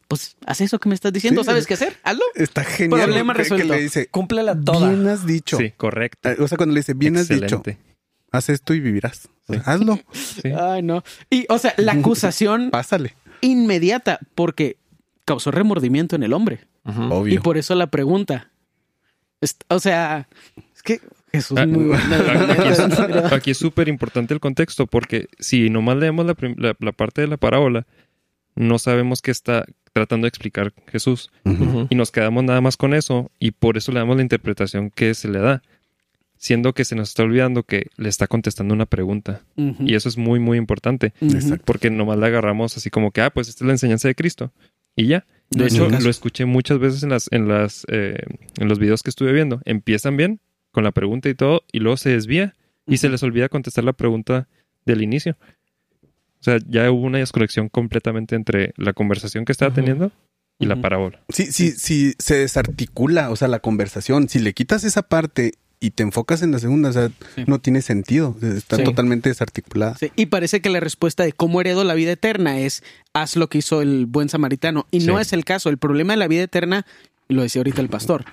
Pues 0.07 0.35
haz 0.45 0.61
eso 0.61 0.77
que 0.79 0.87
me 0.89 0.93
estás 0.95 1.11
diciendo, 1.13 1.41
Sí. 1.41 1.47
¿sabes 1.47 1.65
qué 1.65 1.73
hacer? 1.73 1.97
Hazlo. 2.03 2.23
Está 2.35 2.63
genial. 2.63 3.01
Problema 3.05 3.33
que- 3.33 3.37
que 3.37 3.43
resuelto. 3.43 3.73
le 3.73 3.81
dice, 3.81 4.07
Cúmplela 4.07 4.59
toda. 4.59 4.89
bien 4.89 5.07
has 5.07 5.25
dicho. 5.25 5.57
Sí, 5.57 5.71
correcto. 5.75 6.29
Eh, 6.29 6.35
O 6.39 6.47
sea, 6.47 6.57
cuando 6.57 6.73
le 6.73 6.81
dice, 6.81 6.93
bien 6.93 7.17
has 7.17 7.27
dicho, 7.27 7.63
haz 8.31 8.49
esto 8.49 8.73
y 8.75 8.79
vivirás. 8.81 9.29
O 9.47 9.53
sea, 9.53 9.63
hazlo, 9.65 9.99
Sí. 10.13 10.49
Ay, 10.55 10.83
no. 10.83 11.03
Y, 11.31 11.45
o 11.49 11.57
sea, 11.57 11.73
la 11.77 11.93
acusación 12.13 12.69
pásale. 12.69 13.15
inmediata, 13.41 14.19
porque 14.35 14.77
causó 15.25 15.49
remordimiento 15.51 16.15
en 16.15 16.23
el 16.23 16.33
hombre. 16.33 16.67
Ujú. 16.85 17.01
Y 17.01 17.11
Obvio. 17.11 17.41
por 17.41 17.57
eso 17.57 17.73
la 17.73 17.87
pregunta. 17.87 18.51
O 19.69 19.79
sea, 19.79 20.27
que 20.85 21.01
Jesús 21.33 21.57
Ah, 21.57 21.63
es 21.63 21.67
muy 21.67 21.83
bueno. 21.85 22.01
Aquí 23.33 23.51
es- 23.51 23.57
súper 23.57 23.89
importante 23.89 24.33
el 24.33 24.39
contexto 24.39 24.87
porque 24.87 25.27
si 25.39 25.69
nomás 25.69 25.97
leemos 25.97 26.25
la, 26.25 26.33
prim- 26.33 26.55
la- 26.57 26.75
la 26.79 26.91
parte 26.93 27.21
de 27.21 27.27
la 27.27 27.35
parábola, 27.37 27.85
no 28.55 28.79
sabemos 28.79 29.21
qué 29.21 29.31
está 29.31 29.65
tratando 29.91 30.25
de 30.25 30.29
explicar 30.29 30.71
Jesús 30.87 31.31
y 31.89 31.95
nos 31.95 32.11
quedamos 32.11 32.43
nada 32.45 32.61
más 32.61 32.77
con 32.77 32.93
eso 32.93 33.29
y 33.39 33.51
por 33.51 33.75
eso 33.77 33.91
le 33.91 33.99
damos 33.99 34.15
la 34.15 34.21
interpretación 34.21 34.89
que 34.91 35.13
se 35.13 35.27
le 35.27 35.39
da, 35.39 35.61
siendo 36.37 36.73
que 36.73 36.85
se 36.85 36.95
nos 36.95 37.09
está 37.09 37.23
olvidando 37.23 37.63
que 37.63 37.87
le 37.97 38.07
está 38.09 38.27
contestando 38.27 38.73
una 38.73 38.85
pregunta 38.85 39.41
y 39.57 39.95
eso 39.95 40.07
es 40.09 40.17
muy 40.17 40.39
muy 40.39 40.57
importante 40.57 41.13
Ujú. 41.21 41.35
Exacto. 41.35 41.63
porque 41.65 41.89
nomás 41.89 42.17
la 42.17 42.27
agarramos 42.27 42.77
así 42.77 42.89
como 42.89 43.11
que, 43.11 43.21
ah, 43.21 43.29
pues 43.29 43.49
esta 43.49 43.63
es 43.63 43.67
la 43.67 43.73
enseñanza 43.73 44.07
de 44.07 44.15
Cristo 44.15 44.51
y 44.95 45.07
ya. 45.07 45.25
De 45.49 45.59
No 45.59 45.65
hecho, 45.67 45.89
lo 45.89 46.09
escuché 46.09 46.45
muchas 46.45 46.79
veces 46.79 47.03
en 47.03 47.09
las, 47.09 47.27
en 47.31 47.47
las, 47.47 47.85
eh, 47.89 48.17
en 48.57 48.67
los 48.67 48.79
videos 48.79 49.03
que 49.03 49.09
estuve 49.11 49.31
viendo. 49.31 49.61
Empiezan 49.65 50.17
bien 50.17 50.39
con 50.75 50.83
la 50.83 50.91
pregunta 50.91 51.29
y 51.29 51.33
todo, 51.35 51.63
y 51.71 51.79
luego 51.79 51.95
se 51.97 52.09
desvía 52.09 52.53
y 52.85 52.97
se 52.97 53.07
les 53.09 53.23
olvida 53.23 53.47
contestar 53.49 53.85
la 53.85 53.93
pregunta 53.93 54.47
del 54.85 55.01
inicio. 55.01 55.37
O 56.41 56.43
sea, 56.45 56.59
ya 56.67 56.91
hubo 56.91 57.01
una 57.01 57.17
desconexión 57.19 57.69
completamente 57.69 58.35
entre 58.35 58.73
la 58.75 58.91
conversación 58.93 59.45
que 59.45 59.53
estaba 59.53 59.73
teniendo 59.73 60.11
y 60.59 60.65
la 60.67 60.75
parábola. 60.81 61.21
Sí, 61.29 61.45
sí, 61.51 61.71
sí, 61.71 62.13
se 62.19 62.37
desarticula, 62.39 63.31
o 63.31 63.35
sea, 63.37 63.47
la 63.47 63.59
conversación. 63.59 64.27
Si 64.29 64.39
le 64.39 64.53
quitas 64.53 64.83
esa 64.83 65.01
parte 65.03 65.53
y 65.79 65.91
te 65.91 66.03
enfocas 66.03 66.41
en 66.41 66.51
la 66.51 66.59
segunda, 66.59 66.89
o 66.89 66.93
sea, 66.93 67.09
Sí. 67.35 67.45
no 67.47 67.59
tiene 67.59 67.81
sentido. 67.81 68.35
Está 68.41 68.75
Sí. 68.77 68.83
totalmente 68.83 69.29
desarticulada. 69.29 69.95
Sí, 69.97 70.11
y 70.15 70.27
parece 70.27 70.61
que 70.61 70.69
la 70.69 70.79
respuesta 70.81 71.23
de 71.23 71.31
cómo 71.31 71.61
heredo 71.61 71.83
la 71.85 71.93
vida 71.95 72.11
eterna 72.11 72.59
es 72.59 72.83
haz 73.13 73.37
lo 73.37 73.47
que 73.47 73.59
hizo 73.59 73.81
el 73.81 74.05
buen 74.05 74.29
samaritano. 74.29 74.87
Y 74.91 74.99
no 74.99 75.19
es 75.19 75.33
el 75.33 75.45
caso. 75.45 75.69
El 75.69 75.77
problema 75.77 76.13
de 76.13 76.17
la 76.17 76.27
vida 76.27 76.43
eterna, 76.43 76.85
lo 77.27 77.41
decía 77.41 77.61
ahorita 77.61 77.81
el 77.81 77.89
pastor, 77.89 78.23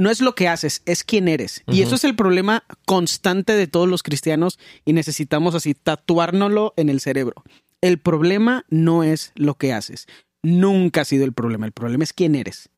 no 0.00 0.10
es 0.10 0.22
lo 0.22 0.34
que 0.34 0.48
haces, 0.48 0.80
es 0.86 1.04
quién 1.04 1.28
eres. 1.28 1.62
Y 1.66 1.82
eso 1.82 1.94
es 1.94 2.04
el 2.04 2.16
problema 2.16 2.64
constante 2.86 3.52
de 3.52 3.66
todos 3.66 3.86
los 3.86 4.02
cristianos 4.02 4.58
y 4.86 4.94
necesitamos 4.94 5.54
así 5.54 5.74
tatuárnoslo 5.74 6.72
en 6.78 6.88
el 6.88 7.00
cerebro. 7.00 7.44
El 7.82 7.98
problema 7.98 8.64
no 8.70 9.04
es 9.04 9.32
lo 9.34 9.56
que 9.56 9.74
haces. 9.74 10.08
Nunca 10.42 11.02
ha 11.02 11.04
sido 11.04 11.26
el 11.26 11.34
problema. 11.34 11.66
El 11.66 11.72
problema 11.72 12.02
es 12.02 12.14
quién 12.14 12.34
eres. 12.34 12.70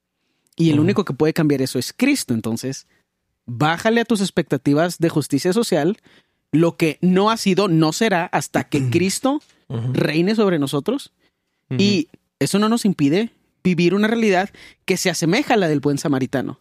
Y 0.56 0.70
el 0.70 0.80
único 0.80 1.04
que 1.04 1.14
puede 1.14 1.32
cambiar 1.32 1.62
eso 1.62 1.78
es 1.78 1.92
Cristo. 1.92 2.34
Entonces, 2.34 2.88
bájale 3.46 4.00
a 4.00 4.04
tus 4.04 4.20
expectativas 4.20 4.98
de 4.98 5.08
justicia 5.08 5.52
social. 5.52 5.98
Lo 6.50 6.76
que 6.76 6.98
no 7.02 7.30
ha 7.30 7.36
sido, 7.36 7.68
no 7.68 7.92
será 7.92 8.26
hasta 8.26 8.64
que 8.64 8.90
Cristo 8.90 9.40
reine 9.68 10.34
sobre 10.34 10.58
nosotros. 10.58 11.12
Y 11.78 12.08
eso 12.40 12.58
no 12.58 12.68
nos 12.68 12.84
impide 12.84 13.30
vivir 13.62 13.94
una 13.94 14.08
realidad 14.08 14.50
que 14.84 14.96
se 14.96 15.08
asemeja 15.08 15.54
a 15.54 15.56
la 15.56 15.68
del 15.68 15.78
buen 15.78 15.98
samaritano. 15.98 16.58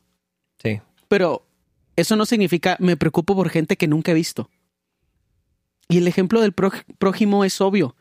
Sí. 0.62 0.82
Pero 1.08 1.46
eso 1.96 2.16
no 2.16 2.26
significa 2.26 2.78
me 2.80 2.98
preocupo 2.98 3.36
por 3.36 3.50
gente 3.50 3.78
que 3.78 3.88
nunca 3.88 4.12
he 4.12 4.16
visto. 4.16 4.50
Y 5.90 5.98
el 5.98 6.08
ejemplo 6.08 6.40
del 6.42 6.54
prójimo 6.54 7.44
es 7.44 7.60
obvio, 7.60 7.96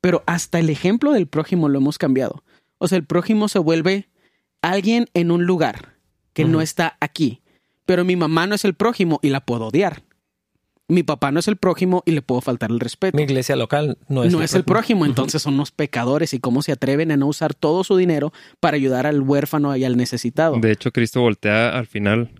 pero 0.00 0.24
hasta 0.26 0.58
el 0.58 0.68
ejemplo 0.68 1.12
del 1.12 1.28
prójimo 1.28 1.68
lo 1.68 1.78
hemos 1.78 1.98
cambiado. 1.98 2.42
O 2.78 2.88
sea, 2.88 2.98
el 2.98 3.04
prójimo 3.04 3.48
se 3.48 3.58
vuelve 3.58 4.08
alguien 4.62 5.08
en 5.14 5.30
un 5.30 5.46
lugar 5.46 5.96
que 6.32 6.44
no 6.44 6.60
está 6.60 6.96
aquí. 7.00 7.40
Pero 7.84 8.04
mi 8.04 8.16
mamá 8.16 8.46
no 8.46 8.56
es 8.56 8.64
el 8.64 8.74
prójimo 8.74 9.20
y 9.22 9.30
la 9.30 9.44
puedo 9.46 9.66
odiar. 9.66 10.02
Mi 10.88 11.02
papá 11.02 11.32
no 11.32 11.40
es 11.40 11.48
el 11.48 11.56
prójimo 11.56 12.02
y 12.06 12.12
le 12.12 12.22
puedo 12.22 12.40
faltar 12.40 12.70
el 12.70 12.78
respeto 12.78 13.16
Mi 13.16 13.24
iglesia 13.24 13.56
local 13.56 13.98
no 14.08 14.22
es, 14.22 14.32
no 14.32 14.40
es 14.42 14.54
el 14.54 14.62
prójimo, 14.64 15.04
entonces 15.04 15.42
son 15.42 15.56
los 15.56 15.72
pecadores 15.72 16.32
y 16.32 16.38
cómo 16.38 16.62
se 16.62 16.70
atreven 16.72 17.10
a 17.10 17.16
no 17.16 17.26
usar 17.26 17.54
todo 17.54 17.82
su 17.82 17.96
dinero 17.96 18.32
para 18.60 18.76
ayudar 18.76 19.06
al 19.06 19.20
huérfano 19.20 19.74
y 19.76 19.84
al 19.84 19.96
necesitado. 19.96 20.56
De 20.60 20.70
hecho, 20.70 20.92
Cristo 20.92 21.20
voltea 21.22 21.70
al 21.76 21.86
final 21.86 22.30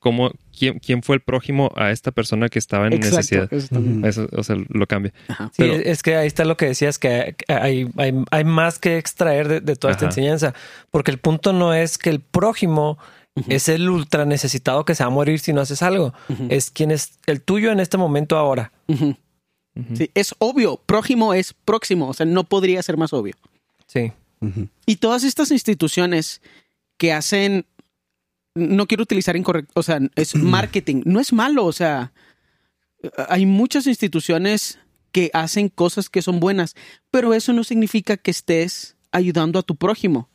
como 0.00 0.32
quién, 0.58 0.80
quién 0.80 1.04
fue 1.04 1.14
el 1.14 1.22
prójimo 1.22 1.70
a 1.76 1.92
esta 1.92 2.10
persona 2.10 2.48
que 2.48 2.58
estaba 2.58 2.88
en 2.88 2.94
Exacto, 2.94 3.16
necesidad. 3.18 3.52
eso 3.52 3.68
también. 3.68 4.04
Eso, 4.04 4.26
o 4.36 4.42
sea, 4.42 4.56
lo 4.68 4.84
cambia. 4.88 5.12
Ajá. 5.28 5.46
Sí, 5.54 5.62
Pero- 5.62 5.74
es 5.74 6.02
que 6.02 6.16
ahí 6.16 6.26
está 6.26 6.44
lo 6.44 6.56
que 6.56 6.66
decías, 6.66 6.98
que 6.98 7.36
hay, 7.46 7.88
hay, 7.96 8.14
hay 8.32 8.44
más 8.44 8.80
que 8.80 8.98
extraer 8.98 9.46
de, 9.46 9.60
de 9.60 9.76
toda 9.76 9.92
esta 9.92 10.06
enseñanza, 10.06 10.54
porque 10.90 11.12
el 11.12 11.18
punto 11.18 11.52
no 11.52 11.72
es 11.72 11.98
que 11.98 12.10
el 12.10 12.18
prójimo 12.18 12.98
es 13.48 13.68
el 13.68 13.88
ultra 13.88 14.24
necesitado 14.24 14.84
que 14.84 14.94
se 14.94 15.04
va 15.04 15.08
a 15.08 15.10
morir 15.10 15.38
si 15.40 15.52
no 15.52 15.60
haces 15.60 15.82
algo. 15.82 16.12
Es 16.48 16.70
quien 16.70 16.90
es 16.90 17.18
el 17.26 17.40
tuyo 17.40 17.72
en 17.72 17.80
este 17.80 17.96
momento 17.96 18.36
ahora. 18.36 18.72
Sí, 19.94 20.10
es 20.14 20.34
obvio. 20.38 20.76
Prójimo 20.84 21.32
es 21.34 21.54
próximo. 21.54 22.08
O 22.08 22.14
sea, 22.14 22.26
no 22.26 22.44
podría 22.44 22.82
ser 22.82 22.96
más 22.96 23.12
obvio. 23.12 23.34
Sí. 23.86 24.12
Y 24.86 24.96
todas 24.96 25.24
estas 25.24 25.50
instituciones 25.50 26.42
que 26.96 27.12
hacen, 27.12 27.66
no 28.54 28.86
quiero 28.86 29.02
utilizar 29.02 29.36
incorrecto, 29.36 29.72
o 29.74 29.82
sea, 29.82 30.00
es 30.14 30.34
marketing, 30.36 31.02
no 31.04 31.20
es 31.20 31.32
malo, 31.32 31.64
o 31.64 31.72
sea, 31.72 32.12
hay 33.28 33.46
muchas 33.46 33.86
instituciones 33.86 34.78
que 35.10 35.30
hacen 35.32 35.68
cosas 35.68 36.08
que 36.08 36.22
son 36.22 36.40
buenas, 36.40 36.74
pero 37.10 37.34
eso 37.34 37.52
no 37.52 37.64
significa 37.64 38.16
que 38.16 38.30
estés 38.30 38.96
ayudando 39.10 39.58
a 39.58 39.62
tu 39.62 39.76
prójimo. 39.76 40.28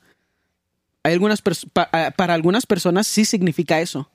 Hay 1.07 1.13
algunas 1.13 1.41
para 1.41 2.33
algunas 2.33 2.65
personas 2.65 3.07
sí 3.07 3.23
significa 3.23 3.79
eso, 3.79 4.11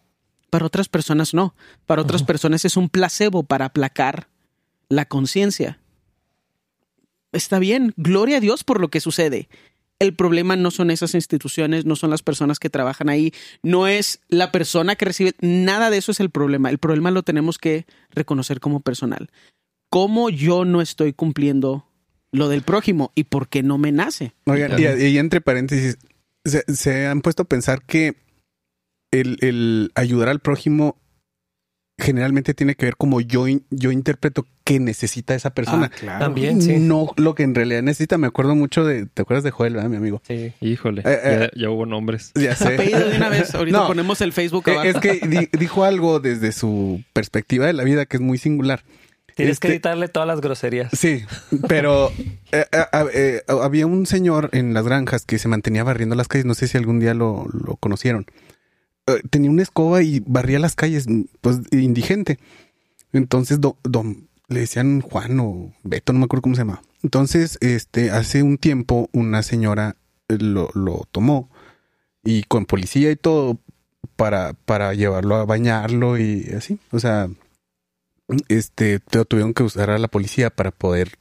para 0.51 0.67
otras 0.67 0.91
personas 0.91 1.33
no. 1.33 1.55
Para 1.87 2.03
otras 2.03 2.23
personas 2.23 2.67
es 2.67 2.77
un 2.77 2.91
placebo 2.91 3.45
para 3.45 3.65
aplacar 3.65 4.29
la 4.91 5.07
conciencia. 5.07 5.79
Está 7.33 7.59
bien, 7.59 7.95
gloria 7.97 8.37
a 8.37 8.41
Dios 8.41 8.63
por 8.63 8.79
lo 8.79 8.89
que 8.89 9.01
sucede. 9.01 9.49
El 10.01 10.15
problema 10.15 10.55
no 10.55 10.71
son 10.71 10.91
esas 10.91 11.15
instituciones, 11.15 11.87
no 11.87 11.97
son 11.97 12.11
las 12.11 12.21
personas 12.21 12.59
que 12.59 12.69
trabajan 12.69 13.09
ahí, 13.09 13.33
no 13.63 13.87
es 13.87 14.21
la 14.29 14.53
persona 14.53 14.95
que 14.95 15.07
recibe, 15.07 15.33
nada 15.41 15.89
de 15.89 15.97
eso 15.97 16.13
es 16.13 16.21
el 16.21 16.29
problema. 16.29 16.69
El 16.69 16.77
problema 16.77 17.11
lo 17.11 17.23
tenemos 17.23 17.57
que 17.57 17.87
reconocer 18.11 18.61
como 18.61 18.81
personal. 18.81 19.31
¿Cómo 19.89 20.29
yo 20.29 20.67
no 20.67 20.83
estoy 20.83 21.15
cumpliendo 21.15 21.87
lo 22.33 22.51
del 22.51 22.61
prójimo 22.61 23.13
y 23.15 23.25
por 23.25 23.49
qué 23.49 23.63
no 23.63 23.79
me 23.79 23.93
nace? 23.93 24.35
Oigan, 24.45 24.79
y, 24.79 25.17
entre 25.17 25.41
paréntesis, 25.41 25.97
se, 26.45 27.07
han 27.07 27.21
puesto 27.21 27.43
a 27.43 27.47
pensar 27.47 27.83
que 27.83 28.17
el 29.13 29.93
ayudar 29.95 30.29
al 30.29 30.41
prójimo 30.41 30.97
generalmente 31.99 32.55
tiene 32.55 32.75
que 32.75 32.87
ver 32.87 32.97
como 32.97 33.21
yo, 33.21 33.47
yo 33.71 33.93
interpreto 33.93 34.47
que 34.65 34.81
necesita 34.81 35.35
esa 35.35 35.51
persona. 35.51 35.91
Ah, 36.09 36.19
También, 36.19 36.61
sí. 36.63 36.79
No 36.79 37.09
lo 37.17 37.35
que 37.35 37.43
en 37.43 37.55
realidad 37.55 37.83
necesita. 37.83 38.19
Me 38.19 38.27
acuerdo 38.27 38.55
mucho 38.55 38.85
de, 38.85 39.07
¿te 39.07 39.23
acuerdas 39.23 39.45
de 39.45 39.51
Joel, 39.51 39.75
verdad, 39.75 39.89
mi 39.89 39.97
amigo? 39.97 40.21
Sí. 40.27 40.53
Híjole, 40.61 41.03
eh, 41.03 41.21
eh, 41.25 41.51
ya, 41.55 41.71
hubo 41.71 41.87
nombres. 41.87 42.33
Ya 42.35 42.55
sé. 42.55 42.75
Apellido 42.75 43.09
de 43.09 43.17
una 43.17 43.29
vez. 43.29 43.55
Ahorita 43.55 43.87
ponemos 43.87 44.21
el 44.21 44.33
Facebook 44.33 44.69
abajo. 44.71 44.89
Es 44.89 44.97
que 44.97 45.49
dijo 45.59 45.85
algo 45.85 46.21
desde 46.21 46.53
su 46.53 47.03
perspectiva 47.13 47.67
de 47.67 47.73
la 47.73 47.85
vida 47.85 48.07
que 48.07 48.17
es 48.17 48.21
muy 48.21 48.39
singular. 48.39 48.85
Tienes 49.35 49.61
que 49.61 49.69
este, 49.69 49.77
editarle 49.77 50.09
todas 50.09 50.27
las 50.27 50.41
groserías. 50.41 50.91
Sí, 50.93 51.25
pero 51.69 52.11
eh, 52.53 53.43
había 53.49 53.87
un 53.87 54.07
señor 54.07 54.51
en 54.53 54.75
las 54.75 54.85
granjas 54.85 55.25
que 55.25 55.39
se 55.39 55.49
mantenía 55.49 55.85
barriendo 55.85 56.15
las 56.15 56.29
calles. 56.29 56.45
No 56.45 56.55
sé 56.55 56.69
si 56.69 56.77
algún 56.77 57.01
día 57.01 57.15
lo, 57.15 57.47
lo 57.53 57.77
conocieron. 57.77 58.27
Eh, 59.07 59.21
tenía 59.31 59.51
una 59.51 59.63
escoba 59.63 60.03
y 60.03 60.21
barría 60.21 60.59
las 60.59 60.75
calles, 60.75 61.07
pues 61.41 61.61
indigente. 61.71 62.39
Entonces 63.13 63.59
le 64.49 64.61
decían 64.61 65.01
Juan 65.01 65.41
o 65.41 65.73
Beto, 65.83 66.13
no 66.13 66.21
me 66.21 66.25
acuerdo 66.27 66.43
cómo 66.43 66.55
se 66.55 66.61
llama. 66.61 66.83
Entonces, 67.03 67.59
este, 67.61 68.11
hace 68.11 68.43
un 68.43 68.59
tiempo 68.59 69.09
una 69.13 69.43
señora 69.43 69.97
eh, 70.29 70.39
lo, 70.39 70.71
lo 70.75 71.07
tomó 71.11 71.51
y 72.23 72.45
con 72.45 72.67
policía 72.67 73.11
y 73.11 73.17
todo 73.17 73.59
para, 74.17 74.53
para 74.53 74.95
llevarlo 74.95 75.37
a 75.37 75.45
bañarlo 75.45 76.19
y 76.19 76.53
así. 76.57 76.79
O 76.91 77.01
sea, 77.01 77.29
este, 78.49 79.01
tuvieron 79.01 79.55
que 79.55 79.63
usar 79.63 79.91
a 79.91 79.99
la 79.99 80.09
policía 80.09 80.51
para 80.51 80.71
poder 80.71 81.19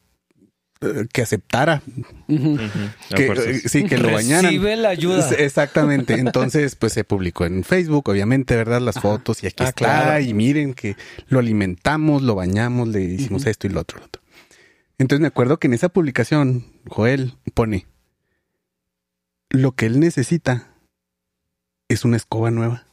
eh, 0.82 1.08
que 1.14 1.22
aceptara. 1.22 1.84
Que, 2.28 3.28
eh, 3.28 3.62
sí 3.66 3.84
que 3.84 3.98
lo 3.98 4.12
bañaran. 4.12 4.46
Recibe 4.46 4.76
la 4.76 4.90
ayuda. 4.90 5.30
Exactamente. 5.38 6.16
Entonces 6.16 6.76
pues 6.76 6.94
se 6.94 7.04
publicó 7.04 7.46
en 7.46 7.64
Facebook 7.64 8.10
obviamente 8.10 8.56
verdad 8.56 8.82
las 8.82 9.00
fotos 9.00 9.44
y 9.44 9.48
aquí 9.48 9.64
ah, 9.64 9.70
está 9.70 10.22
y 10.22 10.34
miren 10.34 10.74
que 10.74 10.96
lo 11.28 11.40
alimentamos 11.40 12.24
lo 12.24 12.36
bañamos 12.36 12.88
le 12.88 13.02
hicimos 13.02 13.46
esto 13.46 13.68
y 13.68 13.70
lo 13.70 13.82
otro, 13.82 14.00
lo 14.00 14.06
otro. 14.06 14.22
Entonces 14.98 15.22
me 15.22 15.28
acuerdo 15.28 15.58
que 15.58 15.68
en 15.68 15.74
esa 15.74 15.90
publicación 15.90 16.66
Joel 16.88 17.36
pone 17.54 17.86
lo 19.50 19.74
que 19.74 19.86
él 19.86 20.00
necesita 20.00 20.68
es 21.90 22.06
una 22.06 22.18
escoba 22.18 22.50
nueva 22.50 22.86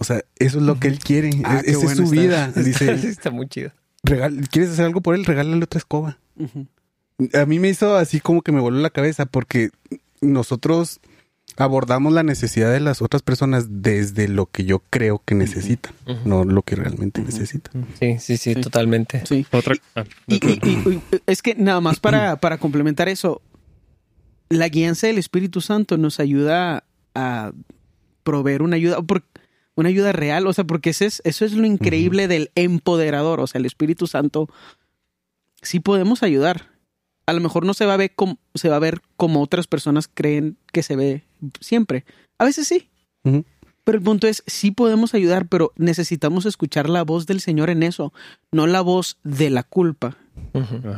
o 0.00 0.04
sea 0.04 0.22
eso 0.38 0.58
es 0.58 0.64
lo 0.64 0.80
que 0.80 0.88
él 0.88 0.98
quiere 0.98 1.30
ah, 1.44 1.62
esa 1.64 1.86
es 1.86 1.96
su 1.96 2.08
vida 2.08 2.50
dice 2.56 2.92
está 2.92 3.30
muy 3.30 3.46
chido. 3.46 3.70
¿Quieres 4.50 4.70
hacer 4.72 4.86
algo 4.86 5.00
por 5.02 5.14
él? 5.14 5.24
Regálale 5.24 5.62
otra 5.62 5.78
escoba. 5.78 6.18
A 7.34 7.44
mí 7.44 7.58
me 7.58 7.68
hizo 7.68 7.96
así 7.96 8.20
como 8.20 8.42
que 8.42 8.50
me 8.50 8.60
voló 8.60 8.78
la 8.80 8.90
cabeza 8.90 9.26
porque 9.26 9.70
nosotros 10.22 11.00
abordamos 11.56 12.12
la 12.12 12.22
necesidad 12.22 12.72
de 12.72 12.80
las 12.80 13.02
otras 13.02 13.22
personas 13.22 13.66
desde 13.68 14.28
lo 14.28 14.46
que 14.46 14.64
yo 14.64 14.82
creo 14.90 15.20
que 15.24 15.34
necesitan, 15.34 15.92
no 16.24 16.44
lo 16.44 16.62
que 16.62 16.76
realmente 16.76 17.20
necesitan. 17.20 17.86
Sí, 17.98 18.18
sí, 18.18 18.36
sí, 18.38 18.54
totalmente. 18.54 19.22
Sí. 19.26 19.46
Otra... 19.50 19.74
Ah, 19.94 20.04
y, 20.26 20.40
es 21.26 21.42
que 21.42 21.54
nada 21.56 21.80
más 21.80 22.00
para, 22.00 22.36
para 22.40 22.56
complementar 22.56 23.08
eso, 23.08 23.42
la 24.48 24.68
guianza 24.68 25.08
del 25.08 25.18
Espíritu 25.18 25.60
Santo 25.60 25.98
nos 25.98 26.20
ayuda 26.20 26.84
a 27.14 27.52
proveer 28.22 28.62
una 28.62 28.76
ayuda, 28.76 29.02
porque 29.02 29.26
una 29.80 29.88
ayuda 29.88 30.12
real, 30.12 30.46
o 30.46 30.52
sea, 30.52 30.64
porque 30.64 30.90
eso 30.90 31.04
es, 31.04 31.22
eso 31.24 31.44
es 31.44 31.52
lo 31.52 31.66
increíble 31.66 32.28
del 32.28 32.50
empoderador, 32.54 33.40
o 33.40 33.46
sea, 33.46 33.58
el 33.58 33.66
Espíritu 33.66 34.06
Santo, 34.06 34.48
sí 35.62 35.80
podemos 35.80 36.22
ayudar. 36.22 36.70
A 37.26 37.32
lo 37.32 37.40
mejor 37.40 37.64
no 37.64 37.74
se 37.74 37.86
va 37.86 37.94
a 37.94 37.98
ver 37.98 38.12
como, 38.14 38.38
se 38.54 38.68
va 38.68 38.76
a 38.76 38.80
ver 38.80 39.00
como 39.16 39.42
otras 39.42 39.66
personas 39.66 40.08
creen 40.12 40.56
que 40.72 40.82
se 40.82 40.96
ve 40.96 41.24
siempre. 41.60 42.04
A 42.38 42.44
veces 42.44 42.66
sí. 42.66 42.88
Pero 43.22 43.98
el 43.98 44.04
punto 44.04 44.26
es, 44.26 44.42
sí 44.46 44.70
podemos 44.70 45.14
ayudar, 45.14 45.46
pero 45.46 45.72
necesitamos 45.76 46.46
escuchar 46.46 46.88
la 46.88 47.02
voz 47.02 47.26
del 47.26 47.40
Señor 47.40 47.70
en 47.70 47.82
eso, 47.82 48.12
no 48.50 48.66
la 48.66 48.80
voz 48.80 49.18
de 49.22 49.50
la 49.50 49.62
culpa. 49.62 50.16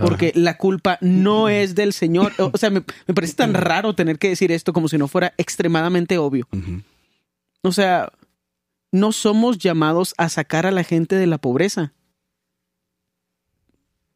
Porque 0.01 0.33
la 0.35 0.57
culpa 0.57 0.99
no 1.01 1.49
es 1.49 1.74
del 1.74 1.93
Señor. 1.93 2.33
O 2.39 2.57
sea, 2.57 2.70
me, 2.70 2.83
me, 3.07 3.14
parece 3.14 3.35
tan 3.35 3.55
raro 3.55 3.95
tener 3.95 4.18
que 4.18 4.28
decir 4.28 4.53
esto 4.53 4.72
como 4.72 4.89
si 4.89 4.99
no 4.99 5.09
fuera 5.09 5.35
extremadamente 5.37 6.18
obvio. 6.18 6.49
O 7.62 7.72
sea, 7.72 8.12
no 8.93 9.11
somos 9.12 9.59
llamados 9.59 10.14
a 10.18 10.28
sacar 10.28 10.66
a 10.66 10.70
la 10.70 10.84
gente 10.84 11.16
de 11.16 11.26
la 11.26 11.38
pobreza. 11.38 11.95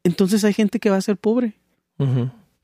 Entonces 0.04 0.44
hay 0.44 0.52
gente 0.52 0.78
que 0.78 0.90
va 0.90 0.98
a 0.98 1.02
ser 1.02 1.16
pobre. 1.16 1.54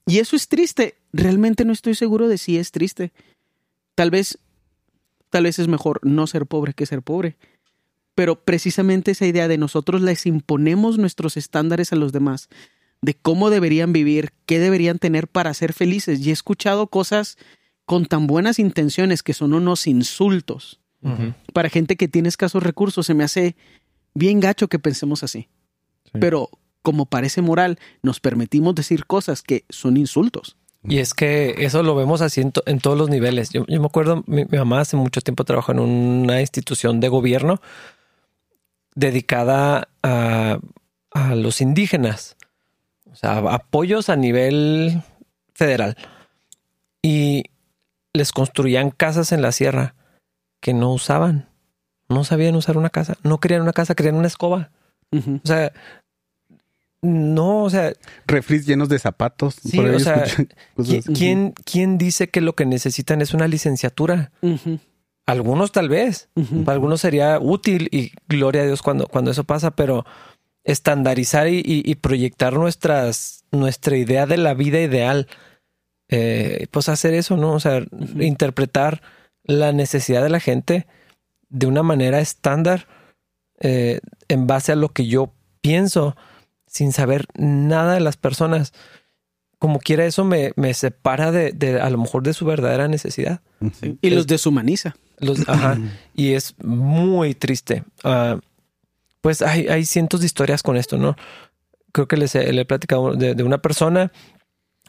Y 0.07 0.19
eso 0.19 0.37
es 0.37 0.47
triste. 0.47 0.99
Realmente 1.13 1.65
no 1.65 1.73
estoy 1.73 1.95
seguro 1.95 2.29
de 2.29 2.39
si 2.39 2.59
es 2.59 2.71
triste. 2.71 3.13
Tal 3.95 4.11
vez, 4.11 4.39
tal 5.31 5.45
vez 5.45 5.59
es 5.59 5.69
mejor 5.69 6.01
no 6.05 6.27
ser 6.27 6.47
pobre 6.47 6.75
que 6.75 6.87
ser 6.87 7.03
pobre. 7.03 7.37
Pero 8.15 8.45
precisamente 8.45 9.13
esa 9.13 9.27
idea 9.27 9.49
de 9.49 9.57
nosotros 9.57 10.03
les 10.03 10.27
imponemos 10.27 10.99
nuestros 10.99 11.39
estándares 11.39 11.95
a 11.95 11.97
los 11.97 12.13
demás, 12.13 12.51
de 13.01 13.15
cómo 13.15 13.49
deberían 13.49 13.95
vivir, 13.95 14.33
qué 14.45 14.59
deberían 14.59 14.99
tener 14.99 15.29
para 15.29 15.55
ser 15.55 15.73
felices. 15.73 16.21
Y 16.21 16.29
he 16.29 16.33
escuchado 16.33 16.89
cosas 16.89 17.39
con 17.87 18.05
tan 18.05 18.27
buenas 18.27 18.59
intenciones 18.59 19.23
que 19.23 19.33
son 19.33 19.55
unos 19.55 19.87
insultos 19.87 20.82
para 21.53 21.69
gente 21.69 21.97
que 21.97 22.09
tiene 22.09 22.29
escasos 22.29 22.63
recursos, 22.63 23.07
se 23.07 23.15
me 23.15 23.25
hace 23.25 23.57
bien 24.15 24.41
gacho 24.41 24.69
que 24.69 24.79
pensemos 24.79 25.23
así. 25.23 25.49
Pero 26.13 26.51
como 26.83 27.07
parece 27.07 27.43
moral, 27.43 27.79
nos 28.03 28.21
permitimos 28.21 28.75
decir 28.75 29.07
cosas 29.07 29.43
que 29.43 29.65
son 29.69 29.97
insultos. 29.97 30.57
Y 30.85 30.99
es 30.99 31.15
que 31.15 31.55
eso 31.59 31.83
lo 31.83 31.95
vemos 31.95 32.23
así 32.23 32.41
en, 32.41 32.81
todos 32.81 32.99
los 32.99 33.09
niveles. 33.09 33.51
Yo, 33.51 33.65
me 33.69 33.77
acuerdo, 33.87 34.25
mi, 34.27 34.45
mamá 34.45 34.81
hace 34.81 34.97
mucho 34.97 35.21
tiempo 35.21 35.45
trabajó 35.45 35.73
en 35.73 35.79
una 35.79 36.41
institución 36.41 36.99
de 36.99 37.09
gobierno 37.09 37.61
dedicada 38.95 39.89
a, 40.03 40.59
a 41.13 41.35
los 41.37 41.61
indígenas. 41.61 42.37
O 43.11 43.15
sea, 43.15 43.39
apoyos 43.39 44.09
a 44.09 44.17
nivel 44.17 45.03
federal. 45.55 45.97
Y 47.01 47.45
les 48.13 48.33
construían 48.33 48.91
casas 48.91 49.31
en 49.31 49.41
la 49.41 49.53
sierra 49.53 49.95
que 50.63 50.73
no 50.73 50.93
usaban. 50.93 51.49
No 52.09 52.25
sabían 52.25 52.55
usar 52.55 52.79
una 52.79 52.89
casa. 52.89 53.19
No 53.25 53.39
querían 53.39 53.61
una 53.61 53.75
casa, 53.75 53.95
querían 53.95 54.15
una 54.15 54.29
escoba. 54.29 54.71
O 55.13 55.47
sea, 55.47 55.73
no, 57.03 57.65
o 57.65 57.71
sea. 57.71 57.93
Refris 58.27 58.65
llenos 58.65 58.89
de 58.89 58.99
zapatos. 58.99 59.57
Sí, 59.57 59.79
o 59.79 59.99
sea, 59.99 60.25
¿quién, 61.15 61.53
¿quién, 61.65 61.99
dice 61.99 62.29
que 62.29 62.41
lo 62.41 62.55
que 62.55 62.65
necesitan 62.65 63.21
es 63.21 63.35
una 63.35 63.49
licenciatura? 63.49 64.31
Algunos 65.27 65.73
tal 65.73 65.89
vez. 65.89 66.29
Para 66.65 66.77
algunos 66.77 67.01
sería 67.01 67.39
útil 67.41 67.89
y 67.91 68.13
gloria 68.29 68.63
a 68.63 68.67
Dios 68.67 68.83
cuando, 68.83 69.09
cuando 69.09 69.33
eso 69.33 69.45
pasa, 69.45 69.73
pero 69.73 70.07
estandarizar 70.65 71.49
y, 71.49 71.95
proyectar 71.97 72.53
nuestras, 72.53 73.45
nuestra 73.51 73.97
idea 73.97 74.27
de 74.27 74.37
la 74.37 74.55
vida 74.55 74.81
ideal, 74.81 75.27
eh, 76.09 76.69
pues 76.71 76.89
hacer 76.89 77.15
eso, 77.15 77.37
¿no? 77.37 77.53
O 77.53 77.61
sea, 77.61 77.85
interpretar 78.21 79.03
la 79.45 79.72
necesidad 79.72 80.22
de 80.22 80.30
la 80.30 80.40
gente 80.40 80.86
de 81.49 81.66
una 81.66 81.82
manera 81.82 82.20
estándar 82.20 82.86
eh, 83.61 84.01
en 84.28 84.47
base 84.47 84.72
a 84.72 84.76
lo 84.76 84.88
que 84.88 85.07
yo 85.07 85.32
pienso 85.61 86.16
sin 86.66 86.93
saber 86.93 87.26
nada 87.34 87.95
de 87.95 88.01
las 88.01 88.16
personas. 88.16 88.72
Como 89.59 89.78
quiera, 89.78 90.05
eso 90.07 90.24
me, 90.24 90.53
separa 90.74 91.30
de, 91.30 91.80
a 91.80 91.90
lo 91.90 91.99
mejor 91.99 92.22
de 92.22 92.32
su 92.32 92.45
verdadera 92.45 92.88
necesidad. 92.88 93.40
Y 94.01 94.11
los 94.11 94.26
deshumaniza. 94.26 94.97
Los, 95.18 95.49
ajá, 95.49 95.78
y 96.14 96.32
es 96.32 96.57
muy 96.64 97.34
triste. 97.34 97.84
Ah, 98.03 98.40
pues 99.20 99.40
hay, 99.40 99.68
hay 99.68 99.84
cientos 99.84 100.20
de 100.20 100.26
historias 100.26 100.64
con 100.64 100.76
esto, 100.76 100.99
¿no? 100.99 101.14
Creo 101.93 102.09
que 102.09 102.16
les 102.16 102.34
he, 102.34 102.53
le 102.53 102.62
he 102.62 102.64
platicado 102.64 103.14
de, 103.14 103.36
de 103.36 103.43
una 103.45 103.59
persona 103.59 104.11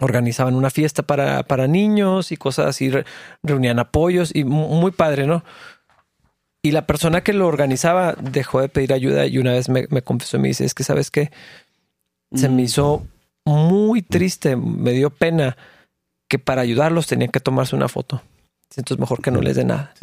organizaban 0.04 0.56
una 0.56 0.70
fiesta 0.70 1.04
para, 1.04 1.44
para 1.44 1.68
niños 1.68 2.32
y 2.32 2.38
cosas 2.38 2.68
así, 2.68 2.90
re- 2.90 3.06
reunían 3.42 3.80
apoyos 3.80 4.32
y 4.36 4.44
mu- 4.44 4.68
muy 4.70 4.92
padre, 4.92 5.26
¿no? 5.28 5.44
Y 6.66 6.72
la 6.72 6.86
persona 6.86 7.22
que 7.22 7.34
lo 7.34 7.48
organizaba 7.48 8.14
dejó 8.14 8.62
de 8.62 8.70
pedir 8.70 8.94
ayuda 8.94 9.26
y 9.26 9.38
una 9.38 9.52
vez 9.54 9.68
me, 9.70 9.86
me 9.90 10.02
confesó 10.02 10.38
y 10.38 10.40
me 10.42 10.48
dice, 10.50 10.64
es 10.66 10.74
que 10.74 10.84
sabes 10.84 11.12
qué, 11.12 11.32
se 12.34 12.48
me 12.50 12.64
hizo 12.64 13.06
muy 13.46 14.02
triste, 14.02 14.56
me 14.56 14.92
dio 14.92 15.10
pena 15.10 15.58
que 16.30 16.40
para 16.40 16.62
ayudarlos 16.62 17.06
tenían 17.08 17.32
que 17.32 17.40
tomarse 17.42 17.76
una 17.76 17.90
foto. 17.90 18.22
Entonces 18.76 18.98
mejor 19.00 19.22
que 19.22 19.30
no 19.32 19.42
les 19.42 19.56
dé 19.58 19.66
nada. 19.66 19.94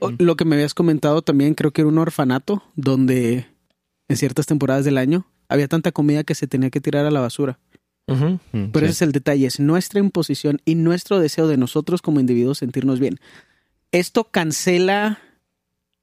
O- 0.00 0.10
Lo 0.18 0.36
que 0.36 0.44
me 0.44 0.56
habías 0.56 0.74
comentado 0.74 1.22
también, 1.22 1.54
creo 1.54 1.70
que 1.72 1.82
era 1.82 1.88
un 1.88 1.98
orfanato 1.98 2.62
donde 2.76 3.46
en 4.08 4.16
ciertas 4.16 4.46
temporadas 4.46 4.84
del 4.84 4.98
año 4.98 5.26
había 5.48 5.68
tanta 5.68 5.92
comida 5.92 6.24
que 6.24 6.34
se 6.34 6.46
tenía 6.46 6.70
que 6.70 6.80
tirar 6.80 7.04
a 7.06 7.10
la 7.10 7.20
basura. 7.20 7.58
Mm, 8.14 8.70
Pero 8.72 8.86
sí. 8.86 8.90
ese 8.90 8.92
es 8.92 9.02
el 9.02 9.12
detalle, 9.12 9.46
es 9.46 9.60
nuestra 9.60 10.00
imposición 10.00 10.60
y 10.64 10.74
nuestro 10.74 11.18
deseo 11.18 11.46
de 11.48 11.56
nosotros 11.56 12.02
como 12.02 12.20
individuos 12.20 12.58
sentirnos 12.58 13.00
bien. 13.00 13.18
Esto 13.92 14.24
cancela, 14.24 15.18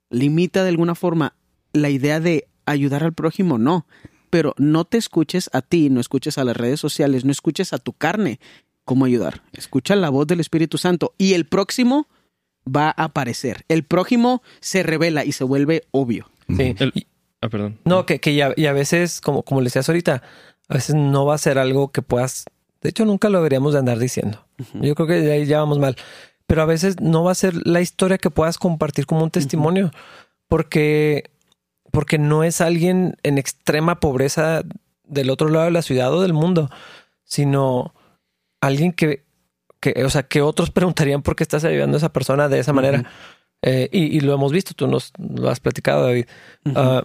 limita 0.09 0.63
de 0.63 0.69
alguna 0.69 0.95
forma 0.95 1.33
la 1.73 1.89
idea 1.89 2.19
de 2.19 2.47
ayudar 2.65 3.03
al 3.03 3.13
prójimo, 3.13 3.57
no. 3.57 3.85
Pero 4.29 4.53
no 4.57 4.83
te 4.85 4.97
escuches 4.97 5.49
a 5.53 5.61
ti, 5.61 5.89
no 5.89 5.99
escuches 6.01 6.37
a 6.37 6.43
las 6.43 6.57
redes 6.57 6.79
sociales, 6.79 7.23
no 7.25 7.31
escuches 7.31 7.71
a 7.73 7.77
tu 7.77 7.93
carne 7.93 8.39
cómo 8.83 9.05
ayudar. 9.05 9.41
Escucha 9.53 9.95
la 9.95 10.09
voz 10.09 10.27
del 10.27 10.39
Espíritu 10.39 10.77
Santo 10.77 11.13
y 11.17 11.33
el 11.33 11.45
próximo 11.45 12.07
va 12.67 12.87
a 12.89 13.05
aparecer. 13.05 13.63
El 13.69 13.83
prójimo 13.83 14.41
se 14.59 14.83
revela 14.83 15.23
y 15.23 15.31
se 15.31 15.43
vuelve 15.45 15.83
obvio. 15.91 16.29
Sí. 16.49 16.75
El- 16.79 17.07
Ah, 17.39 17.49
perdón. 17.49 17.77
No, 17.85 18.07
que, 18.07 18.19
que 18.19 18.33
ya, 18.33 18.51
y 18.57 18.65
a 18.65 18.73
veces, 18.73 19.21
como, 19.21 19.43
como 19.43 19.61
le 19.61 19.65
decías 19.65 19.87
ahorita, 19.87 20.23
a 20.67 20.73
veces 20.75 20.95
no 20.95 21.25
va 21.25 21.35
a 21.35 21.39
ser 21.39 21.59
algo 21.59 21.91
que 21.91 22.01
puedas. 22.01 22.45
De 22.81 22.89
hecho, 22.89 23.05
nunca 23.05 23.29
lo 23.29 23.37
deberíamos 23.37 23.73
de 23.73 23.79
andar 23.79 23.99
diciendo. 23.99 24.45
Yo 24.73 24.95
creo 24.95 25.07
que 25.07 25.21
de 25.21 25.31
ahí 25.31 25.45
ya 25.45 25.59
vamos 25.59 25.79
mal. 25.79 25.95
Pero 26.45 26.61
a 26.61 26.65
veces 26.65 27.01
no 27.01 27.23
va 27.23 27.31
a 27.31 27.35
ser 27.35 27.65
la 27.65 27.81
historia 27.81 28.17
que 28.17 28.29
puedas 28.29 28.57
compartir 28.57 29.05
como 29.05 29.23
un 29.23 29.31
testimonio, 29.31 29.91
porque, 30.47 31.31
porque 31.91 32.17
no 32.17 32.43
es 32.43 32.61
alguien 32.61 33.17
en 33.23 33.37
extrema 33.37 33.99
pobreza 33.99 34.63
del 35.03 35.29
otro 35.29 35.49
lado 35.49 35.65
de 35.65 35.71
la 35.71 35.81
ciudad 35.81 36.13
o 36.13 36.21
del 36.21 36.33
mundo, 36.33 36.69
sino 37.23 37.93
alguien 38.61 38.93
que, 38.93 39.25
que 39.79 40.03
o 40.05 40.09
sea, 40.09 40.23
que 40.23 40.41
otros 40.41 40.71
preguntarían 40.71 41.21
por 41.21 41.35
qué 41.35 41.43
estás 41.43 41.65
ayudando 41.65 41.97
a 41.97 41.99
esa 41.99 42.13
persona 42.13 42.47
de 42.47 42.59
esa 42.59 42.73
manera. 42.73 43.09
Eh, 43.61 43.89
y, 43.91 44.17
y 44.17 44.19
lo 44.21 44.33
hemos 44.33 44.51
visto, 44.51 44.73
tú 44.73 44.87
nos 44.87 45.11
lo 45.17 45.49
has 45.49 45.59
platicado, 45.59 46.03
David. 46.03 46.27
Ah, 46.75 47.03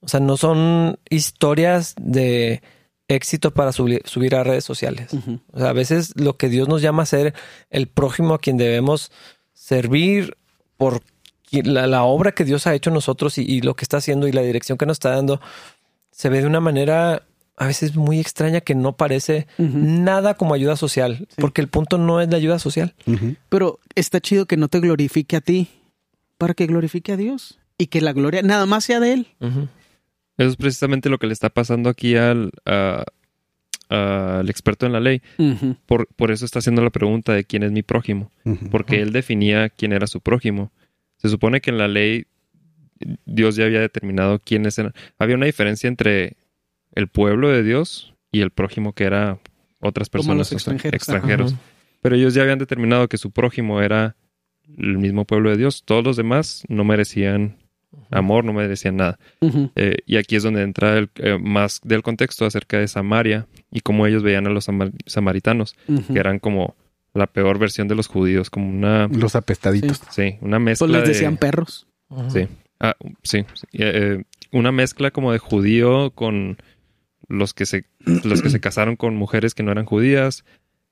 o 0.00 0.08
sea, 0.08 0.18
no 0.18 0.36
son 0.36 0.98
historias 1.10 1.94
de 2.00 2.62
éxito 3.10 3.52
para 3.52 3.72
subir, 3.72 4.02
subir 4.04 4.34
a 4.34 4.44
redes 4.44 4.64
sociales. 4.64 5.10
O 5.52 5.58
sea, 5.58 5.70
a 5.70 5.72
veces 5.72 6.12
lo 6.16 6.36
que 6.36 6.48
Dios 6.48 6.68
nos 6.68 6.82
llama 6.82 7.02
a 7.02 7.06
ser 7.06 7.34
el 7.70 7.86
prójimo 7.86 8.34
a 8.34 8.38
quien 8.38 8.56
debemos 8.56 9.10
servir 9.52 10.36
por 10.76 11.02
la, 11.50 11.86
la 11.86 12.04
obra 12.04 12.32
que 12.32 12.44
Dios 12.44 12.66
ha 12.66 12.74
hecho 12.74 12.90
en 12.90 12.94
nosotros 12.94 13.38
y, 13.38 13.42
y 13.42 13.60
lo 13.60 13.74
que 13.74 13.84
está 13.84 13.98
haciendo 13.98 14.28
y 14.28 14.32
la 14.32 14.42
dirección 14.42 14.78
que 14.78 14.86
nos 14.86 14.96
está 14.96 15.10
dando, 15.10 15.40
se 16.10 16.28
ve 16.28 16.40
de 16.40 16.46
una 16.46 16.60
manera 16.60 17.22
a 17.60 17.66
veces 17.66 17.94
muy 17.94 18.18
extraña 18.18 18.62
que 18.62 18.74
no 18.74 18.96
parece 18.96 19.46
nada 19.58 20.32
como 20.32 20.54
ayuda 20.54 20.76
social, 20.76 21.28
porque 21.36 21.60
el 21.60 21.68
punto 21.68 21.98
no 21.98 22.22
es 22.22 22.30
la 22.30 22.38
ayuda 22.38 22.58
social. 22.58 22.94
Pero 23.50 23.80
está 23.94 24.18
chido 24.18 24.46
que 24.46 24.56
no 24.56 24.68
te 24.68 24.80
glorifique 24.80 25.36
a 25.36 25.42
ti, 25.42 25.68
para 26.38 26.54
que 26.54 26.66
glorifique 26.66 27.12
a 27.12 27.18
Dios. 27.18 27.58
Y 27.76 27.88
que 27.88 28.00
la 28.00 28.14
gloria 28.14 28.40
nada 28.40 28.64
más 28.64 28.84
sea 28.84 28.98
de 28.98 29.12
Él. 29.12 29.26
Eso 30.40 30.48
es 30.50 30.56
precisamente 30.56 31.08
lo 31.10 31.18
que 31.18 31.26
le 31.26 31.32
está 31.32 31.50
pasando 31.50 31.90
aquí 31.90 32.16
al, 32.16 32.50
a- 32.64 33.04
al 33.88 34.48
experto 34.48 34.86
en 34.86 34.92
la 34.92 35.00
ley. 35.00 35.20
Por, 35.86 36.06
por 36.14 36.30
eso 36.30 36.44
está 36.44 36.60
haciendo 36.60 36.82
la 36.82 36.90
pregunta 36.90 37.32
de 37.34 37.44
quién 37.44 37.62
es 37.62 37.72
mi 37.72 37.82
prójimo. 37.82 38.30
Porque 38.70 39.00
él 39.02 39.12
definía 39.12 39.68
quién 39.68 39.92
era 39.92 40.06
su 40.06 40.20
prójimo. 40.20 40.72
Se 41.18 41.28
supone 41.28 41.60
que 41.60 41.70
en 41.70 41.78
la 41.78 41.88
ley 41.88 42.26
Dios 43.26 43.56
ya 43.56 43.64
había 43.64 43.80
determinado 43.80 44.38
quiénes 44.38 44.78
eran. 44.78 44.92
Había 45.18 45.36
una 45.36 45.46
diferencia 45.46 45.88
entre 45.88 46.36
el 46.94 47.08
pueblo 47.08 47.48
de 47.50 47.62
Dios 47.62 48.14
y 48.32 48.40
el 48.40 48.50
prójimo 48.50 48.92
que 48.92 49.04
era 49.04 49.38
otras 49.80 50.08
Como 50.08 50.22
personas 50.22 50.52
los 50.52 50.52
extranjeros. 50.94 51.54
Pero 52.02 52.16
ellos 52.16 52.32
ya 52.34 52.42
habían 52.42 52.58
determinado 52.58 53.08
que 53.08 53.18
su 53.18 53.30
prójimo 53.30 53.82
era 53.82 54.16
el 54.78 54.98
mismo 54.98 55.24
pueblo 55.26 55.50
de 55.50 55.56
Dios. 55.56 55.82
Todos 55.84 56.04
los 56.04 56.16
demás 56.16 56.64
no 56.68 56.84
merecían 56.84 57.56
amor, 58.10 58.44
no 58.44 58.52
merecían 58.52 58.96
nada. 58.96 59.18
Ujú. 59.40 59.70
Eh, 59.76 59.96
y 60.06 60.16
aquí 60.16 60.36
es 60.36 60.42
donde 60.42 60.62
entra 60.62 60.96
el, 60.98 61.10
eh, 61.16 61.38
más 61.40 61.80
del 61.84 62.02
contexto 62.02 62.44
acerca 62.46 62.78
de 62.78 62.88
Samaria 62.88 63.46
y 63.70 63.80
cómo 63.80 64.06
ellos 64.06 64.22
veían 64.22 64.46
a 64.46 64.50
los 64.50 64.68
samar- 64.68 64.92
samaritanos, 65.06 65.76
que 66.12 66.18
eran 66.18 66.38
como 66.38 66.76
la 67.14 67.26
peor 67.26 67.58
versión 67.58 67.88
de 67.88 67.94
los 67.96 68.06
judíos, 68.06 68.50
como 68.50 68.68
una, 68.68 69.08
Los 69.08 69.34
apestaditos. 69.36 70.00
sí, 70.10 70.36
una 70.40 70.58
mezcla 70.58 70.86
Pues 70.86 70.98
les 70.98 71.02
de... 71.02 71.08
decían 71.14 71.36
perros. 71.36 71.86
Sí, 72.28 72.46
ah, 72.80 72.96
sí, 73.22 73.44
sí, 73.54 73.66
eh, 73.72 74.22
una 74.52 74.72
mezcla 74.72 75.10
como 75.10 75.32
de 75.32 75.38
judío 75.38 76.10
con 76.12 76.56
los 77.28 77.54
que 77.54 77.66
se 77.66 77.84
los 78.24 78.42
que 78.42 78.50
se 78.50 78.58
casaron 78.60 78.96
con 78.96 79.14
mujeres 79.14 79.54
que 79.54 79.62
no 79.62 79.70
eran 79.72 79.84
judías. 79.84 80.44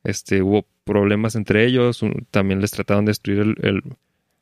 Este, 0.04 0.42
hubo 0.42 0.66
problemas 0.84 1.34
entre 1.34 1.64
ellos. 1.66 2.00
también 2.30 2.60
les 2.60 2.70
trataron 2.70 3.04
de 3.04 3.10
destruir 3.10 3.40
el, 3.40 3.54
el- 3.62 3.82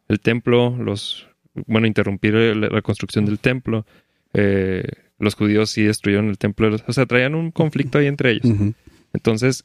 el 0.09 0.21
templo, 0.21 0.77
los 0.79 1.27
bueno, 1.67 1.87
interrumpir 1.87 2.35
el- 2.35 2.61
la 2.61 2.83
construcción 2.83 3.25
del 3.25 3.39
templo. 3.39 3.87
Eh, 4.35 4.85
los 5.19 5.35
judíos 5.35 5.71
sí 5.71 5.83
destruyeron 5.83 6.29
el 6.29 6.39
templo. 6.39 6.77
O 6.87 6.93
sea, 6.93 7.07
traían 7.07 7.35
un 7.35 7.51
conflicto 7.51 7.99
ahí 7.99 8.07
entre 8.07 8.33
ellos. 8.33 8.53
Entonces, 9.13 9.65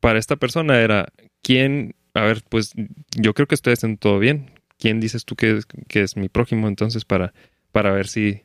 para 0.00 0.18
esta 0.18 0.36
persona 0.36 0.80
era, 0.80 1.12
¿quién? 1.42 1.94
A 2.14 2.22
ver, 2.22 2.42
pues 2.48 2.72
yo 3.16 3.34
creo 3.34 3.46
que 3.46 3.54
ustedes 3.54 3.80
hacen 3.80 3.98
todo 3.98 4.18
bien. 4.18 4.50
¿Quién 4.78 5.00
dices 5.00 5.24
tú 5.24 5.34
que 5.36 5.58
es, 5.58 5.66
que 5.88 6.02
es 6.02 6.16
mi 6.16 6.28
prójimo 6.28 6.68
entonces 6.68 7.04
para, 7.04 7.34
para 7.72 7.92
ver 7.92 8.06
si... 8.08 8.42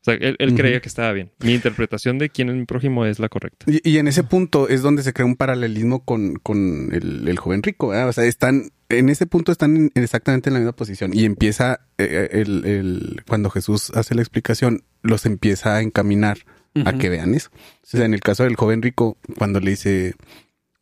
O 0.00 0.04
sea, 0.06 0.14
él, 0.14 0.36
él 0.38 0.54
creía 0.54 0.80
que 0.80 0.88
estaba 0.88 1.12
bien. 1.12 1.32
Mi 1.40 1.52
interpretación 1.54 2.18
de 2.18 2.28
quién 2.28 2.48
es 2.48 2.54
mi 2.54 2.64
prójimo 2.64 3.04
es 3.06 3.18
la 3.18 3.28
correcta. 3.28 3.66
Y, 3.68 3.88
y 3.88 3.98
en 3.98 4.06
ese 4.08 4.22
punto 4.22 4.68
es 4.68 4.82
donde 4.82 5.02
se 5.02 5.12
crea 5.12 5.26
un 5.26 5.34
paralelismo 5.36 6.04
con, 6.04 6.36
con 6.36 6.90
el, 6.92 7.26
el 7.26 7.38
joven 7.38 7.62
rico. 7.62 7.88
O 7.88 8.12
sea, 8.12 8.24
están, 8.24 8.70
en 8.88 9.08
ese 9.08 9.26
punto 9.26 9.52
están 9.52 9.76
en- 9.76 9.92
exactamente 9.94 10.48
en 10.50 10.54
la 10.54 10.60
misma 10.60 10.72
posición. 10.76 11.12
Y 11.14 11.24
empieza 11.24 11.80
eh, 11.98 12.28
el, 12.32 12.64
el- 12.64 13.22
cuando 13.26 13.50
Jesús 13.50 13.90
hace 13.94 14.14
la 14.14 14.22
explicación, 14.22 14.82
los 15.02 15.26
empieza 15.26 15.76
a 15.76 15.82
encaminar 15.82 16.38
a 16.84 16.92
que 16.98 17.08
vean 17.08 17.34
eso. 17.34 17.48
O 17.82 17.86
sea, 17.86 18.04
en 18.04 18.12
el 18.12 18.20
caso 18.20 18.44
del 18.44 18.56
joven 18.56 18.82
rico, 18.82 19.16
cuando 19.38 19.60
le 19.60 19.70
dice, 19.70 20.14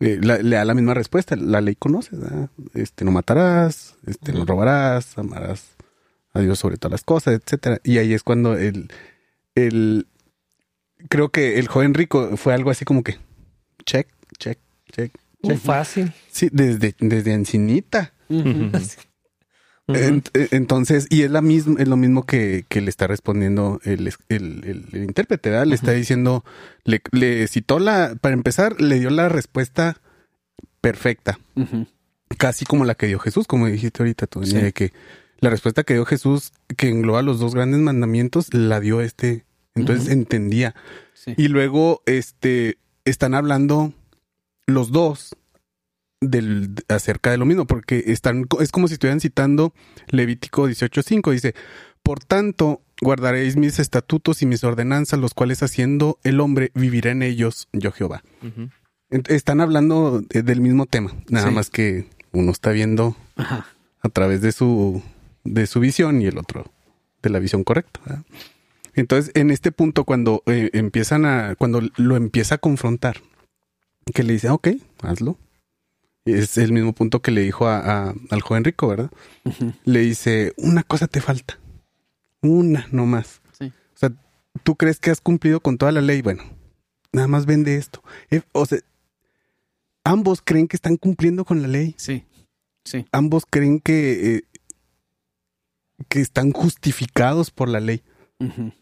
eh, 0.00 0.18
la- 0.20 0.38
le 0.38 0.56
da 0.56 0.64
la 0.64 0.74
misma 0.74 0.92
respuesta, 0.92 1.36
la 1.36 1.60
ley 1.60 1.76
conoces, 1.76 2.18
¿verdad? 2.18 2.50
este, 2.74 3.04
no 3.04 3.12
matarás, 3.12 3.94
este, 4.06 4.32
no 4.32 4.44
robarás, 4.44 5.16
amarás 5.18 5.76
a 6.32 6.40
Dios 6.40 6.58
sobre 6.58 6.78
todas 6.78 6.90
las 6.92 7.04
cosas, 7.04 7.34
etcétera. 7.40 7.80
Y 7.84 7.98
ahí 7.98 8.12
es 8.12 8.24
cuando 8.24 8.56
el, 8.56 8.90
el, 9.54 10.08
creo 11.08 11.28
que 11.30 11.58
el 11.60 11.68
joven 11.68 11.94
rico 11.94 12.36
fue 12.36 12.54
algo 12.54 12.70
así 12.70 12.84
como 12.84 13.04
que, 13.04 13.18
check, 13.86 14.08
check, 14.38 14.58
check. 14.90 15.12
Muy 15.48 15.56
fácil. 15.56 16.12
Sí, 16.30 16.48
desde, 16.52 16.94
desde 17.00 17.32
encinita. 17.32 18.12
Eh, 19.86 20.22
entonces, 20.50 21.06
y 21.10 21.22
es 21.22 21.30
la 21.30 21.42
misma, 21.42 21.78
es 21.78 21.88
lo 21.88 21.96
mismo 21.98 22.24
que, 22.24 22.64
que 22.70 22.80
le 22.80 22.88
está 22.88 23.06
respondiendo 23.06 23.80
el, 23.84 24.06
el, 24.08 24.14
el- 24.64 24.86
el 24.92 25.04
intérprete, 25.04 25.50
¿verdad? 25.50 25.66
Le 25.66 25.74
está 25.74 25.92
diciendo, 25.92 26.42
le, 26.84 27.02
le 27.12 27.46
citó 27.48 27.78
la, 27.78 28.14
para 28.18 28.32
empezar, 28.32 28.80
le 28.80 28.98
dio 28.98 29.10
la 29.10 29.28
respuesta 29.28 30.00
perfecta, 30.80 31.38
casi 32.38 32.64
como 32.64 32.86
la 32.86 32.94
que 32.94 33.08
dio 33.08 33.18
Jesús, 33.18 33.46
como 33.46 33.66
dijiste 33.66 34.02
ahorita 34.02 34.26
tú, 34.26 34.44
Sí. 34.44 34.56
de 34.56 34.72
que 34.72 34.92
la 35.40 35.50
respuesta 35.50 35.82
que 35.82 35.92
dio 35.94 36.06
Jesús, 36.06 36.52
que 36.78 36.88
engloba 36.88 37.20
los 37.20 37.38
dos 37.38 37.54
grandes 37.54 37.80
mandamientos, 37.80 38.54
la 38.54 38.80
dio 38.80 39.02
este, 39.02 39.44
entonces 39.74 40.08
entendía. 40.08 40.74
Sí. 41.12 41.34
Y 41.36 41.48
luego, 41.48 42.02
este, 42.06 42.78
están 43.04 43.34
hablando 43.34 43.92
los 44.66 44.92
dos 44.92 45.36
del 46.20 46.74
acerca 46.88 47.30
de 47.30 47.36
lo 47.38 47.44
mismo, 47.44 47.66
porque 47.66 48.04
están, 48.06 48.46
es 48.60 48.72
como 48.72 48.88
si 48.88 48.94
estuvieran 48.94 49.20
citando 49.20 49.74
Levítico 50.08 50.68
18:5, 50.68 51.32
dice, 51.32 51.54
por 52.02 52.24
tanto, 52.24 52.80
guardaréis 53.02 53.56
mis 53.56 53.78
estatutos 53.78 54.40
y 54.42 54.46
mis 54.46 54.64
ordenanzas, 54.64 55.18
los 55.20 55.34
cuales 55.34 55.62
haciendo 55.62 56.18
el 56.22 56.40
hombre 56.40 56.70
vivirá 56.74 57.10
en 57.10 57.22
ellos, 57.22 57.68
yo 57.72 57.92
Jehová. 57.92 58.22
Están 59.10 59.60
hablando 59.60 60.20
de- 60.22 60.42
del 60.42 60.60
mismo 60.60 60.86
tema, 60.86 61.12
nada 61.28 61.48
Sí. 61.48 61.54
más 61.54 61.70
que 61.70 62.06
uno 62.32 62.50
está 62.52 62.70
viendo 62.70 63.16
Ajá. 63.36 63.66
a 64.00 64.08
través 64.08 64.40
de 64.40 64.52
su, 64.52 65.02
de 65.44 65.66
su 65.66 65.80
visión 65.80 66.22
y 66.22 66.26
el 66.26 66.38
otro 66.38 66.70
de 67.22 67.30
la 67.30 67.38
visión 67.38 67.64
correcta. 67.64 68.00
¿verdad? 68.04 68.22
Entonces, 68.94 69.30
en 69.34 69.50
este 69.50 69.72
punto, 69.72 70.04
cuando 70.04 70.42
eh, 70.46 70.70
empiezan 70.72 71.26
a, 71.26 71.54
cuando 71.56 71.82
lo 71.96 72.16
empieza 72.16 72.56
a 72.56 72.58
confrontar, 72.58 73.20
que 74.12 74.22
le 74.22 74.32
dice, 74.34 74.50
ok, 74.50 74.68
hazlo. 75.02 75.38
Es 76.24 76.56
el 76.56 76.72
mismo 76.72 76.92
punto 76.94 77.20
que 77.20 77.30
le 77.30 77.42
dijo 77.42 77.66
a, 77.68 77.78
a- 78.08 78.14
al 78.30 78.40
joven 78.40 78.64
rico, 78.64 78.88
¿verdad? 78.88 79.10
Le 79.84 80.00
dice, 80.00 80.52
una 80.56 80.82
cosa 80.82 81.06
te 81.06 81.20
falta. 81.20 81.58
Una 82.40 82.86
nomás. 82.92 83.40
Sí. 83.58 83.66
O 83.66 83.98
sea, 83.98 84.12
tú 84.62 84.74
crees 84.76 84.98
que 85.00 85.10
has 85.10 85.20
cumplido 85.20 85.60
con 85.60 85.76
toda 85.78 85.92
la 85.92 86.00
ley. 86.00 86.22
Bueno, 86.22 86.42
nada 87.12 87.28
más 87.28 87.44
vende 87.46 87.76
esto. 87.76 88.02
Eh, 88.30 88.40
o 88.52 88.64
sea, 88.64 88.78
ambos 90.04 90.40
creen 90.42 90.66
que 90.68 90.76
están 90.76 90.96
cumpliendo 90.96 91.44
con 91.44 91.60
la 91.62 91.68
ley. 91.68 91.94
Sí. 91.98 92.24
Sí. 92.84 93.04
Ambos 93.12 93.44
creen 93.48 93.80
que, 93.80 94.36
eh, 94.36 94.44
que 96.08 96.20
están 96.20 96.52
justificados 96.52 97.50
por 97.50 97.68
la 97.68 97.80
ley. 97.80 98.02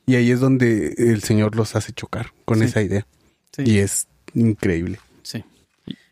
Y 0.07 0.17
ahí 0.17 0.31
es 0.33 0.41
donde 0.41 0.95
el 0.99 1.23
Señor 1.23 1.55
los 1.55 1.77
hace 1.77 1.93
chocar 1.93 2.33
con 2.45 2.59
Sí. 2.59 2.65
esa 2.65 2.83
idea. 2.83 3.07
Sí. 3.55 3.63
Y 3.65 3.79
es 3.79 4.09
increíble. 4.35 4.99
Sí. 5.23 5.45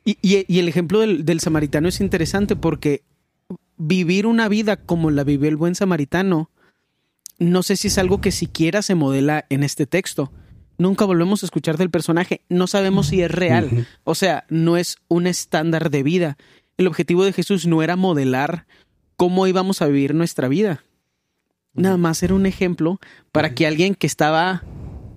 Y, 0.05 0.17
y- 0.23 0.45
y 0.49 0.59
el 0.59 0.69
ejemplo 0.69 1.01
del, 1.01 1.25
del 1.25 1.41
samaritano 1.41 1.89
es 1.89 2.01
interesante 2.01 2.57
porque 2.57 3.03
vivir 3.77 4.27
una 4.27 4.49
vida 4.49 4.77
como 4.77 5.11
la 5.11 5.25
vivió 5.25 5.49
el 5.49 5.57
buen 5.57 5.75
samaritano, 5.75 6.51
no 7.39 7.63
sé 7.63 7.77
si 7.77 7.89
es 7.89 7.99
algo 7.99 8.21
que 8.21 8.33
siquiera 8.33 8.83
se 8.83 8.95
modela 8.95 9.47
en 9.49 9.63
este 9.63 9.87
texto. 9.87 10.33
Nunca 10.79 11.05
volvemos 11.05 11.43
a 11.43 11.47
escuchar 11.47 11.77
del 11.77 11.91
personaje. 11.91 12.41
No 12.49 12.67
sabemos 12.67 13.09
si 13.09 13.21
es 13.23 13.31
real. 13.31 13.87
O 14.05 14.15
sea, 14.15 14.45
no 14.49 14.77
es 14.79 14.97
un 15.09 15.27
estándar 15.27 15.91
de 15.91 16.03
vida. 16.03 16.39
El 16.79 16.87
objetivo 16.87 17.25
de 17.25 17.33
Jesús 17.35 17.67
no 17.67 17.83
era 17.83 17.97
modelar 17.97 18.67
cómo 19.17 19.47
íbamos 19.47 19.83
a 19.83 19.87
vivir 19.87 20.15
nuestra 20.15 20.49
vida. 20.49 20.83
Nada 21.75 21.99
más 21.99 22.23
era 22.23 22.35
un 22.35 22.47
ejemplo 22.47 22.99
para 23.31 23.55
que 23.55 23.67
alguien 23.67 23.95
que 23.95 24.07
estaba, 24.07 24.65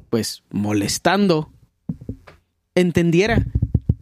pues, 0.10 0.44
molestando, 0.52 1.52
entendiera. 2.76 3.46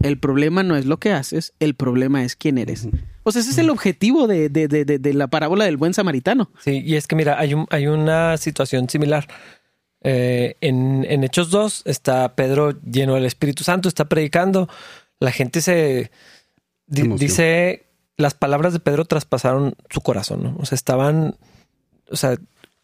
El 0.04 0.18
problema 0.18 0.64
no 0.64 0.76
es 0.76 0.86
lo 0.86 0.97
que 0.97 1.12
haces, 1.12 1.54
el 1.60 1.76
problema 1.76 2.24
es 2.24 2.36
quién 2.36 2.58
eres. 2.58 2.88
O 3.24 3.32
sea, 3.32 3.41
ese 3.41 3.52
es 3.52 3.58
el 3.58 3.70
objetivo 3.70 4.28
de, 4.28 4.49
de- 4.49 4.68
de- 4.68 4.86
de- 4.86 5.14
la 5.14 5.28
parábola 5.28 5.66
del 5.66 5.78
buen 5.78 5.93
samaritano. 5.93 6.49
Sí, 6.64 6.82
y 6.86 6.95
es 6.95 7.08
que 7.08 7.16
mira, 7.16 7.38
hay, 7.39 7.54
un, 7.54 7.68
hay 7.70 7.88
una 7.88 8.38
situación 8.38 8.89
similar. 8.89 9.28
Eh, 10.04 10.56
en, 10.62 11.06
en 11.08 11.24
Hechos 11.24 11.52
2 11.52 11.84
está 11.86 12.36
Pedro 12.36 12.72
lleno 12.82 13.14
del 13.14 13.26
Espíritu 13.26 13.64
Santo, 13.64 13.88
está 13.88 14.06
predicando. 14.06 14.68
La 15.20 15.32
gente 15.32 15.62
se 15.62 16.10
di- 16.88 17.08
dice, 17.20 17.84
las 18.18 18.34
palabras 18.34 18.74
de 18.74 18.80
Pedro 18.80 19.06
traspasaron 19.06 19.76
su 19.91 20.02
corazón, 20.02 20.41
¿no? 20.43 20.56
O 20.60 20.66
sea, 20.66 20.76
estaban, 20.76 21.36
o 22.10 22.16
sea, 22.16 22.38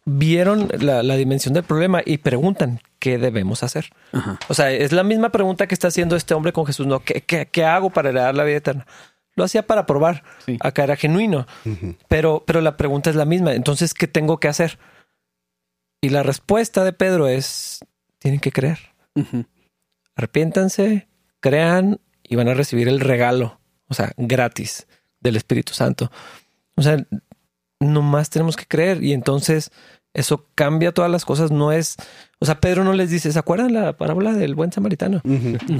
vieron 0.10 0.70
la, 0.80 1.04
la 1.04 1.16
dimensión 1.18 1.54
del 1.54 1.64
problema 1.64 2.02
y 2.06 2.20
preguntan, 2.20 2.80
¿qué 2.98 3.18
debemos 3.18 3.62
hacer? 3.62 3.90
Ajá. 4.14 4.40
O 4.48 4.54
sea, 4.54 4.72
es 4.72 4.94
la 4.94 5.04
misma 5.04 5.34
pregunta 5.34 5.68
que 5.68 5.76
está 5.76 5.90
haciendo 5.90 6.16
este 6.16 6.34
hombre 6.34 6.54
con 6.54 6.66
Jesús, 6.66 6.88
¿no? 6.88 7.02
¿Qué, 7.02 7.22
qué, 7.22 7.48
qué 7.52 7.66
hago 7.66 7.90
para 7.90 8.10
heredar 8.10 8.34
la 8.34 8.46
vida 8.46 8.56
eterna? 8.56 8.88
Lo 9.36 9.44
hacía 9.44 9.68
para 9.68 9.86
probar. 9.86 10.24
Sí. 10.46 10.58
Acá 10.62 10.86
era 10.86 10.96
genuino. 10.96 11.46
Pero, 12.08 12.44
pero 12.48 12.62
la 12.62 12.78
pregunta 12.78 13.10
es 13.10 13.18
la 13.18 13.26
misma. 13.26 13.54
Entonces, 13.54 13.94
¿qué 13.94 14.08
tengo 14.08 14.40
que 14.40 14.48
hacer? 14.48 14.80
Y 16.02 16.10
la 16.10 16.24
respuesta 16.24 16.86
de 16.86 16.94
Pedro 16.94 17.28
es, 17.28 17.80
tienen 18.18 18.40
que 18.40 18.54
creer. 18.54 18.80
Ujú. 19.14 19.46
Arrepiéntanse, 20.16 21.10
crean 21.42 22.00
y 22.24 22.38
van 22.38 22.48
a 22.48 22.54
recibir 22.54 22.88
el 22.88 23.02
regalo, 23.02 23.60
o 23.90 23.94
sea, 23.94 24.14
gratis 24.16 24.88
del 25.20 25.36
Espíritu 25.36 25.74
Santo. 25.74 26.12
O 26.76 26.82
sea, 26.82 27.06
nomás 27.80 28.30
tenemos 28.30 28.56
que 28.56 28.66
creer 28.66 29.04
y 29.04 29.14
entonces 29.14 29.72
eso 30.18 30.46
cambia 30.56 30.92
todas 30.92 31.10
las 31.10 31.24
cosas. 31.24 31.52
No 31.52 31.72
es, 31.72 31.96
o 32.40 32.46
sea, 32.46 32.60
Pedro 32.60 32.84
no 32.84 32.92
les 32.94 33.10
dice, 33.10 33.32
¿se 33.32 33.40
acuerdan 33.40 33.74
la 33.74 33.94
parábola 33.96 34.34
del 34.34 34.56
buen 34.56 34.72
samaritano? 34.72 35.22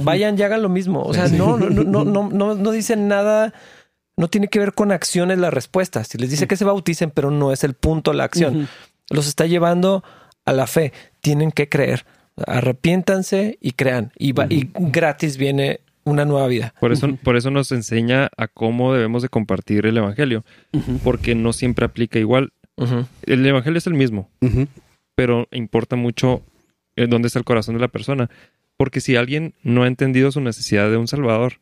Vayan 0.04 0.38
y 0.38 0.42
hagan 0.42 0.62
lo 0.62 0.68
mismo. 0.68 1.02
O 1.02 1.12
sea, 1.12 1.28
no, 1.28 1.58
no, 1.58 1.68
no, 1.68 1.84
no, 1.84 2.04
no, 2.04 2.28
no, 2.30 2.54
no 2.54 2.70
dicen 2.70 3.08
nada. 3.08 3.52
No 4.16 4.28
tiene 4.28 4.48
que 4.48 4.58
ver 4.58 4.72
con 4.74 4.90
acciones 4.90 5.38
la 5.38 5.50
respuesta. 5.50 6.02
Si 6.04 6.18
les 6.18 6.30
dice 6.30 6.48
que 6.48 6.56
se 6.56 6.64
bauticen, 6.64 7.10
pero 7.10 7.30
no 7.30 7.52
es 7.52 7.62
el 7.62 7.74
punto 7.74 8.12
la 8.12 8.24
acción. 8.24 8.68
Los 9.10 9.28
está 9.28 9.46
llevando 9.46 10.02
a 10.44 10.52
la 10.52 10.66
fe. 10.66 10.92
Tienen 11.20 11.52
que 11.52 11.68
creer. 11.68 12.04
Arrepiéntanse 12.62 13.58
y 13.60 13.72
crean. 13.72 14.12
Y, 14.18 14.32
va- 14.32 14.46
y 14.50 14.70
gratis 14.74 15.36
viene 15.36 15.80
una 16.04 16.24
nueva 16.24 16.46
vida. 16.46 16.74
Por 16.80 16.92
eso, 16.92 17.08
por 17.22 17.36
eso 17.36 17.50
nos 17.50 17.70
enseña 17.72 18.28
a 18.36 18.48
cómo 18.48 18.92
debemos 18.94 19.22
de 19.22 19.28
compartir 19.28 19.86
el 19.86 19.96
evangelio, 19.96 20.44
porque 21.04 21.34
no 21.34 21.52
siempre 21.52 21.84
aplica 21.84 22.18
igual. 22.18 22.50
El 23.22 23.46
evangelio 23.46 23.78
es 23.78 23.86
el 23.86 23.94
mismo, 23.94 24.30
pero 25.14 25.48
importa 25.50 25.96
mucho 25.96 26.42
eh, 26.96 27.06
dónde 27.08 27.26
está 27.26 27.38
el 27.38 27.44
corazón 27.44 27.74
de 27.74 27.80
la 27.80 27.88
persona. 27.88 28.30
Porque 28.76 29.00
si 29.00 29.16
alguien 29.16 29.54
no 29.62 29.82
ha 29.82 29.88
entendido 29.88 30.30
su 30.30 30.40
necesidad 30.40 30.88
de 30.88 30.96
un 30.96 31.08
salvador, 31.08 31.54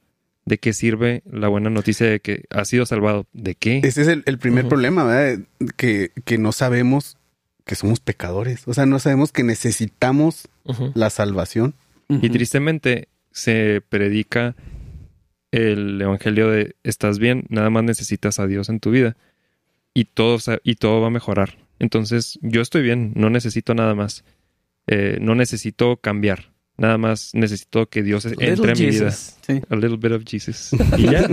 ¿de 0.44 0.58
qué 0.58 0.72
sirve 0.74 1.22
la 1.30 1.48
buena 1.48 1.70
noticia 1.70 2.06
de 2.06 2.20
que 2.20 2.44
ha 2.50 2.64
sido 2.66 2.84
salvado? 2.84 3.26
¿De 3.32 3.54
qué? 3.54 3.80
Ese 3.82 4.02
es 4.02 4.08
el, 4.08 4.22
el 4.26 4.38
primer 4.38 4.68
problema, 4.68 5.04
¿verdad? 5.04 5.44
Que, 5.76 6.10
que 6.24 6.36
no 6.36 6.52
sabemos 6.52 7.16
que 7.64 7.74
somos 7.74 8.00
pecadores. 8.00 8.68
O 8.68 8.74
sea, 8.74 8.84
no 8.86 8.98
sabemos 8.98 9.32
que 9.32 9.42
necesitamos 9.42 10.48
la 10.94 11.10
salvación. 11.10 11.74
Y 12.08 12.28
tristemente 12.30 13.08
se 13.32 13.82
predica 13.88 14.54
el 15.50 16.00
evangelio 16.00 16.50
de 16.50 16.76
estás 16.84 17.18
bien, 17.18 17.44
nada 17.48 17.70
más 17.70 17.82
necesitas 17.82 18.38
a 18.38 18.46
Dios 18.46 18.68
en 18.68 18.78
tu 18.78 18.90
vida 18.90 19.16
y 19.96 20.04
todo, 20.04 20.38
y 20.62 20.74
todo 20.74 21.00
va 21.00 21.06
a 21.06 21.10
mejorar. 21.10 21.56
Entonces, 21.78 22.38
yo 22.42 22.60
estoy 22.60 22.82
bien, 22.82 23.12
no 23.16 23.30
necesito 23.30 23.74
nada 23.74 23.94
más. 23.94 24.24
Eh, 24.86 25.18
no 25.20 25.34
necesito 25.34 25.96
cambiar. 25.96 26.52
Nada 26.78 26.98
más 26.98 27.30
necesito 27.34 27.86
que 27.88 28.02
Dios 28.02 28.26
entre 28.26 28.50
Little 28.50 28.70
a 28.72 28.74
mi 28.74 28.86
vida. 28.86 29.10
Sí. 29.10 29.62
A 29.70 29.74
little 29.76 29.96
bit 29.96 30.12
of 30.12 30.22
Jesus. 30.26 30.70
Y 30.98 31.04
ya. 31.10 31.26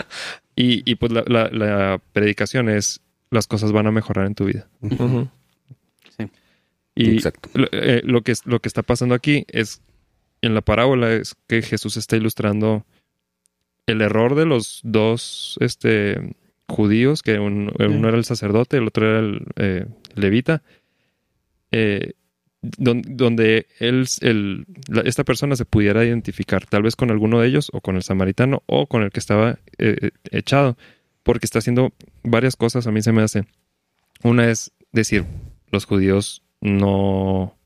y, 0.56 0.90
y 0.90 0.94
pues 0.94 1.12
la, 1.12 1.22
la- 1.26 1.50
la 1.50 2.00
predicación 2.14 2.68
es 2.70 3.00
las 3.30 3.46
cosas 3.46 3.72
van 3.72 3.86
a 3.86 3.90
mejorar 3.92 4.26
en 4.26 4.34
tu 4.34 4.46
vida. 4.46 4.66
Ujú. 4.80 5.28
Y 6.94 7.10
Exacto. 7.16 7.50
lo, 7.52 7.68
eh, 7.72 8.00
lo 8.04 8.22
que, 8.22 8.32
es- 8.32 8.46
lo 8.46 8.60
que 8.60 8.68
está 8.68 8.82
pasando 8.82 9.14
aquí 9.14 9.44
es, 9.48 9.82
en 10.40 10.54
la 10.54 10.62
parábola, 10.62 11.12
es 11.12 11.34
que 11.46 11.60
Jesús 11.60 11.98
está 11.98 12.16
ilustrando 12.16 12.86
el 13.86 14.00
error 14.00 14.34
de 14.34 14.46
los 14.46 14.80
dos 14.82 15.58
este, 15.60 16.34
judíos, 16.68 17.22
que 17.22 17.38
un- 17.38 17.72
uno 17.78 18.08
era 18.08 18.16
el 18.16 18.24
sacerdote, 18.24 18.76
el 18.78 18.86
otro 18.88 19.08
era 19.08 19.18
el 19.20 19.46
eh, 19.56 19.86
levita, 20.14 20.62
eh, 21.70 22.12
don- 22.62 23.02
donde 23.06 23.66
él, 23.78 24.06
el- 24.20 24.66
la- 24.88 25.02
esta 25.02 25.24
persona 25.24 25.56
se 25.56 25.64
pudiera 25.64 26.04
identificar 26.04 26.66
tal 26.66 26.82
vez 26.82 26.96
con 26.96 27.10
alguno 27.10 27.40
de 27.40 27.48
ellos, 27.48 27.70
o 27.72 27.80
con 27.80 27.96
el 27.96 28.02
samaritano, 28.02 28.62
o 28.66 28.86
con 28.86 29.02
el 29.02 29.10
que 29.10 29.20
estaba 29.20 29.58
eh, 29.78 30.10
echado, 30.30 30.76
porque 31.22 31.46
está 31.46 31.58
haciendo 31.58 31.92
varias 32.22 32.56
cosas, 32.56 32.86
a 32.86 32.92
mí 32.92 33.02
se 33.02 33.12
me 33.12 33.22
hace. 33.22 33.44
Una 34.22 34.50
es 34.50 34.72
decir, 34.92 35.24
los 35.70 35.84
judíos 35.84 36.42
no, 36.60 37.56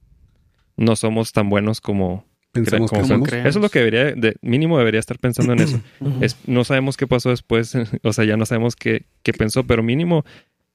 no 0.76 0.96
somos 0.96 1.32
tan 1.32 1.48
buenos 1.48 1.80
como... 1.80 2.26
Pensamos 2.52 2.90
que 2.90 2.96
somos. 3.14 3.28
Eso 3.48 3.58
es 3.58 3.62
lo 3.62 3.68
que 3.68 3.78
debería, 3.78 4.04
de, 4.12 4.36
mínimo 4.42 4.78
debería 4.78 5.00
estar 5.00 5.18
pensando 5.18 5.52
en 5.52 5.60
eso. 5.60 5.80
Es, 6.20 6.36
no 6.46 6.64
sabemos 6.64 6.96
qué 6.96 7.06
pasó 7.06 7.30
después, 7.30 7.74
o 8.02 8.12
sea, 8.12 8.24
ya 8.24 8.36
no 8.36 8.44
sabemos 8.46 8.76
qué, 8.76 9.04
qué 9.22 9.32
pensó, 9.32 9.64
pero 9.64 9.82
mínimo 9.82 10.24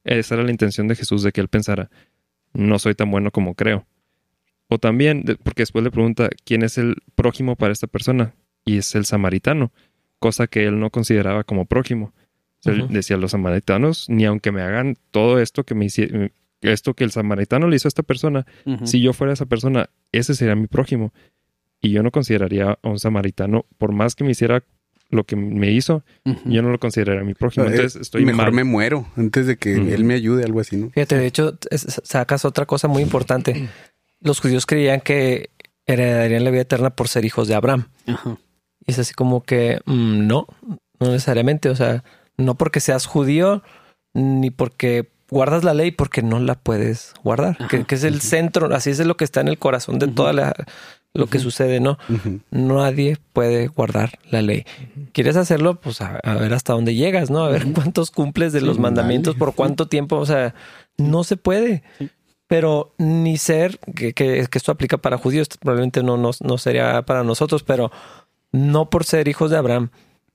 esa 0.03 0.35
era 0.35 0.43
la 0.43 0.51
intención 0.51 0.87
de 0.87 0.95
Jesús, 0.95 1.23
de 1.23 1.31
que 1.31 1.41
él 1.41 1.47
pensara, 1.47 1.89
no 2.53 2.79
soy 2.79 2.95
tan 2.95 3.09
bueno 3.11 3.31
como 3.31 3.55
creo. 3.55 3.85
O 4.67 4.77
también, 4.79 5.23
de- 5.23 5.35
porque 5.35 5.63
después 5.63 5.83
le 5.83 5.91
pregunta, 5.91 6.29
¿quién 6.45 6.63
es 6.63 6.77
el 6.77 6.95
prójimo 7.15 7.55
para 7.55 7.73
esta 7.73 7.87
persona? 7.87 8.33
Y 8.65 8.77
es 8.77 8.95
el 8.95 9.05
samaritano, 9.05 9.71
cosa 10.19 10.47
que 10.47 10.65
él 10.65 10.79
no 10.79 10.89
consideraba 10.91 11.43
como 11.43 11.65
prójimo. 11.65 12.13
Ujú. 12.83 12.87
Decía, 12.93 13.17
los 13.17 13.31
samaritanos, 13.31 14.09
ni 14.09 14.25
aunque 14.25 14.51
me 14.51 14.61
hagan 14.61 14.95
todo 15.11 15.39
esto 15.39 15.63
que 15.65 15.75
me 15.75 15.85
hicieron, 15.85 16.31
esto 16.61 16.93
que 16.95 17.03
el 17.03 17.11
samaritano 17.11 17.67
le 17.67 17.75
hizo 17.75 17.87
a 17.87 17.89
esta 17.89 18.01
persona, 18.01 18.45
si 18.87 19.01
yo 19.01 19.13
fuera 19.13 19.33
esa 19.33 19.45
persona, 19.45 19.89
ese 20.11 20.33
sería 20.33 20.55
mi 20.55 20.65
prójimo. 20.67 21.13
Y 21.85 21.91
yo 21.91 22.01
no 22.03 22.11
consideraría 22.11 22.79
a 22.81 22.89
un 22.89 22.97
samaritano, 22.99 23.65
por 23.77 23.91
más 23.91 24.15
que 24.15 24.23
me 24.23 24.31
hiciera 24.31 24.63
lo 25.11 25.23
que 25.23 25.35
me 25.35 25.71
hizo, 25.71 26.03
yo 26.45 26.61
no 26.63 26.69
lo 26.71 26.79
consideraría 26.79 27.23
mi 27.23 27.35
prójimo. 27.35 27.67
Entonces 27.67 27.95
Eh, 27.95 27.99
estoy 28.01 28.25
Mejor 28.25 28.45
mal. 28.45 28.53
me 28.53 28.63
muero 28.63 29.07
antes 29.15 29.45
de 29.45 29.55
que 29.57 29.73
él 29.75 30.03
me 30.03 30.15
ayude, 30.15 30.43
algo 30.43 30.59
así, 30.61 30.77
¿no? 30.77 30.89
Fíjate, 30.89 31.15
de 31.17 31.27
hecho, 31.27 31.57
es- 31.69 32.01
sacas 32.03 32.43
otra 32.43 32.65
cosa 32.65 32.87
muy 32.87 33.03
importante. 33.03 33.69
Los 34.19 34.39
judíos 34.39 34.65
creían 34.65 35.01
que 35.01 35.51
heredarían 35.85 36.43
la 36.43 36.49
vida 36.49 36.61
eterna 36.63 36.89
por 36.89 37.07
ser 37.07 37.23
hijos 37.23 37.47
de 37.47 37.53
Abraham. 37.53 37.89
Ajá. 38.07 38.37
Y 38.87 38.91
es 38.91 38.97
así 38.99 39.13
como 39.13 39.43
que 39.43 39.79
mm, 39.85 40.25
no, 40.25 40.47
no 40.99 41.11
necesariamente. 41.11 41.69
O 41.69 41.75
sea, 41.75 42.03
no 42.37 42.55
porque 42.55 42.79
seas 42.79 43.05
judío 43.05 43.61
ni 44.15 44.49
porque 44.49 45.11
guardas 45.29 45.63
la 45.63 45.73
ley, 45.75 45.91
porque 45.91 46.23
no 46.23 46.39
la 46.39 46.55
puedes 46.55 47.13
guardar. 47.23 47.57
Que, 47.69 47.83
que 47.83 47.95
es 47.95 48.03
el 48.03 48.21
centro, 48.21 48.73
así 48.75 48.89
es 48.89 48.99
lo 49.05 49.17
que 49.17 49.23
está 49.23 49.41
en 49.41 49.49
el 49.49 49.59
corazón 49.59 49.99
de 49.99 50.07
toda 50.07 50.33
la 50.33 50.53
lo 51.15 51.27
que 51.27 51.39
sucede, 51.39 51.79
¿no? 51.79 51.97
Nadie 52.51 53.17
puede 53.33 53.67
guardar 53.67 54.19
la 54.29 54.41
ley. 54.41 54.65
¿Quieres 55.13 55.35
hacerlo? 55.37 55.79
Pues 55.79 56.01
a, 56.01 56.17
a 56.17 56.35
ver 56.35 56.53
hasta 56.53 56.73
dónde 56.73 56.93
llegas, 56.95 57.29
¿no? 57.29 57.43
A 57.43 57.49
ver 57.49 57.65
cuántos 57.73 58.11
cumples 58.11 58.53
de 58.53 58.59
Sí, 58.59 58.65
los 58.65 58.77
mandamientos, 58.79 59.33
dale. 59.33 59.39
por 59.39 59.55
cuánto 59.55 59.87
tiempo. 59.87 60.17
O 60.17 60.25
sea, 60.25 60.53
no 60.97 61.23
se 61.23 61.37
puede. 61.37 61.83
Sí. 61.99 62.09
Pero 62.47 62.93
ni 62.99 63.37
ser, 63.37 63.79
que, 63.95 64.13
que, 64.13 64.45
que 64.49 64.57
esto 64.57 64.71
aplica 64.71 64.97
para 64.97 65.17
judíos, 65.17 65.47
probablemente 65.59 66.03
no, 66.03 66.15
no, 66.17 66.29
no 66.41 66.57
sería 66.59 67.01
para 67.01 67.23
nosotros, 67.23 67.63
pero 67.63 67.91
no 68.51 68.89
por 68.91 69.03
ser 69.03 69.27
hijos 69.27 69.49
de 69.49 69.57
Abraham 69.57 69.89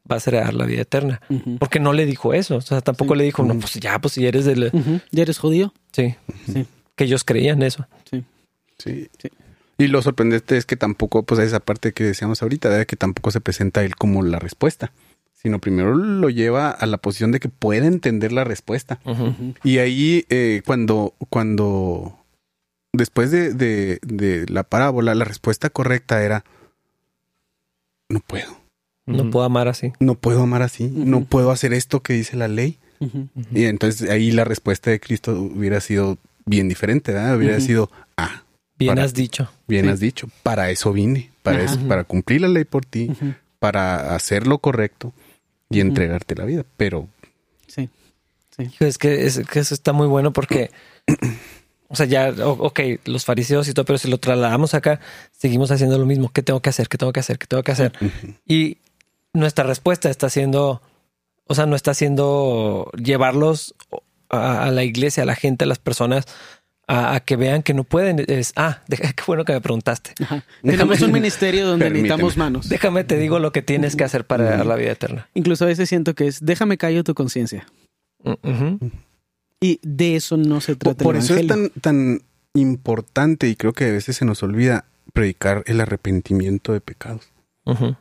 vas 0.04 0.26
a 0.26 0.30
heredar 0.30 0.54
la 0.54 0.64
vida 0.66 0.82
eterna. 0.82 1.20
Porque 1.60 1.78
no 1.78 1.92
le 1.92 2.06
dijo 2.06 2.34
eso. 2.34 2.56
O 2.56 2.60
sea, 2.62 2.80
tampoco 2.80 3.14
Sí. 3.14 3.18
le 3.18 3.24
dijo, 3.24 3.44
no, 3.44 3.56
pues 3.58 3.74
ya, 3.74 3.98
pues 4.00 4.14
si 4.14 4.26
eres 4.26 4.44
del... 4.44 4.70
Ujú. 4.72 5.00
¿Ya 5.12 5.22
eres 5.22 5.38
judío? 5.38 5.72
Sí. 5.92 6.16
Sí. 6.52 6.66
Que 6.96 7.04
ellos 7.04 7.22
creían 7.22 7.62
eso. 7.62 7.86
Sí. 8.10 8.24
Sí. 8.78 9.08
Sí. 9.18 9.28
Y 9.80 9.88
lo 9.88 10.02
sorprendente 10.02 10.58
es 10.58 10.66
que 10.66 10.76
tampoco, 10.76 11.22
pues 11.22 11.40
a 11.40 11.44
esa 11.44 11.60
parte 11.60 11.92
que 11.92 12.04
decíamos 12.04 12.42
ahorita, 12.42 12.68
¿verdad? 12.68 12.86
que 12.86 12.96
tampoco 12.96 13.30
se 13.30 13.40
presenta 13.40 13.82
él 13.82 13.96
como 13.96 14.22
la 14.22 14.38
respuesta, 14.38 14.92
sino 15.32 15.58
primero 15.58 15.94
lo 15.94 16.28
lleva 16.28 16.70
a 16.70 16.84
la 16.84 16.98
posición 16.98 17.32
de 17.32 17.40
que 17.40 17.48
puede 17.48 17.86
entender 17.86 18.30
la 18.30 18.44
respuesta. 18.44 19.00
Y 19.64 19.78
ahí, 19.78 20.26
eh, 20.28 20.60
cuando, 20.66 21.14
cuando, 21.30 22.18
después 22.92 23.30
de, 23.30 23.54
de, 23.54 24.00
de 24.02 24.44
la 24.50 24.64
parábola, 24.64 25.14
la 25.14 25.24
respuesta 25.24 25.70
correcta 25.70 26.22
era, 26.22 26.44
no 28.10 28.20
puedo, 28.20 28.60
No 29.06 29.30
puedo 29.30 29.46
amar 29.46 29.68
así. 29.68 29.94
no 29.98 30.14
puedo 30.14 30.42
amar 30.42 30.60
así, 30.60 30.88
no 30.88 31.24
puedo 31.24 31.52
hacer 31.52 31.72
esto 31.72 32.00
que 32.02 32.12
dice 32.12 32.36
la 32.36 32.48
ley. 32.48 32.78
Y 33.54 33.64
entonces 33.64 34.10
ahí 34.10 34.30
la 34.30 34.44
respuesta 34.44 34.90
de 34.90 35.00
Cristo 35.00 35.32
hubiera 35.40 35.80
sido 35.80 36.18
bien 36.44 36.68
diferente, 36.68 37.12
¿verdad? 37.14 37.38
Hubiera 37.38 37.58
sido, 37.60 37.90
ah, 38.18 38.42
Bien 38.80 38.94
Para- 38.96 39.04
has 39.04 39.14
dicho. 39.14 39.48
bien 39.68 39.84
Sí. 39.84 39.90
has 39.92 40.00
dicho, 40.00 40.28
para 40.42 40.70
eso 40.70 40.92
vine, 40.92 41.30
para 41.42 41.62
Ajá. 41.62 41.72
eso, 41.74 41.86
para 41.86 42.02
cumplir 42.04 42.40
la 42.40 42.48
ley 42.48 42.64
por 42.64 42.84
ti, 42.84 43.10
para 43.60 44.16
hacer 44.16 44.46
lo 44.48 44.58
correcto 44.58 45.12
y 45.68 45.78
entregarte 45.80 46.34
la 46.34 46.44
vida. 46.46 46.64
Pero 46.76 47.06
Sí. 47.68 47.88
Hijo, 48.58 48.84
Es 48.84 48.98
que, 48.98 49.26
es 49.26 49.40
que 49.48 49.60
eso 49.60 49.74
está 49.74 49.92
muy 49.92 50.06
bueno 50.08 50.32
porque, 50.32 50.70
o 51.88 51.94
sea, 51.96 52.06
ya, 52.06 52.30
ok, 52.44 52.80
los 53.04 53.24
fariseos 53.24 53.68
y 53.68 53.74
todo, 53.74 53.84
pero 53.84 53.98
si 53.98 54.08
lo 54.08 54.18
trasladamos 54.18 54.74
acá, 54.74 54.98
seguimos 55.36 55.70
haciendo 55.70 55.98
lo 55.98 56.04
mismo. 56.06 56.30
¿Qué 56.32 56.42
tengo 56.42 56.60
que 56.60 56.70
hacer? 56.70 56.88
¿Qué 56.88 56.98
tengo 56.98 57.12
que 57.12 57.20
hacer? 57.20 57.38
¿Qué 57.38 57.46
tengo 57.46 57.62
que 57.62 57.72
hacer? 57.72 57.92
Y 58.46 58.78
nuestra 59.32 59.64
respuesta 59.64 60.10
está 60.10 60.28
siendo, 60.30 60.82
o 61.46 61.54
sea, 61.54 61.66
no 61.66 61.76
está 61.76 61.94
siendo 61.94 62.90
llevarlos 62.96 63.74
a, 64.28 64.64
a 64.64 64.70
la 64.70 64.84
iglesia, 64.84 65.22
a 65.22 65.26
la 65.26 65.36
gente, 65.36 65.64
a 65.64 65.68
las 65.68 65.78
personas, 65.78 66.24
a, 66.92 67.14
a 67.14 67.20
que 67.20 67.36
vean 67.36 67.62
que 67.62 67.72
no 67.74 67.84
pueden. 67.84 68.24
Es, 68.26 68.52
ah, 68.56 68.82
deja- 68.88 69.12
qué 69.12 69.22
bueno 69.26 69.44
que 69.44 69.52
me 69.52 69.60
preguntaste. 69.60 70.12
Ajá. 70.22 70.44
Tenemos 70.62 71.00
un 71.02 71.12
ministerio 71.12 71.66
donde 71.66 71.84
Permíteme. 71.86 72.08
necesitamos 72.08 72.36
manos. 72.36 72.68
Déjame 72.68 73.04
te 73.04 73.16
digo 73.16 73.38
lo 73.38 73.52
que 73.52 73.62
tienes 73.62 73.94
que 73.96 74.04
hacer 74.04 74.26
para 74.26 74.44
dar 74.44 74.66
la 74.66 74.76
vida 74.76 74.92
eterna. 74.92 75.28
Incluso 75.34 75.64
a 75.64 75.68
veces 75.68 75.88
siento 75.88 76.14
que 76.14 76.26
es 76.26 76.44
déjame 76.44 76.76
callo 76.78 77.04
tu 77.04 77.14
conciencia. 77.14 77.66
Mm. 78.24 78.86
Y 79.60 79.78
de 79.82 80.16
eso 80.16 80.36
no 80.36 80.60
se 80.60 80.74
trata 80.76 81.04
por 81.04 81.16
el 81.16 81.22
eso 81.22 81.36
es 81.36 81.46
tan, 81.46 81.70
tan 81.80 82.22
importante 82.54 83.48
y 83.48 83.56
creo 83.56 83.72
que 83.72 83.84
a 83.84 83.92
veces 83.92 84.16
se 84.16 84.24
nos 84.24 84.42
olvida 84.42 84.84
predicar 85.12 85.62
el 85.66 85.80
arrepentimiento 85.80 86.72
de 86.72 86.80
pecados. 86.80 87.28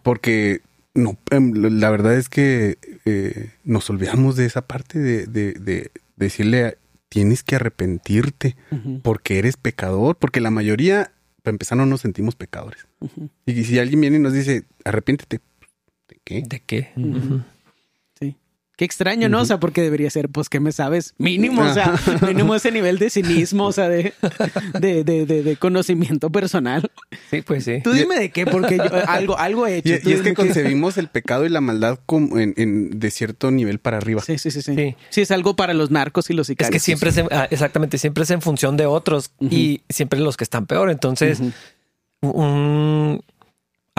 Porque 0.04 0.62
no, 0.96 1.18
em, 1.30 1.54
la 1.54 1.90
verdad 1.92 2.16
es 2.16 2.28
que 2.30 2.78
eh, 3.06 3.52
nos 3.64 3.90
olvidamos 3.90 4.36
de 4.36 4.46
esa 4.46 4.62
parte 4.66 4.98
de, 5.00 5.28
de- 5.28 5.54
de 5.54 5.92
decirle 6.16 6.78
tienes 7.10 7.44
que 7.44 7.56
arrepentirte 7.56 8.56
porque 9.02 9.40
eres 9.40 9.58
pecador, 9.58 10.16
porque 10.18 10.40
la 10.40 10.52
mayoría, 10.52 11.12
para 11.44 11.56
empezar, 11.56 11.78
no 11.78 11.86
nos 11.86 12.02
sentimos 12.02 12.36
pecadores. 12.36 12.88
Y 13.46 13.64
si 13.64 13.80
alguien 13.80 14.02
viene 14.02 14.18
y 14.18 14.22
nos 14.22 14.34
dice, 14.34 14.66
arrepiéntete, 14.86 15.42
¿de 16.08 16.20
qué? 16.24 16.44
¿De 16.48 16.60
qué? 16.62 16.94
Qué 18.80 18.86
extraño, 18.86 19.28
¿no? 19.28 19.42
O 19.42 19.46
sea, 19.46 19.60
porque 19.60 19.82
debería 19.82 20.10
ser, 20.10 20.30
pues, 20.30 20.48
¿qué 20.48 20.62
me 20.62 20.72
sabes? 20.72 21.14
Mínimo, 21.18 21.64
o 21.64 21.74
sea, 21.74 22.00
mínimo 22.26 22.56
ese 22.56 22.72
nivel 22.72 22.98
de 22.98 23.10
cinismo, 23.10 23.66
o 23.66 23.72
sea, 23.74 23.90
de, 23.90 24.14
de, 24.80 25.04
de, 25.04 25.26
de, 25.26 25.44
de 25.44 25.56
conocimiento 25.58 26.30
personal. 26.30 26.90
Sí, 27.30 27.42
pues 27.42 27.66
sí. 27.66 27.82
Tú 27.84 27.92
dime 27.92 28.18
de 28.18 28.32
qué, 28.32 28.46
porque 28.46 28.78
yo 28.78 28.84
algo, 29.10 29.38
algo 29.38 29.68
he 29.68 29.80
hecho. 29.80 29.96
Y, 30.10 30.14
es 30.14 30.22
que 30.22 30.34
concebimos 30.34 30.98
el 30.98 31.10
pecado 31.10 31.46
y 31.46 31.50
la 31.50 31.60
maldad 31.60 32.00
como 32.06 32.40
en, 32.40 32.54
en- 32.56 32.98
de 33.02 33.12
cierto 33.12 33.52
nivel 33.52 33.80
para 33.80 33.98
arriba. 33.98 34.22
Sí, 34.22 34.38
sí, 34.38 34.50
sí, 34.50 34.62
sí, 34.62 34.74
Sí. 34.74 34.96
sí. 35.10 35.22
es 35.24 35.32
algo 35.32 35.58
para 35.58 35.74
los 35.74 35.92
narcos 35.92 36.30
y 36.30 36.34
los 36.34 36.46
Es 36.46 36.54
sicarios. 36.54 36.72
que 36.72 36.80
siempre 36.80 37.10
es, 37.10 37.18
en- 37.18 37.28
ah, 37.32 37.50
exactamente, 37.52 37.98
siempre 37.98 38.24
es 38.24 38.30
en 38.30 38.42
función 38.42 38.78
de 38.78 38.86
otros 38.86 39.32
y 39.42 39.82
siempre 39.90 40.22
los 40.22 40.38
que 40.38 40.46
están 40.46 40.68
peor. 40.68 40.90
Entonces, 40.90 41.42
un- 42.22 43.22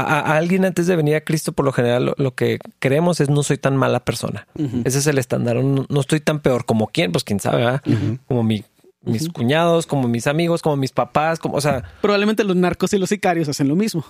a, 0.00 0.20
a 0.20 0.36
alguien 0.36 0.64
antes 0.64 0.86
de 0.86 0.96
venir 0.96 1.14
a 1.16 1.20
Cristo, 1.22 1.52
por 1.52 1.64
lo 1.64 1.72
general, 1.72 2.06
lo, 2.06 2.14
lo 2.18 2.34
que 2.34 2.58
creemos 2.78 3.20
es 3.20 3.28
no 3.30 3.42
soy 3.42 3.58
tan 3.58 3.76
mala 3.76 4.04
persona. 4.04 4.46
Ese 4.84 4.98
es 4.98 5.06
el 5.06 5.18
estándar. 5.18 5.56
No, 5.56 5.86
no 5.88 6.00
estoy 6.00 6.20
tan 6.20 6.40
peor 6.40 6.64
como 6.64 6.88
quién, 6.88 7.12
pues 7.12 7.24
quién 7.24 7.40
sabe, 7.40 7.58
¿verdad? 7.64 7.82
Como 8.26 8.42
mi- 8.42 8.64
mis 9.02 9.30
cuñados, 9.30 9.86
como 9.86 10.08
mis 10.08 10.26
amigos, 10.26 10.60
como 10.60 10.76
mis 10.76 10.92
papás, 10.92 11.38
como, 11.38 11.56
o 11.56 11.60
sea, 11.62 11.84
Probablemente 12.02 12.44
los 12.44 12.54
narcos 12.56 12.92
y 12.92 12.98
los 12.98 13.08
sicarios 13.08 13.48
hacen 13.48 13.66
lo 13.68 13.74
mismo. 13.76 14.04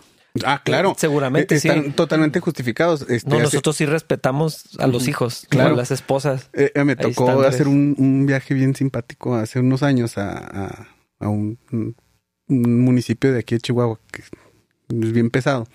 Ah, 0.44 0.60
claro. 0.64 0.94
Seguramente 0.96 1.54
Eh, 1.54 1.58
Están 1.58 1.84
sí. 1.84 1.90
totalmente 1.90 2.40
justificados. 2.40 3.02
Este, 3.08 3.28
no, 3.30 3.36
hace- 3.36 3.44
nosotros 3.44 3.76
sí 3.76 3.86
respetamos 3.86 4.76
a 4.80 4.86
los 4.88 5.06
hijos, 5.08 5.46
Claro. 5.48 5.74
a 5.74 5.76
las 5.76 5.90
esposas. 5.92 6.50
eh, 6.52 6.72
eh, 6.74 6.84
me 6.84 6.96
tocó 6.96 7.30
hacer 7.42 7.68
un, 7.68 7.94
un 7.98 8.26
viaje 8.26 8.52
bien 8.54 8.74
simpático 8.74 9.34
hace 9.36 9.60
unos 9.60 9.82
años 9.84 10.18
a, 10.18 10.86
a- 11.20 11.28
un- 11.28 11.58
un 12.48 12.84
municipio 12.84 13.32
de 13.32 13.40
aquí 13.40 13.54
de 13.54 13.60
Chihuahua 13.60 14.00
que 14.12 14.22
es 14.90 15.12
bien 15.12 15.30
pesado. 15.30 15.66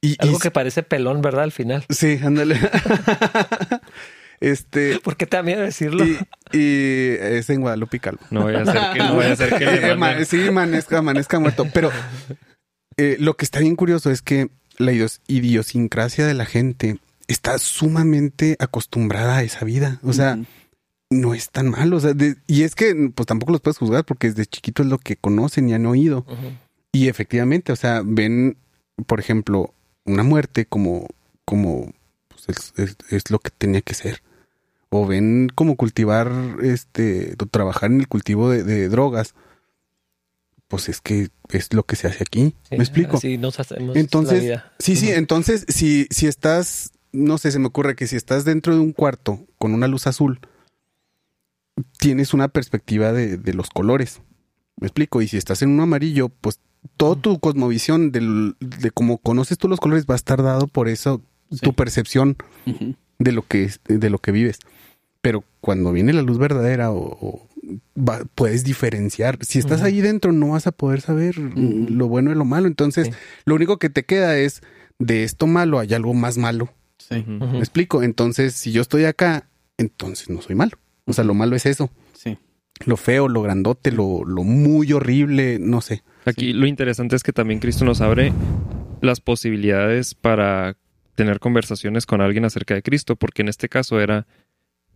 Y, 0.00 0.10
y- 0.12 0.16
Algo 0.20 0.38
que 0.38 0.50
parece 0.50 0.82
pelón, 0.82 1.20
¿verdad? 1.22 1.42
Al 1.44 1.52
final. 1.52 1.84
Sí, 1.90 2.18
ándale. 2.22 2.58
este... 4.40 5.00
¿Por 5.00 5.16
qué 5.16 5.26
te 5.26 5.36
da 5.36 5.42
miedo 5.42 5.62
decirlo? 5.62 6.04
Y, 6.04 6.18
y 6.52 7.16
es 7.20 7.50
en 7.50 7.60
Guadalupe 7.60 7.98
Calvo. 7.98 8.20
No 8.30 8.42
voy 8.42 8.54
a 8.54 8.62
hacer 8.62 8.80
que, 8.92 8.98
no 9.00 9.14
voy 9.14 9.24
a 9.26 9.32
hacer 9.32 9.54
que 9.58 9.64
le 9.66 9.92
Eh, 10.22 10.24
sí, 10.24 10.46
amanezca, 10.48 10.98
amanezca 10.98 11.40
muerto. 11.40 11.66
Pero 11.72 11.90
eh, 12.96 13.16
lo 13.18 13.34
que 13.36 13.44
está 13.44 13.58
bien 13.60 13.76
curioso 13.76 14.10
es 14.10 14.22
que 14.22 14.48
la 14.76 14.92
idios- 14.92 15.20
idiosincrasia 15.26 16.26
de 16.26 16.34
la 16.34 16.44
gente 16.46 16.98
está 17.26 17.58
sumamente 17.58 18.56
acostumbrada 18.60 19.38
a 19.38 19.42
esa 19.42 19.64
vida. 19.64 19.98
O 20.04 20.12
sea, 20.12 20.38
no 21.10 21.34
es 21.34 21.50
tan 21.50 21.70
malo. 21.70 21.96
O 21.96 22.00
sea, 22.00 22.12
de- 22.14 22.36
y 22.46 22.62
es 22.62 22.74
que 22.76 23.10
pues 23.14 23.26
tampoco 23.26 23.50
los 23.52 23.60
puedes 23.60 23.78
juzgar 23.78 24.04
porque 24.04 24.28
desde 24.28 24.46
chiquito 24.46 24.82
es 24.82 24.88
lo 24.88 24.98
que 24.98 25.16
conocen 25.16 25.68
y 25.68 25.74
han 25.74 25.86
oído. 25.86 26.24
Y 26.92 27.08
efectivamente, 27.08 27.72
o 27.72 27.76
sea, 27.76 28.02
ven, 28.04 28.56
por 29.06 29.20
ejemplo, 29.20 29.74
una 30.04 30.22
muerte 30.22 30.64
como, 30.66 31.06
como 31.44 31.92
pues, 32.28 32.48
es, 32.48 32.72
es- 32.76 32.96
es 33.10 33.30
lo 33.30 33.38
que 33.38 33.50
tenía 33.50 33.80
que 33.82 33.94
ser. 33.94 34.22
O 34.90 35.06
ven 35.06 35.50
como 35.54 35.76
cultivar, 35.76 36.32
este, 36.62 37.34
o 37.40 37.46
trabajar 37.46 37.90
en 37.90 38.00
el 38.00 38.08
cultivo 38.08 38.48
de, 38.50 38.62
de 38.64 38.88
drogas. 38.88 39.34
Pues 40.66 40.88
es 40.88 41.00
que 41.00 41.28
es 41.50 41.72
lo 41.74 41.82
que 41.84 41.96
se 41.96 42.06
hace 42.08 42.22
aquí. 42.24 42.54
Sí, 42.68 42.76
¿Me 42.76 42.84
explico? 42.84 43.16
Así 43.18 43.38
nos 43.38 43.58
hacemos 43.60 43.96
Entonces, 43.96 44.38
la 44.38 44.40
vida. 44.44 44.72
Sí, 44.78 44.96
sí, 44.96 45.10
entonces 45.10 45.64
si, 45.68 46.06
si 46.10 46.26
estás, 46.26 46.92
no 47.12 47.38
sé, 47.38 47.52
se 47.52 47.58
me 47.58 47.66
ocurre 47.68 47.96
que 47.96 48.06
si 48.06 48.16
estás 48.16 48.44
dentro 48.44 48.74
de 48.74 48.80
un 48.80 48.92
cuarto 48.92 49.40
con 49.58 49.72
una 49.74 49.88
luz 49.88 50.06
azul, 50.06 50.40
tienes 51.98 52.34
una 52.34 52.48
perspectiva 52.48 53.12
de, 53.12 53.36
de 53.36 53.54
los 53.54 53.70
colores. 53.70 54.20
¿Me 54.80 54.86
explico? 54.86 55.22
Y 55.22 55.28
si 55.28 55.36
estás 55.36 55.62
en 55.62 55.70
un 55.70 55.80
amarillo, 55.80 56.28
pues 56.28 56.60
toda 56.96 57.16
tu 57.20 57.38
cosmovisión 57.38 58.12
del- 58.12 58.56
de 58.60 58.90
cómo 58.90 59.18
conoces 59.18 59.58
tú 59.58 59.68
los 59.68 59.80
colores 59.80 60.06
va 60.06 60.14
a 60.14 60.16
estar 60.16 60.42
dado 60.42 60.66
por 60.66 60.88
eso, 60.88 61.20
Sí. 61.50 61.58
tu 61.60 61.72
percepción 61.72 62.36
de 63.18 63.32
lo 63.32 63.42
que 63.42 63.64
es- 63.64 63.80
de 63.88 64.10
lo 64.10 64.18
que 64.18 64.32
vives. 64.32 64.58
Pero 65.20 65.42
cuando 65.60 65.92
viene 65.92 66.12
la 66.12 66.22
luz 66.22 66.38
verdadera 66.38 66.90
o, 66.92 66.98
o 67.20 67.48
va- 67.98 68.22
puedes 68.34 68.64
diferenciar. 68.64 69.38
Si 69.44 69.58
estás 69.58 69.82
ahí 69.82 70.00
dentro 70.00 70.32
no 70.32 70.50
vas 70.50 70.66
a 70.66 70.72
poder 70.72 71.00
saber 71.00 71.36
lo 71.38 72.08
bueno 72.08 72.30
y 72.30 72.34
lo 72.34 72.44
malo. 72.44 72.66
Entonces, 72.68 73.08
Sí. 73.08 73.12
lo 73.44 73.54
único 73.54 73.78
que 73.78 73.90
te 73.90 74.04
queda 74.04 74.38
es 74.38 74.62
de 74.98 75.24
esto 75.24 75.46
malo 75.46 75.78
hay 75.78 75.92
algo 75.94 76.14
más 76.14 76.38
malo. 76.38 76.70
Sí. 76.98 77.24
¿Me 77.26 77.58
explico? 77.58 78.02
Entonces, 78.02 78.54
si 78.54 78.72
yo 78.72 78.82
estoy 78.82 79.04
acá, 79.06 79.48
entonces 79.78 80.28
no 80.30 80.40
soy 80.42 80.54
malo. 80.54 80.76
O 81.06 81.12
sea, 81.12 81.24
lo 81.24 81.34
malo 81.34 81.56
es 81.56 81.64
eso. 81.66 81.90
Lo 82.84 82.96
feo, 82.96 83.28
lo 83.28 83.42
grandote, 83.42 83.92
lo, 83.92 84.24
lo 84.24 84.44
muy 84.44 84.92
horrible, 84.92 85.58
no 85.60 85.80
sé. 85.80 86.02
Aquí 86.24 86.52
lo 86.52 86.66
interesante 86.66 87.16
es 87.16 87.22
que 87.22 87.32
también 87.32 87.60
Cristo 87.60 87.84
nos 87.84 88.00
abre 88.00 88.32
las 89.00 89.20
posibilidades 89.20 90.14
para 90.14 90.76
tener 91.14 91.40
conversaciones 91.40 92.06
con 92.06 92.20
alguien 92.20 92.44
acerca 92.44 92.74
de 92.74 92.82
Cristo, 92.82 93.16
porque 93.16 93.42
en 93.42 93.48
este 93.48 93.68
caso 93.68 94.00
era, 94.00 94.26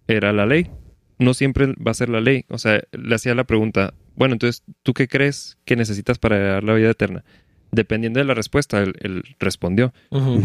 era 0.07 0.33
la 0.33 0.47
ley. 0.47 0.70
No 1.18 1.35
siempre 1.35 1.74
va 1.74 1.91
a 1.91 1.95
ser 1.95 2.09
la 2.09 2.20
ley. 2.20 2.45
O 2.49 2.59
sea, 2.59 2.83
le 2.93 3.14
hacía 3.14 3.35
la 3.35 3.45
pregunta, 3.45 3.95
bueno, 4.14 4.35
entonces, 4.35 4.62
¿tú 4.83 4.95
qué 4.95 5.09
crees 5.09 5.59
que 5.64 5.76
necesitas 5.76 6.18
para 6.18 6.37
heredar 6.37 6.64
la 6.64 6.74
vida 6.74 6.91
eterna? 6.91 7.24
Dependiendo 7.72 8.20
de 8.20 8.24
la 8.24 8.35
respuesta, 8.35 8.83
él, 8.83 8.95
él 9.01 9.24
respondió. 9.39 9.93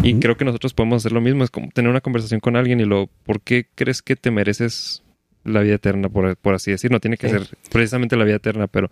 Y 0.01 0.15
creo 0.19 0.37
que 0.37 0.45
nosotros 0.45 0.73
podemos 0.73 1.01
hacer 1.01 1.11
lo 1.11 1.21
mismo, 1.21 1.43
es 1.43 1.51
como 1.51 1.69
tener 1.69 1.91
una 1.91 2.01
conversación 2.01 2.39
con 2.39 2.55
alguien 2.55 2.79
y 2.79 2.85
lo, 2.85 3.07
¿por 3.23 3.41
qué 3.41 3.67
crees 3.75 4.01
que 4.01 4.15
te 4.15 4.31
mereces 4.31 5.03
la 5.47 5.61
vida 5.61 5.75
eterna, 5.75 6.09
por, 6.09 6.35
por 6.37 6.53
así 6.55 6.71
decir? 6.71 6.91
No 6.91 6.99
tiene 6.99 7.17
que 7.17 7.27
Sí. 7.29 7.33
ser 7.33 7.57
precisamente 7.71 8.15
la 8.15 8.23
vida 8.25 8.35
eterna, 8.35 8.67
pero, 8.67 8.89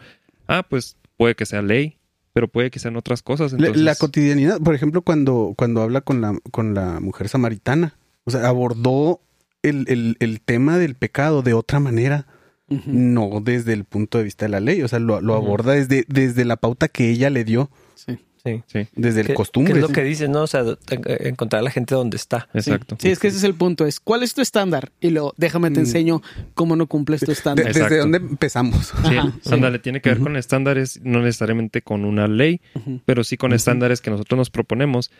ah, 0.47 0.65
pues 0.69 0.97
puede 1.17 1.35
que 1.35 1.45
sea 1.45 1.61
ley, 1.61 1.97
pero 2.33 2.47
puede 2.47 2.71
que 2.71 2.79
sean 2.79 2.95
otras 2.97 3.21
cosas. 3.21 3.51
La- 3.53 3.59
Entonces, 3.59 3.83
La 3.83 3.95
cotidianidad, 3.95 4.59
por 4.61 4.75
ejemplo, 4.75 5.01
cuando, 5.01 5.53
cuando 5.57 5.81
habla 5.81 6.01
con 6.01 6.21
la, 6.21 6.37
con 6.51 6.73
la 6.73 6.99
mujer 6.99 7.29
samaritana, 7.29 7.97
o 8.25 8.31
sea, 8.31 8.47
abordó 8.47 9.21
el, 9.61 9.85
el- 9.87 10.17
el 10.19 10.41
tema 10.41 10.77
del 10.77 10.95
pecado 10.95 11.41
de 11.41 11.53
otra 11.53 11.79
manera, 11.79 12.27
no 12.67 13.41
desde 13.43 13.73
el 13.73 13.83
punto 13.83 14.17
de 14.17 14.23
vista 14.23 14.45
de 14.45 14.49
la 14.49 14.59
ley, 14.59 14.81
o 14.81 14.87
sea, 14.87 14.97
lo, 14.99 15.21
lo 15.21 15.35
aborda 15.35 15.73
desde, 15.73 16.03
desde 16.07 16.45
la 16.45 16.55
pauta 16.57 16.87
que 16.87 17.09
ella 17.11 17.29
le 17.29 17.43
dio 17.43 17.69
Sí, 17.93 18.17
Sí. 18.45 18.61
Sí, 18.67 18.87
desde 18.95 19.21
el 19.21 19.27
¿Qué- 19.27 19.33
costumbre. 19.33 19.73
qué 19.73 19.79
es 19.79 19.81
lo 19.87 19.91
que 19.91 20.03
dices, 20.03 20.29
¿no? 20.29 20.43
O 20.43 20.47
sea, 20.47 20.61
en- 20.61 21.27
encontrar 21.27 21.61
a 21.61 21.63
la 21.63 21.71
gente 21.71 21.95
donde 21.95 22.15
está. 22.17 22.47
exacto. 22.53 22.95
Sí, 22.99 23.09
es 23.09 23.19
que 23.19 23.27
ese 23.27 23.37
es 23.37 23.43
el 23.43 23.55
punto. 23.55 23.85
Es 23.87 23.99
¿cuál 23.99 24.21
es 24.23 24.33
tu 24.35 24.41
estándar? 24.41 24.91
Y 25.01 25.09
luego 25.09 25.33
déjame 25.37 25.71
te 25.71 25.79
Mm. 25.79 25.83
enseño 25.85 26.21
cómo 26.53 26.75
no 26.75 26.85
cumples 26.87 27.21
tu 27.21 27.31
estándar. 27.31 27.73
Desde 27.73 27.97
dónde 27.97 28.19
empezamos. 28.19 28.93
Sí, 29.09 29.17
Ajá, 29.17 29.33
ándale, 29.51 29.79
tiene 29.79 29.99
que 30.01 30.09
ver 30.09 30.19
con 30.19 30.35
estándares, 30.37 30.99
no 31.03 31.21
necesariamente 31.21 31.81
con 31.81 32.05
una 32.05 32.27
ley, 32.27 32.61
pero 33.05 33.23
sí 33.23 33.35
con 33.37 33.51
estándares 33.53 33.99
que 34.01 34.11
nosotros 34.11 34.37
nos 34.37 34.49
proponemos 34.51 35.11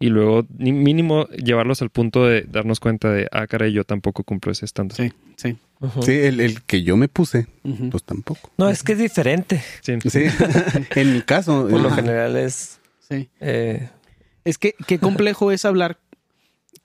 y 0.00 0.08
luego 0.08 0.46
ni- 0.58 0.72
mínimo 0.72 1.26
llevarlos 1.28 1.82
al 1.82 1.90
punto 1.90 2.26
de 2.26 2.42
darnos 2.42 2.80
cuenta 2.80 3.12
de, 3.12 3.28
ah, 3.30 3.46
caray, 3.46 3.72
yo 3.72 3.84
tampoco 3.84 4.24
cumplo 4.24 4.50
ese 4.50 4.64
estándar. 4.64 4.96
Sí, 4.96 5.12
sí. 5.36 5.56
Sí, 6.02 6.12
el, 6.12 6.40
el 6.40 6.62
que 6.62 6.82
yo 6.82 6.96
me 6.96 7.08
puse, 7.08 7.46
Ujú. 7.64 7.90
pues 7.90 8.02
tampoco. 8.02 8.50
No, 8.58 8.68
es 8.68 8.82
que 8.82 8.92
es 8.92 8.98
diferente. 8.98 9.62
Sí. 9.82 9.94
Sí, 10.10 10.24
en 10.96 11.12
mi 11.14 11.22
caso. 11.22 11.68
Por 11.70 11.80
lo 11.80 11.90
general 11.90 12.36
es... 12.36 12.80
Sí. 13.08 13.28
eh, 13.40 13.88
Es 14.44 14.58
que 14.58 14.74
qué 14.86 14.98
complejo 14.98 15.52
es 15.52 15.64
hablar, 15.64 15.98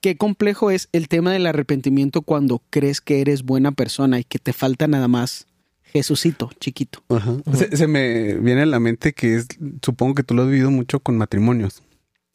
qué 0.00 0.16
complejo 0.16 0.70
es 0.70 0.88
el 0.92 1.08
tema 1.08 1.32
del 1.32 1.46
arrepentimiento 1.46 2.22
cuando 2.22 2.62
crees 2.70 3.00
que 3.00 3.20
eres 3.20 3.42
buena 3.42 3.72
persona 3.72 4.18
y 4.18 4.24
que 4.24 4.38
te 4.38 4.52
falta 4.52 4.86
nada 4.88 5.08
más 5.08 5.46
Jesucito, 5.92 6.50
chiquito. 6.60 7.02
Ajá. 7.08 7.36
se, 7.54 7.76
se 7.76 7.86
me 7.86 8.34
viene 8.34 8.62
a 8.62 8.66
la 8.66 8.80
mente 8.80 9.12
que 9.12 9.36
es, 9.36 9.46
supongo 9.82 10.14
que 10.14 10.22
tú 10.22 10.34
lo 10.34 10.42
has 10.42 10.48
vivido 10.48 10.70
mucho 10.70 11.00
con 11.00 11.16
matrimonios, 11.16 11.82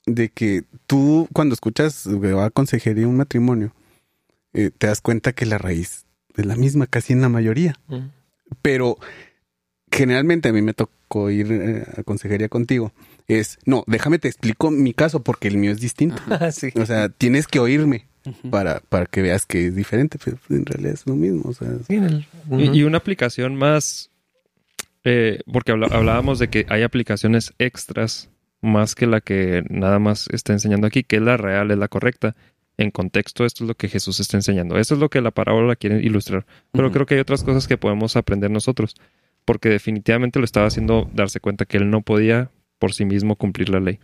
de 0.05 0.29
que 0.29 0.63
tú 0.87 1.27
cuando 1.33 1.53
escuchas 1.53 2.03
que 2.03 2.33
va 2.33 2.45
a 2.45 2.49
consejería 2.49 3.07
un 3.07 3.17
matrimonio, 3.17 3.73
eh, 4.53 4.71
te 4.75 4.87
das 4.87 5.01
cuenta 5.01 5.33
que 5.33 5.45
la 5.45 5.57
raíz 5.57 6.05
es 6.35 6.45
la 6.45 6.55
misma 6.55 6.87
casi 6.87 7.13
en 7.13 7.21
la 7.21 7.29
mayoría, 7.29 7.79
mm. 7.87 7.99
pero 8.61 8.97
generalmente 9.91 10.49
a 10.49 10.53
mí 10.53 10.61
me 10.61 10.73
tocó 10.73 11.29
ir 11.29 11.51
eh, 11.51 11.85
a 11.97 12.03
consejería 12.03 12.49
contigo. 12.49 12.93
Es, 13.27 13.59
no, 13.65 13.83
déjame 13.87 14.19
te 14.19 14.27
explico 14.27 14.71
mi 14.71 14.93
caso 14.93 15.23
porque 15.23 15.47
el 15.47 15.57
mío 15.57 15.71
es 15.71 15.79
distinto. 15.79 16.21
sí. 16.51 16.69
O 16.75 16.85
sea, 16.85 17.09
tienes 17.09 17.47
que 17.47 17.59
oírme 17.59 18.07
para, 18.49 18.81
para 18.81 19.05
que 19.05 19.21
veas 19.21 19.45
que 19.45 19.67
es 19.67 19.75
diferente, 19.75 20.17
pero 20.23 20.37
en 20.49 20.65
realidad 20.65 20.93
es 20.93 21.05
lo 21.05 21.15
mismo. 21.15 21.49
O 21.49 21.53
sea, 21.53 21.69
Sí, 21.87 21.95
en 21.95 22.03
el- 22.03 22.75
Y, 22.75 22.83
una 22.83 22.97
aplicación 22.97 23.55
más, 23.55 24.11
eh, 25.03 25.39
porque 25.51 25.71
hablábamos 25.71 26.39
de 26.39 26.49
que 26.49 26.65
hay 26.69 26.83
aplicaciones 26.83 27.53
extras 27.57 28.29
más 28.61 28.95
que 28.95 29.07
la 29.07 29.21
que 29.21 29.63
nada 29.69 29.99
más 29.99 30.27
está 30.31 30.53
enseñando 30.53 30.87
aquí, 30.87 31.03
que 31.03 31.17
es 31.17 31.21
la 31.21 31.37
real, 31.37 31.71
es 31.71 31.77
la 31.77 31.87
correcta. 31.87 32.35
En 32.77 32.89
contexto, 32.91 33.45
esto 33.45 33.63
es 33.63 33.67
lo 33.67 33.75
que 33.75 33.89
Jesús 33.89 34.19
está 34.19 34.37
enseñando. 34.37 34.77
Eso 34.77 34.93
es 34.95 34.99
lo 34.99 35.09
que 35.09 35.21
la 35.21 35.31
parábola 35.31 35.75
quiere 35.75 35.99
ilustrar. 36.01 36.45
Pero 36.71 36.91
creo 36.91 37.05
que 37.05 37.15
hay 37.15 37.19
otras 37.19 37.43
cosas 37.43 37.67
que 37.67 37.77
podemos 37.77 38.15
aprender 38.15 38.49
nosotros, 38.49 38.95
porque 39.45 39.69
definitivamente 39.69 40.39
lo 40.39 40.45
estaba 40.45 40.67
haciendo 40.67 41.09
darse 41.13 41.39
cuenta 41.39 41.65
que 41.65 41.77
él 41.77 41.89
no 41.89 42.01
podía 42.01 42.49
por 42.79 42.93
sí 42.93 43.05
mismo 43.05 43.35
cumplir 43.35 43.69
la 43.69 43.79
ley. 43.79 43.99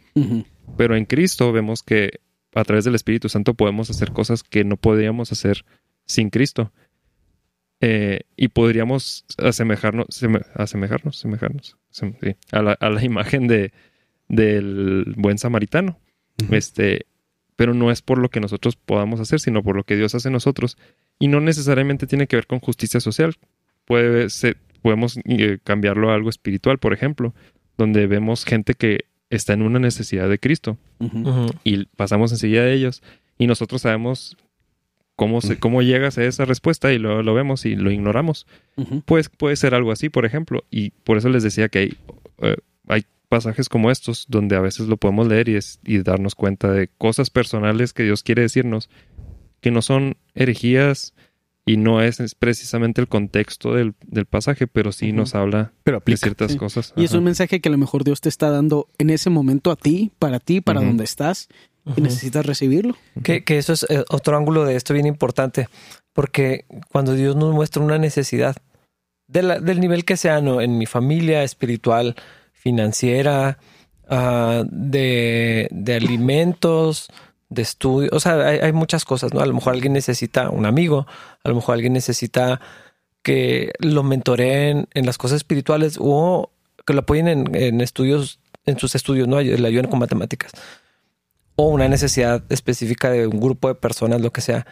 Pero 0.76 0.95
en 0.95 1.05
Cristo 1.05 1.51
vemos 1.51 1.82
que 1.82 2.20
a 2.53 2.64
través 2.66 2.84
del 2.86 2.95
Espíritu 2.95 3.30
Santo 3.30 3.53
podemos 3.55 3.89
hacer 3.89 4.12
cosas 4.12 4.43
que 4.43 4.64
no 4.64 4.78
podríamos 4.78 5.32
hacer 5.32 5.64
sin 6.05 6.30
Cristo. 6.30 6.72
Eh, 7.80 8.22
y 8.36 8.47
podríamos 8.47 9.24
asemejarnos, 9.38 10.08
seme- 10.10 10.45
asemejarnos, 10.55 11.18
semejarnos 11.20 11.78
sem- 11.93 12.18
sí, 12.22 12.36
a, 12.51 12.64
la, 12.64 12.72
a 12.74 12.89
la 12.89 13.03
imagen 13.05 13.47
de, 13.47 13.72
del 14.28 15.13
buen 15.17 15.38
samaritano. 15.38 15.99
Este, 16.51 17.05
pero 17.55 17.73
no 17.73 17.91
es 17.91 18.01
por 18.01 18.19
lo 18.19 18.30
que 18.30 18.39
nosotros 18.39 18.75
podamos 18.75 19.19
hacer, 19.19 19.39
sino 19.39 19.63
por 19.63 19.75
lo 19.75 19.84
que 19.84 19.95
Dios 19.95 20.15
hace 20.15 20.30
en 20.30 20.34
nosotros. 20.34 20.78
Y 21.19 21.28
no 21.28 21.41
necesariamente 21.41 22.07
tiene 22.07 22.28
que 22.28 22.36
ver 22.36 22.47
con 22.47 22.59
justicia 22.59 22.99
social. 22.99 23.36
Puede 23.86 24.30
ser, 24.30 24.57
podemos 24.82 25.19
eh, 25.25 25.57
cambiarlo 25.63 26.11
a 26.11 26.15
algo 26.15 26.30
espiritual, 26.30 26.78
por 26.78 26.93
ejemplo, 26.93 27.34
donde 27.78 28.07
vemos 28.07 28.45
gente 28.45 28.73
que 28.73 29.05
está 29.30 29.53
en 29.53 29.61
una 29.61 29.80
necesidad 29.80 30.30
de 30.30 30.39
Cristo 30.39 30.78
y 31.63 31.86
pasamos 31.97 32.32
enseguida 32.32 32.63
de 32.63 32.73
ellos 32.73 33.03
y 33.38 33.47
nosotros 33.47 33.82
sabemos 33.82 34.38
cómo, 35.15 35.41
se, 35.41 35.59
cómo 35.59 35.82
llegas 35.82 36.17
a 36.17 36.23
esa 36.23 36.45
respuesta 36.45 36.93
y 36.93 36.97
luego 36.97 37.23
lo 37.23 37.34
vemos 37.34 37.65
y 37.65 37.75
lo 37.75 37.91
ignoramos. 37.91 38.47
Pues 39.05 39.30
puede 39.30 39.55
ser 39.55 39.75
algo 39.75 39.91
así, 39.91 40.09
por 40.09 40.25
ejemplo, 40.25 40.63
y 40.71 40.91
por 40.91 41.17
eso 41.17 41.30
les 41.30 41.43
decía 41.43 41.69
que 41.69 41.80
hay, 41.80 41.97
eh, 42.39 42.57
hay 42.88 43.05
pasajes 43.30 43.69
como 43.69 43.91
estos 43.91 44.25
donde 44.30 44.55
a 44.55 44.61
veces 44.61 44.88
lo 44.88 44.97
podemos 44.97 45.28
leer 45.28 45.49
y, 45.49 45.55
es- 45.55 45.80
y 45.84 45.99
darnos 45.99 46.36
cuenta 46.36 46.71
de 46.71 46.88
cosas 46.97 47.30
personales 47.30 47.93
que 47.93 48.03
Dios 48.03 48.23
quiere 48.23 48.41
decirnos 48.43 48.89
que 49.61 49.71
no 49.71 49.82
son 49.82 50.17
herejías 50.36 51.13
y 51.65 51.75
no 51.78 52.01
es, 52.01 52.19
es 52.21 52.34
precisamente 52.36 53.01
el 53.01 53.07
contexto 53.09 53.73
del, 53.73 53.93
del 54.05 54.25
pasaje, 54.25 54.67
pero 54.67 54.93
sí 54.93 55.11
nos 55.11 55.36
habla 55.36 55.73
pero 55.84 55.97
de 55.97 56.01
aplica. 56.01 56.19
ciertas 56.19 56.53
sí. 56.53 56.57
cosas. 56.57 56.93
Y 56.95 57.03
es 57.03 57.11
un 57.13 57.25
mensaje 57.25 57.59
que 57.59 57.67
a 57.67 57.71
lo 57.73 57.78
mejor 57.78 58.05
Dios 58.05 58.21
te 58.21 58.30
está 58.30 58.49
dando 58.49 58.88
en 58.97 59.09
ese 59.09 59.30
momento 59.30 59.71
a 59.71 59.75
ti, 59.75 60.11
para 60.19 60.39
ti, 60.39 60.61
para 60.61 60.80
donde 60.80 61.03
estás, 61.03 61.49
y 61.97 61.99
necesitas 62.01 62.45
recibirlo. 62.45 62.95
Que, 63.23 63.43
que 63.43 63.57
eso 63.57 63.73
es 63.73 63.86
eh, 63.89 64.05
otro 64.09 64.38
ángulo 64.38 64.63
de 64.63 64.78
esto 64.78 64.93
bien 64.93 65.07
importante, 65.07 65.67
porque 66.13 66.63
cuando 66.89 67.13
Dios 67.15 67.36
nos 67.36 67.53
muestra 67.53 67.84
una 67.84 67.97
necesidad, 67.97 68.55
de 69.28 69.41
la- 69.43 69.59
del 69.59 69.82
nivel 69.82 70.05
que 70.05 70.15
sea, 70.15 70.39
¿no? 70.39 70.61
en 70.61 70.78
mi 70.78 70.86
familia, 70.86 71.43
espiritual, 71.43 72.15
financiera, 72.60 73.58
ah, 74.10 74.64
de, 74.70 75.68
de 75.72 75.95
alimentos, 75.95 77.08
de 77.49 77.62
estudio, 77.62 78.10
o 78.12 78.20
sea, 78.20 78.47
hay, 78.47 78.60
hay 78.60 78.74
muchas 78.74 79.05
cosas, 79.05 79.34
¿no? 79.34 79.39
A 79.39 79.45
lo 79.45 79.53
mejor 79.53 79.74
alguien 79.74 79.93
necesita 79.93 80.49
un 80.49 80.66
amigo, 80.66 81.08
a 81.43 81.49
lo 81.49 81.55
mejor 81.55 81.76
alguien 81.76 81.93
necesita 81.93 82.60
que 83.24 83.72
lo 83.80 84.03
mentoreen 84.03 84.88
en 84.93 85.05
las 85.05 85.18
cosas 85.18 85.38
espirituales 85.38 85.97
o 85.99 86.51
que 86.86 86.93
lo 86.93 87.01
apoyen 87.01 87.28
en, 87.28 87.55
en 87.55 87.82
estudios, 87.82 88.39
en 88.66 88.78
sus 88.80 88.95
estudios, 88.95 89.28
¿no? 89.28 89.41
Le 89.41 89.68
ayuden 89.68 89.89
con 89.89 89.99
matemáticas 89.99 90.51
o 91.58 91.70
una 91.70 91.89
necesidad 91.89 92.43
específica 92.49 93.10
de 93.10 93.28
un 93.28 93.39
grupo 93.41 93.68
de 93.68 93.76
personas, 93.76 94.22
lo 94.22 94.32
que 94.32 94.41
sea. 94.41 94.66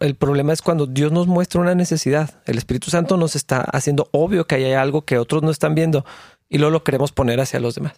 El 0.00 0.14
problema 0.14 0.52
es 0.52 0.62
cuando 0.62 0.86
Dios 0.86 1.10
nos 1.10 1.26
muestra 1.26 1.60
una 1.60 1.74
necesidad. 1.74 2.42
El 2.44 2.58
Espíritu 2.58 2.90
Santo 2.90 3.16
nos 3.16 3.34
está 3.34 3.62
haciendo 3.62 4.08
obvio 4.12 4.46
que 4.46 4.54
hay 4.56 4.72
algo 4.74 5.04
que 5.04 5.18
otros 5.18 5.42
no 5.42 5.50
están 5.50 5.74
viendo 5.74 6.04
y 6.48 6.58
luego 6.58 6.70
lo 6.72 6.84
queremos 6.84 7.12
poner 7.12 7.40
hacia 7.40 7.60
los 7.60 7.74
demás. 7.74 7.94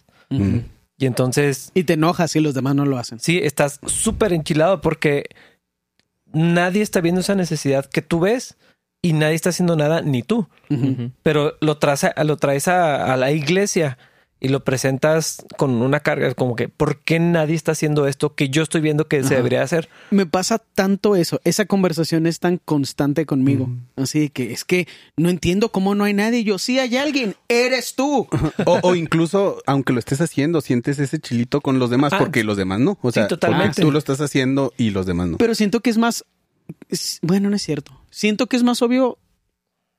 Y 0.99 1.05
entonces, 1.05 1.71
Y 1.73 1.83
te 1.83 1.93
enojas 1.93 2.31
si 2.31 2.39
los 2.39 2.53
demás 2.53 2.75
no 2.75 2.85
lo 2.85 2.97
hacen. 2.97 3.19
sí, 3.19 3.39
estás 3.43 3.79
súper 3.85 4.33
enchilado 4.33 4.81
porque 4.81 5.25
nadie 6.33 6.81
está 6.81 7.01
viendo 7.01 7.21
esa 7.21 7.35
necesidad 7.35 7.85
que 7.85 8.01
tú 8.01 8.19
ves 8.19 8.57
y 9.01 9.13
nadie 9.13 9.35
está 9.35 9.49
haciendo 9.49 9.75
nada, 9.75 10.01
ni 10.01 10.23
tú. 10.23 10.47
Pero 11.23 11.53
lo 11.61 11.77
traes 11.77 12.03
a, 12.03 12.23
lo 12.23 12.37
traes 12.37 12.67
a, 12.67 13.13
a 13.13 13.17
la 13.17 13.31
iglesia 13.31 13.97
y 14.39 14.49
lo 14.49 14.63
presentas 14.63 15.43
con 15.57 15.81
una 15.81 15.99
carga 16.01 16.31
como 16.35 16.55
que, 16.55 16.69
¿por 16.69 16.99
qué 16.99 17.19
nadie 17.19 17.55
está 17.55 17.71
haciendo 17.71 18.07
esto 18.07 18.35
que 18.35 18.49
yo 18.49 18.61
estoy 18.61 18.81
viendo 18.81 19.07
que 19.07 19.23
se 19.23 19.33
debería 19.35 19.63
hacer? 19.63 19.89
Me 20.11 20.25
pasa 20.27 20.59
tanto 20.59 21.15
eso. 21.15 21.41
Esa 21.43 21.65
conversación 21.65 22.27
es 22.27 22.39
tan 22.39 22.57
constante 22.57 23.25
conmigo. 23.25 23.63
Ujú. 23.63 23.77
Así 24.03 24.19
de 24.19 24.29
que 24.29 24.51
es 24.53 24.63
que 24.63 24.87
no 25.15 25.29
entiendo 25.29 25.69
cómo 25.71 25.95
no 25.95 26.03
hay 26.03 26.13
nadie. 26.13 26.43
Yo 26.43 26.59
sí 26.59 26.77
hay 26.77 26.97
alguien. 26.97 27.35
Eres 27.49 27.95
tú. 27.95 28.27
O, 28.65 28.79
o 28.83 28.95
incluso, 28.95 29.61
aunque 29.65 29.91
lo 29.93 29.99
estés 29.99 30.21
haciendo, 30.21 30.61
sientes 30.61 30.99
ese 30.99 31.19
chilito 31.19 31.61
con 31.61 31.79
los 31.79 31.89
demás 31.89 32.13
Ah. 32.13 32.19
porque 32.19 32.43
los 32.43 32.57
demás 32.57 32.79
no. 32.79 32.99
O 33.01 33.09
Sí, 33.11 33.15
sea, 33.15 33.27
totalmente. 33.27 33.81
tú 33.81 33.91
lo 33.91 33.97
estás 33.97 34.21
haciendo 34.21 34.71
y 34.77 34.91
los 34.91 35.05
demás 35.07 35.29
no. 35.29 35.37
Pero 35.37 35.55
siento 35.55 35.79
que 35.79 35.89
es 35.89 35.97
más. 35.97 36.23
es- 36.89 37.17
bueno, 37.23 37.49
no 37.49 37.55
es 37.55 37.63
cierto. 37.63 37.99
Siento 38.11 38.45
que 38.47 38.55
es 38.57 38.63
más 38.63 38.81
obvio 38.81 39.17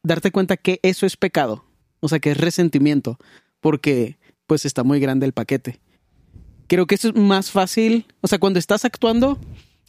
darte 0.05 0.31
cuenta 0.31 0.57
que 0.57 0.79
eso 0.83 1.07
es 1.07 1.17
pecado. 1.17 1.65
O 2.01 2.09
sea, 2.09 2.19
que 2.21 2.31
es 2.31 2.37
resentimiento. 2.39 3.19
Porque, 3.61 4.19
pues, 4.49 4.65
está 4.65 4.83
muy 4.83 4.99
grande 4.99 5.27
el 5.27 5.33
paquete. 5.33 5.79
Creo 6.67 6.87
que 6.89 6.97
eso 6.97 7.09
es 7.09 7.15
más 7.15 7.53
fácil. 7.53 8.07
O 8.21 8.27
sea, 8.27 8.39
cuando 8.41 8.59
estás 8.59 8.85
actuando, 8.85 9.39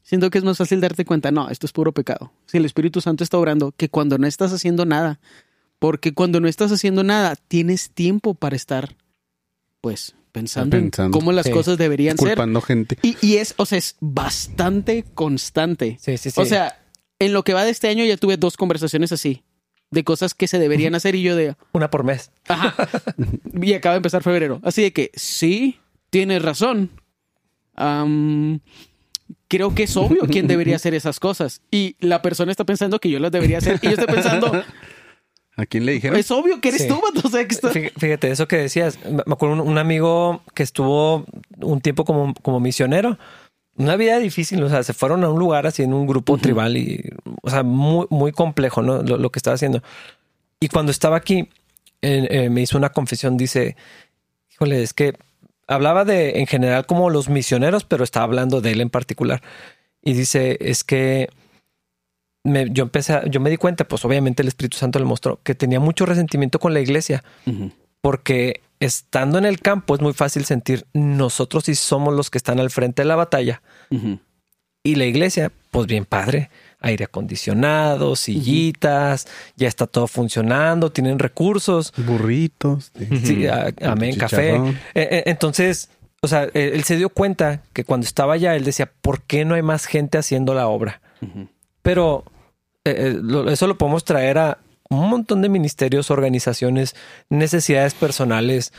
siento 0.04 0.30
que 0.30 0.38
es 0.38 0.44
más 0.44 0.58
fácil 0.58 0.80
darte 0.82 1.04
cuenta. 1.06 1.32
No, 1.32 1.50
esto 1.50 1.66
es 1.66 1.72
puro 1.72 1.92
pecado. 1.94 2.32
Si 2.46 2.58
el 2.58 2.66
Espíritu 2.66 3.02
Santo 3.02 3.24
está 3.24 3.38
obrando, 3.38 3.72
que 3.76 3.90
cuando 3.90 4.18
no 4.20 4.28
estás 4.28 4.54
haciendo 4.54 4.86
nada. 4.86 5.20
Porque 5.80 6.14
cuando 6.14 6.40
no 6.42 6.48
estás 6.48 6.72
haciendo 6.72 7.04
nada, 7.04 7.36
tienes 7.48 7.90
tiempo 7.92 8.34
para 8.36 8.56
estar, 8.58 8.96
pues, 9.82 10.14
pensando, 10.34 10.78
Pensando. 10.78 11.18
en 11.18 11.20
cómo 11.22 11.32
las 11.32 11.46
Sí. 11.46 11.52
cosas 11.54 11.78
deberían 11.78 12.18
ser. 12.18 12.30
Culpando 12.30 12.62
gente. 12.62 12.98
Y, 13.02 13.16
y 13.26 13.38
es, 13.38 13.54
o 13.58 13.66
sea, 13.66 13.78
es 13.78 13.96
bastante 14.02 15.06
constante. 15.14 15.98
Sí, 16.02 16.18
sí, 16.18 16.32
sí. 16.32 16.40
O 16.42 16.46
sea, 16.46 16.82
en 17.20 17.32
lo 17.34 17.44
que 17.44 17.54
va 17.54 17.64
de 17.64 17.72
este 17.72 17.88
año 17.88 18.04
ya 18.06 18.18
tuve 18.18 18.36
dos 18.38 18.58
conversaciones 18.58 19.12
así. 19.14 19.44
De 19.92 20.04
cosas 20.04 20.34
que 20.34 20.48
se 20.48 20.60
deberían 20.60 20.94
hacer 20.96 21.16
y 21.16 21.24
yo 21.24 21.36
de... 21.36 21.56
una 21.74 21.90
por 21.90 22.04
mes. 22.04 22.32
Ajá. 22.48 22.76
y 23.62 23.74
acaba 23.74 23.94
de 23.94 23.98
empezar 23.98 24.22
febrero. 24.24 24.60
Así 24.64 24.82
de 24.84 24.94
que 24.94 25.10
sí, 25.16 25.80
tienes 26.12 26.42
razón. 26.44 26.92
Creo 29.48 29.74
que 29.74 29.84
es 29.84 29.98
obvio 29.98 30.22
quién 30.30 30.48
debería 30.48 30.76
hacer 30.76 30.94
esas 30.94 31.20
cosas. 31.20 31.62
Y 31.72 31.96
la 32.00 32.22
persona 32.22 32.52
está 32.52 32.66
pensando 32.66 33.00
que 33.00 33.10
yo 33.10 33.20
las 33.20 33.32
debería 33.32 33.58
hacer. 33.58 33.80
Y 33.82 33.86
yo 33.88 33.92
estoy 33.94 34.08
pensando, 34.08 34.64
¿A 35.56 35.66
quién 35.66 35.86
le 35.86 35.94
dijeron? 35.94 36.18
es 36.20 36.30
obvio 36.32 36.62
que 36.62 36.70
eres 36.70 36.84
Sí. 36.84 36.88
tú, 36.88 37.02
vato. 37.02 37.28
O 37.28 37.32
sea, 37.32 37.48
que 37.48 37.56
está- 37.56 37.72
Fí- 37.72 37.92
Fíjate, 37.98 38.30
eso 38.32 38.48
que 38.48 38.58
decías, 38.58 39.00
me 39.06 39.24
me 39.26 39.34
acuerdo 39.34 39.56
un, 39.56 39.62
un 39.62 39.78
amigo 39.78 40.44
que 40.54 40.64
estuvo 40.64 41.26
un 41.62 41.82
tiempo 41.82 42.06
como, 42.06 42.34
como 42.36 42.60
misionero, 42.60 43.18
una 43.80 43.96
vida 43.96 44.20
difícil, 44.20 44.62
o 44.62 44.70
sea, 44.70 44.84
se 44.84 44.94
fueron 44.94 45.24
a 45.24 45.30
un 45.30 45.40
lugar 45.40 45.66
así 45.66 45.82
en 45.84 45.94
un 45.94 46.06
grupo 46.06 46.38
tribal 46.38 46.78
y, 46.78 47.04
o 47.42 47.50
sea, 47.50 47.64
muy, 47.64 48.06
muy 48.12 48.32
complejo, 48.32 48.82
¿no? 48.82 49.02
Lo, 49.02 49.18
lo 49.18 49.32
que 49.32 49.40
estaba 49.40 49.56
haciendo. 49.56 49.82
Y 50.60 50.68
cuando 50.68 50.92
estaba 50.92 51.18
aquí, 51.18 51.50
eh, 52.02 52.28
eh, 52.30 52.50
me 52.50 52.62
hizo 52.62 52.78
una 52.78 52.90
confesión, 52.90 53.38
dice, 53.38 53.76
híjole, 54.52 54.84
es 54.84 54.94
que 54.94 55.14
hablaba 55.68 56.04
de 56.06 56.40
en 56.40 56.48
general 56.48 56.86
como 56.86 57.10
los 57.10 57.30
misioneros, 57.30 57.84
pero 57.86 58.04
estaba 58.04 58.26
hablando 58.26 58.62
de 58.62 58.72
él 58.72 58.82
en 58.82 58.90
particular. 58.90 59.42
Y 60.04 60.14
dice, 60.14 60.58
es 60.62 60.84
que 60.84 61.30
me- 62.44 62.70
yo 62.72 62.84
empecé, 62.84 63.14
a- 63.14 63.26
yo 63.28 63.40
me 63.40 63.50
di 63.50 63.58
cuenta, 63.58 63.88
pues 63.88 64.04
obviamente 64.06 64.42
el 64.42 64.48
Espíritu 64.48 64.78
Santo 64.78 65.00
le 65.00 65.06
mostró 65.06 65.40
que 65.44 65.56
tenía 65.56 65.80
mucho 65.80 66.06
resentimiento 66.06 66.60
con 66.60 66.74
la 66.74 66.80
iglesia, 66.80 67.24
porque 68.02 68.62
estando 68.80 69.38
en 69.38 69.46
el 69.46 69.60
campo 69.60 69.96
es 69.96 70.02
muy 70.02 70.14
fácil 70.14 70.46
sentir 70.46 70.86
nosotros 70.94 71.66
sí 71.66 71.76
somos 71.76 72.14
los 72.14 72.30
que 72.30 72.38
están 72.38 72.60
al 72.60 72.70
frente 72.70 73.02
de 73.02 73.08
la 73.08 73.16
batalla. 73.16 73.62
Y 74.84 74.96
la 74.96 75.06
iglesia, 75.06 75.52
pues 75.72 75.88
bien 75.88 76.06
padre, 76.06 76.50
aire 76.80 77.04
acondicionado, 77.06 78.16
sillitas, 78.16 79.28
ya 79.58 79.68
está 79.68 79.88
todo 79.88 80.08
funcionando, 80.08 80.92
tienen 80.92 81.20
recursos. 81.20 81.92
Burritos. 81.98 82.92
Sí, 83.26 83.46
a- 83.48 83.74
amén, 83.82 84.16
café. 84.18 84.56
Eh, 84.96 85.08
eh, 85.12 85.24
entonces, 85.26 85.90
o 86.22 86.28
sea, 86.30 86.44
él, 86.44 86.52
él 86.74 86.84
se 86.86 86.96
dio 86.96 87.10
cuenta 87.10 87.64
que 87.74 87.84
cuando 87.84 88.06
estaba 88.06 88.34
allá, 88.36 88.56
él 88.56 88.64
decía, 88.64 88.90
¿por 89.02 89.22
qué 89.24 89.44
no 89.44 89.56
hay 89.56 89.62
más 89.62 89.86
gente 89.86 90.18
haciendo 90.18 90.54
la 90.54 90.68
obra? 90.68 91.02
Pero 91.82 92.24
eh, 92.86 92.96
eh, 92.98 93.20
lo- 93.22 93.50
eso 93.50 93.68
lo 93.68 93.78
podemos 93.78 94.06
traer 94.06 94.38
a 94.38 94.58
un 94.90 95.10
montón 95.10 95.42
de 95.42 95.50
ministerios, 95.50 96.10
organizaciones, 96.12 96.96
necesidades 97.30 97.94
personales, 97.94 98.74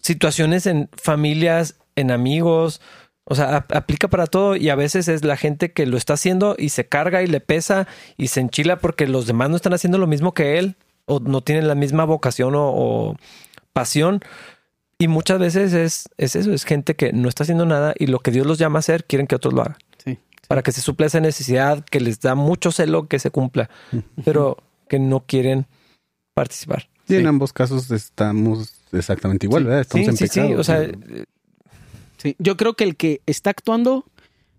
situaciones 0.00 0.66
en 0.66 0.88
familias, 1.00 1.76
en 1.96 2.10
amigos. 2.10 2.80
O 3.24 3.34
sea, 3.36 3.56
ap- 3.56 3.72
aplica 3.74 4.08
para 4.08 4.26
todo 4.26 4.56
y 4.56 4.68
a 4.68 4.74
veces 4.74 5.06
es 5.08 5.24
la 5.24 5.36
gente 5.36 5.72
que 5.72 5.86
lo 5.86 5.96
está 5.96 6.14
haciendo 6.14 6.56
y 6.58 6.70
se 6.70 6.86
carga 6.88 7.22
y 7.22 7.28
le 7.28 7.40
pesa 7.40 7.86
y 8.16 8.28
se 8.28 8.40
enchila 8.40 8.76
porque 8.76 9.06
los 9.06 9.26
demás 9.26 9.48
no 9.48 9.56
están 9.56 9.74
haciendo 9.74 9.98
lo 9.98 10.08
mismo 10.08 10.34
que 10.34 10.58
él 10.58 10.74
o 11.06 11.20
no 11.20 11.40
tienen 11.40 11.68
la 11.68 11.74
misma 11.76 12.04
vocación 12.04 12.54
o, 12.56 12.64
o 12.72 13.16
pasión. 13.72 14.20
Y 14.98 15.06
muchas 15.08 15.38
veces 15.38 15.72
es, 15.72 16.08
es 16.18 16.34
eso, 16.36 16.52
es 16.52 16.64
gente 16.64 16.96
que 16.96 17.12
no 17.12 17.28
está 17.28 17.44
haciendo 17.44 17.64
nada 17.64 17.94
y 17.96 18.06
lo 18.08 18.18
que 18.18 18.32
Dios 18.32 18.46
los 18.46 18.58
llama 18.58 18.78
a 18.78 18.80
hacer 18.80 19.04
quieren 19.04 19.26
que 19.28 19.36
otros 19.36 19.54
lo 19.54 19.62
hagan 19.62 19.76
Sí. 20.04 20.18
para 20.48 20.62
que 20.62 20.72
se 20.72 20.80
supla 20.80 21.06
esa 21.06 21.20
necesidad 21.20 21.84
que 21.84 22.00
les 22.00 22.20
da 22.20 22.34
mucho 22.34 22.72
celo 22.72 23.06
que 23.06 23.18
se 23.20 23.30
cumpla, 23.30 23.70
pero 24.24 24.58
que 24.92 24.98
no 24.98 25.20
quieren 25.26 25.66
participar. 26.34 26.88
Y 27.08 27.14
en 27.14 27.22
Sí. 27.22 27.26
ambos 27.26 27.52
casos 27.54 27.90
estamos 27.90 28.74
exactamente 28.92 29.46
igual, 29.46 29.62
Sí. 29.62 29.66
¿verdad? 29.66 29.80
Estamos 29.80 30.04
Sí, 30.04 30.10
en 30.10 30.16
sí, 30.18 30.28
sí. 30.28 30.40
pecado. 30.40 30.60
O 30.60 30.64
sea, 30.64 30.88
Sí. 32.18 32.36
Yo 32.38 32.56
creo 32.56 32.74
que 32.74 32.84
el 32.84 32.94
que 32.96 33.20
está 33.26 33.50
actuando 33.50 34.04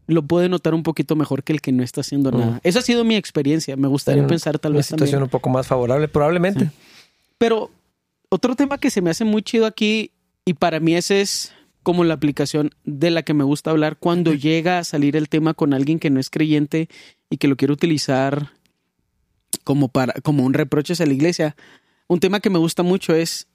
lo 0.08 0.22
puede 0.24 0.50
notar 0.50 0.74
un 0.74 0.84
poquito 0.84 1.16
mejor 1.16 1.44
que 1.44 1.54
el 1.54 1.62
que 1.62 1.72
no 1.72 1.82
está 1.82 2.02
haciendo 2.02 2.30
Mm. 2.32 2.38
nada. 2.38 2.60
Esa 2.64 2.80
ha 2.80 2.82
sido 2.82 3.06
mi 3.06 3.16
experiencia. 3.16 3.78
Me 3.78 3.88
gustaría 3.88 4.22
en 4.22 4.28
pensar 4.28 4.60
tal 4.60 4.72
una 4.74 4.80
vez 4.80 4.88
situación 4.88 5.08
también. 5.12 5.24
un 5.24 5.30
poco 5.30 5.50
más 5.50 5.68
favorable, 5.68 6.08
probablemente. 6.10 6.72
Pero 7.38 7.72
otro 8.30 8.56
tema 8.56 8.78
que 8.80 8.90
se 8.92 9.02
me 9.02 9.12
hace 9.12 9.24
muy 9.24 9.44
chido 9.44 9.66
aquí, 9.66 10.12
y 10.46 10.56
para 10.56 10.82
mí 10.82 10.96
ese 10.96 11.22
es 11.22 11.54
como 11.84 12.04
la 12.04 12.16
aplicación 12.16 12.72
de 12.84 13.12
la 13.12 13.24
que 13.24 13.34
me 13.34 13.44
gusta 13.46 13.72
hablar, 13.72 13.96
cuando 13.98 14.34
llega 14.34 14.80
a 14.80 14.84
salir 14.84 15.16
el 15.16 15.30
tema 15.30 15.54
con 15.54 15.74
alguien 15.74 16.00
que 16.00 16.10
no 16.10 16.20
es 16.20 16.30
creyente 16.30 16.90
y 17.30 17.38
que 17.38 17.48
lo 17.48 17.56
quiere 17.56 17.74
utilizar 17.74 18.50
como, 19.64 19.88
para, 19.90 20.14
como 20.22 20.44
un 20.46 20.54
reproche 20.54 20.94
hacia 20.94 21.06
la 21.06 21.14
iglesia. 21.14 21.56
Un 22.08 22.20
tema 22.20 22.40
que 22.40 22.50
me 22.50 22.60
gusta 22.60 22.84
mucho 22.84 23.14
es 23.16 23.48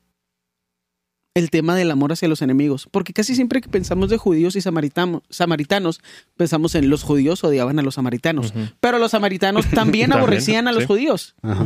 el 1.35 1.51
tema 1.51 1.77
del 1.77 1.91
amor 1.93 2.13
hacia 2.13 2.27
los 2.27 2.43
enemigos, 2.43 2.89
porque 2.91 3.13
casi 3.13 3.37
siempre 3.37 3.61
que 3.61 3.69
pensamos 3.69 4.11
de 4.11 4.17
judíos 4.17 4.57
y 4.57 4.61
samaritano- 4.61 5.23
samaritanos, 5.31 6.01
pensamos 6.37 6.75
en 6.75 6.91
los 6.91 7.05
judíos 7.05 7.45
odiaban 7.45 7.79
a 7.79 7.83
los 7.83 7.95
samaritanos, 7.95 8.53
pero 8.81 8.99
los 8.99 9.13
samaritanos 9.13 9.65
también 9.71 9.77
También, 10.11 10.13
aborrecían 10.15 10.67
a 10.67 10.73
los 10.73 10.83
sí. 10.83 10.87
judíos. 10.89 11.37
Ajá. 11.43 11.65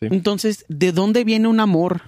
Entonces, 0.00 0.64
¿de 0.68 0.90
dónde 0.92 1.22
viene 1.24 1.46
un 1.48 1.60
amor 1.60 2.02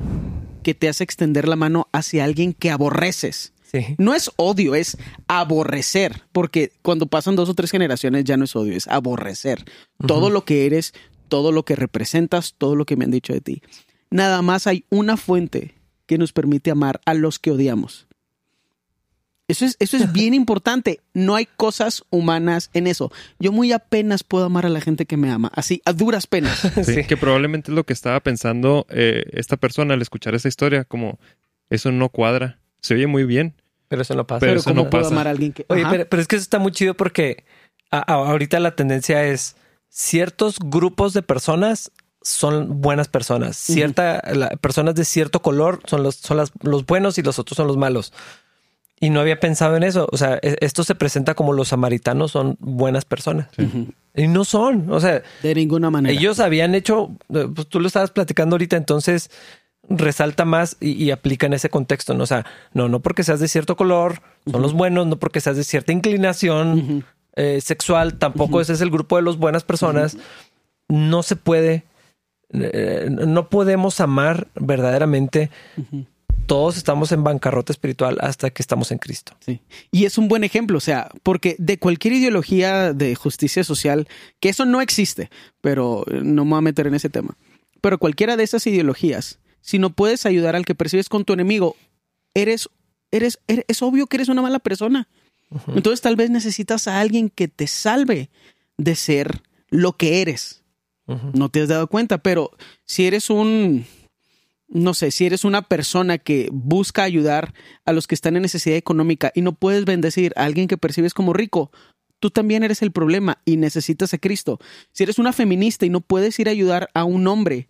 que 0.65 0.75
te 0.75 0.89
hace 0.89 1.05
extender 1.05 1.47
la 1.47 1.57
mano 1.57 1.89
hacia 1.93 2.25
alguien 2.25 2.53
que 2.55 2.71
aborreces? 2.71 3.53
Sí. 3.63 3.95
No 3.99 4.15
es 4.15 4.33
odio, 4.35 4.75
es 4.75 4.97
aborrecer, 5.29 6.23
porque 6.33 6.73
cuando 6.83 7.07
pasan 7.07 7.37
dos 7.37 7.49
o 7.49 7.55
tres 7.55 7.71
generaciones 7.71 8.25
ya 8.25 8.37
no 8.37 8.45
es 8.45 8.57
odio, 8.57 8.73
es 8.73 8.89
aborrecer. 8.89 9.65
Todo 10.09 10.29
lo 10.29 10.45
que 10.45 10.67
eres, 10.67 10.93
todo 11.31 11.51
lo 11.53 11.65
que 11.65 11.75
representas, 11.77 12.55
todo 12.59 12.77
lo 12.77 12.85
que 12.85 12.97
me 12.97 13.07
han 13.07 13.11
dicho 13.11 13.33
de 13.33 13.41
ti. 13.41 13.63
Nada 14.11 14.43
más 14.43 14.67
hay 14.67 14.85
una 14.91 15.17
fuente 15.17 15.75
que 16.07 16.19
nos 16.19 16.33
permite 16.35 16.71
amar 16.71 17.01
a 17.07 17.15
los 17.15 17.39
que 17.39 17.53
odiamos. 17.53 18.07
Eso 19.49 19.65
es, 19.65 19.77
eso 19.81 19.97
es 19.97 20.13
bien 20.13 20.35
importante. 20.35 21.01
No 21.15 21.35
hay 21.35 21.47
cosas 21.57 22.05
humanas 22.11 22.71
en 22.73 22.87
eso. 22.87 23.11
Yo 23.39 23.51
muy 23.53 23.73
apenas 23.73 24.23
puedo 24.23 24.45
amar 24.45 24.67
a 24.67 24.69
la 24.69 24.81
gente 24.81 25.07
que 25.07 25.17
me 25.17 25.31
ama, 25.31 25.51
así, 25.55 25.83
a 25.85 25.93
duras 25.93 26.27
penas. 26.27 26.61
Sí, 26.85 26.95
Sí. 26.95 27.05
que 27.05 27.17
probablemente 27.17 27.71
es 27.71 27.75
lo 27.75 27.85
que 27.85 27.93
estaba 27.93 28.21
pensando 28.21 28.87
eh, 28.91 29.23
esta 29.33 29.57
persona 29.57 29.95
al 29.95 30.03
escuchar 30.03 30.35
esa 30.35 30.49
historia, 30.49 30.85
como 30.85 31.19
eso 31.69 31.91
no 31.93 32.09
cuadra. 32.11 32.59
Se 32.81 32.95
oye 32.95 33.07
muy 33.07 33.25
bien. 33.25 33.55
Pero 33.89 34.03
eso 34.03 34.15
no 34.15 34.25
pasa. 34.27 34.41
Pero 34.41 34.51
Pero, 34.53 34.61
eso 34.61 34.71
¿cómo 34.71 34.85
no 34.85 34.91
puedo 34.91 35.03
pasa. 35.05 35.15
amar 35.15 35.27
a 35.27 35.31
alguien 35.31 35.53
que... 35.53 35.65
Oye, 35.69 35.85
pero, 35.91 36.09
pero 36.09 36.23
es 36.23 36.29
que 36.29 36.37
eso 36.37 36.45
está 36.45 36.61
muy 36.61 36.71
chido 36.71 36.95
porque 36.95 37.45
a- 37.91 37.99
a- 37.99 38.15
ahorita 38.31 38.61
la 38.61 38.77
tendencia 38.77 39.25
es 39.27 39.57
ciertos 39.91 40.57
grupos 40.59 41.13
de 41.13 41.23
personas 41.23 41.91
son 42.23 42.81
buenas 42.81 43.09
personas. 43.09 43.57
Cierta, 43.57 44.23
la- 44.35 44.51
personas 44.51 44.95
de 44.95 45.05
cierto 45.05 45.43
color 45.43 45.81
son 45.87 46.03
los, 46.03 46.17
son 46.17 46.37
las- 46.37 46.53
los 46.63 46.87
buenos 46.87 47.19
y 47.19 47.23
los 47.23 47.39
otros 47.39 47.57
son 47.57 47.67
los 47.67 47.77
malos. 47.77 48.13
Y 49.01 49.09
no 49.11 49.21
había 49.21 49.41
pensado 49.41 49.77
en 49.77 49.83
eso. 49.83 50.07
O 50.13 50.17
sea, 50.19 50.39
e- 50.43 50.59
esto 50.61 50.85
se 50.85 50.95
presenta 50.95 51.35
como 51.35 51.55
los 51.55 51.69
samaritanos 51.69 52.33
son 52.33 52.57
buenas 52.61 53.05
personas. 53.07 53.49
Y 54.15 54.29
no 54.29 54.45
son. 54.45 54.91
O 54.93 55.01
sea, 55.01 55.23
De 55.43 55.55
ninguna 55.55 55.91
manera. 55.91 56.13
ellos 56.15 56.39
habían 56.41 56.75
hecho, 56.75 57.11
eh, 57.35 57.49
pues 57.55 57.67
tú 57.69 57.81
lo 57.81 57.87
estabas 57.87 58.11
platicando 58.11 58.55
ahorita, 58.55 58.77
entonces 58.77 59.31
resalta 59.89 60.45
más 60.45 60.77
y, 60.81 60.91
y 61.03 61.11
aplica 61.13 61.47
en 61.47 61.55
ese 61.55 61.71
contexto. 61.71 62.13
¿no? 62.13 62.25
O 62.25 62.27
sea, 62.27 62.45
no, 62.75 62.91
no 62.91 63.01
porque 63.01 63.25
seas 63.25 63.41
de 63.41 63.49
cierto 63.49 63.75
color, 63.77 64.21
son 64.51 64.61
los 64.61 64.75
buenos, 64.75 65.07
no 65.07 65.17
porque 65.17 65.41
seas 65.41 65.57
de 65.57 65.65
cierta 65.65 65.93
inclinación. 65.93 67.05
Eh, 67.37 67.61
sexual, 67.61 68.19
tampoco 68.19 68.61
ese 68.61 68.73
es 68.73 68.81
el 68.81 68.91
grupo 68.91 69.17
de 69.17 69.23
las 69.23 69.37
buenas 69.37 69.65
personas. 69.65 70.17
No 70.89 71.23
se 71.23 71.37
puede, 71.37 71.85
eh, 72.53 73.09
no 73.11 73.49
podemos 73.49 74.01
amar 74.01 74.49
verdaderamente. 74.55 75.51
Todos 76.47 76.77
estamos 76.77 77.13
en 77.13 77.23
bancarrota 77.23 77.73
espiritual 77.73 78.19
hasta 78.21 78.51
que 78.51 78.61
estamos 78.61 78.91
en 78.91 78.99
Cristo. 78.99 79.35
Sí. 79.39 79.61
Y 79.93 80.05
es 80.05 80.19
un 80.19 80.27
buen 80.27 80.43
ejemplo, 80.43 80.79
o 80.79 80.81
sea, 80.81 81.09
porque 81.23 81.55
de 81.59 81.79
cualquier 81.79 82.15
ideología 82.15 82.93
de 82.93 83.15
justicia 83.15 83.63
social, 83.63 84.09
que 84.41 84.49
eso 84.49 84.65
no 84.65 84.81
existe, 84.81 85.31
pero 85.61 86.05
eh, 86.11 86.21
no 86.25 86.45
me 86.45 86.51
voy 86.53 86.59
a 86.59 86.63
meter 86.63 86.89
en 86.89 86.95
ese 86.95 87.09
tema. 87.09 87.37
Pero 87.81 87.99
cualquiera 87.99 88.37
de 88.37 88.43
esas 88.43 88.67
ideologías, 88.67 89.39
si 89.61 89.79
no 89.79 89.91
puedes 89.91 90.27
ayudar 90.27 90.57
al 90.57 90.65
que 90.65 90.75
percibes 90.75 91.09
con 91.09 91.25
tu 91.25 91.33
enemigo, 91.35 91.77
eres, 92.35 92.69
eres, 93.13 93.39
eres- 93.47 93.65
es 93.69 93.81
obvio 93.83 94.07
que 94.09 94.17
eres 94.17 94.29
una 94.29 94.43
mala 94.43 94.59
persona. 94.59 95.07
Entonces 95.75 96.01
tal 96.01 96.17
vez 96.17 96.31
necesitas 96.31 96.87
a 96.87 97.01
alguien 97.01 97.29
que 97.29 97.49
te 97.49 97.67
salve 97.67 98.31
de 98.77 98.95
ser 98.95 99.43
lo 99.69 99.97
que 99.97 100.23
eres. 100.23 100.63
No 101.33 101.49
te 101.49 101.61
has 101.61 101.69
dado 101.69 101.89
cuenta, 101.89 102.19
pero 102.19 102.53
si 102.85 103.05
eres 103.05 103.31
un, 103.31 103.85
no 104.69 104.95
sé, 104.95 105.11
si 105.11 105.27
eres 105.27 105.45
una 105.45 105.63
persona 105.63 106.19
que 106.19 106.49
busca 106.53 107.03
ayudar 107.03 107.53
a 107.85 107.93
los 107.93 108.07
que 108.07 108.15
están 108.15 108.37
en 108.37 108.43
necesidad 108.43 108.77
económica 108.77 109.33
y 109.35 109.43
no 109.43 109.53
puedes 109.53 109.85
bendecir 109.85 110.33
a 110.37 110.45
alguien 110.45 110.69
que 110.69 110.79
percibes 110.79 111.13
como 111.13 111.33
rico, 111.33 111.73
tú 112.21 112.31
también 112.31 112.63
eres 112.63 112.81
el 112.83 112.93
problema 112.93 113.39
y 113.45 113.57
necesitas 113.57 114.15
a 114.15 114.19
Cristo. 114.19 114.61
Si 114.93 115.03
eres 115.03 115.19
una 115.19 115.33
feminista 115.33 115.85
y 115.85 115.91
no 115.91 116.01
puedes 116.01 116.39
ir 116.39 116.47
a 116.47 116.53
ayudar 116.53 116.91
a 116.95 117.03
un 117.03 117.27
hombre, 117.27 117.67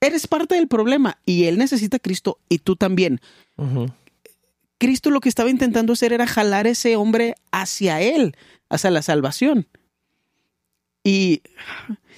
eres 0.00 0.26
parte 0.26 0.54
del 0.54 0.66
problema 0.66 1.18
y 1.26 1.44
él 1.44 1.58
necesita 1.58 1.98
a 1.98 2.00
Cristo 2.00 2.38
y 2.48 2.58
tú 2.60 2.76
también. 2.76 3.20
Ujú. 3.58 3.88
Cristo 4.80 5.10
lo 5.10 5.20
que 5.20 5.28
estaba 5.28 5.50
intentando 5.50 5.92
hacer 5.92 6.12
era 6.12 6.26
jalar 6.26 6.66
a 6.66 6.70
ese 6.70 6.96
hombre 6.96 7.36
hacia 7.52 8.00
él, 8.00 8.34
hacia 8.68 8.90
la 8.90 9.02
salvación. 9.02 9.68
Y 11.04 11.42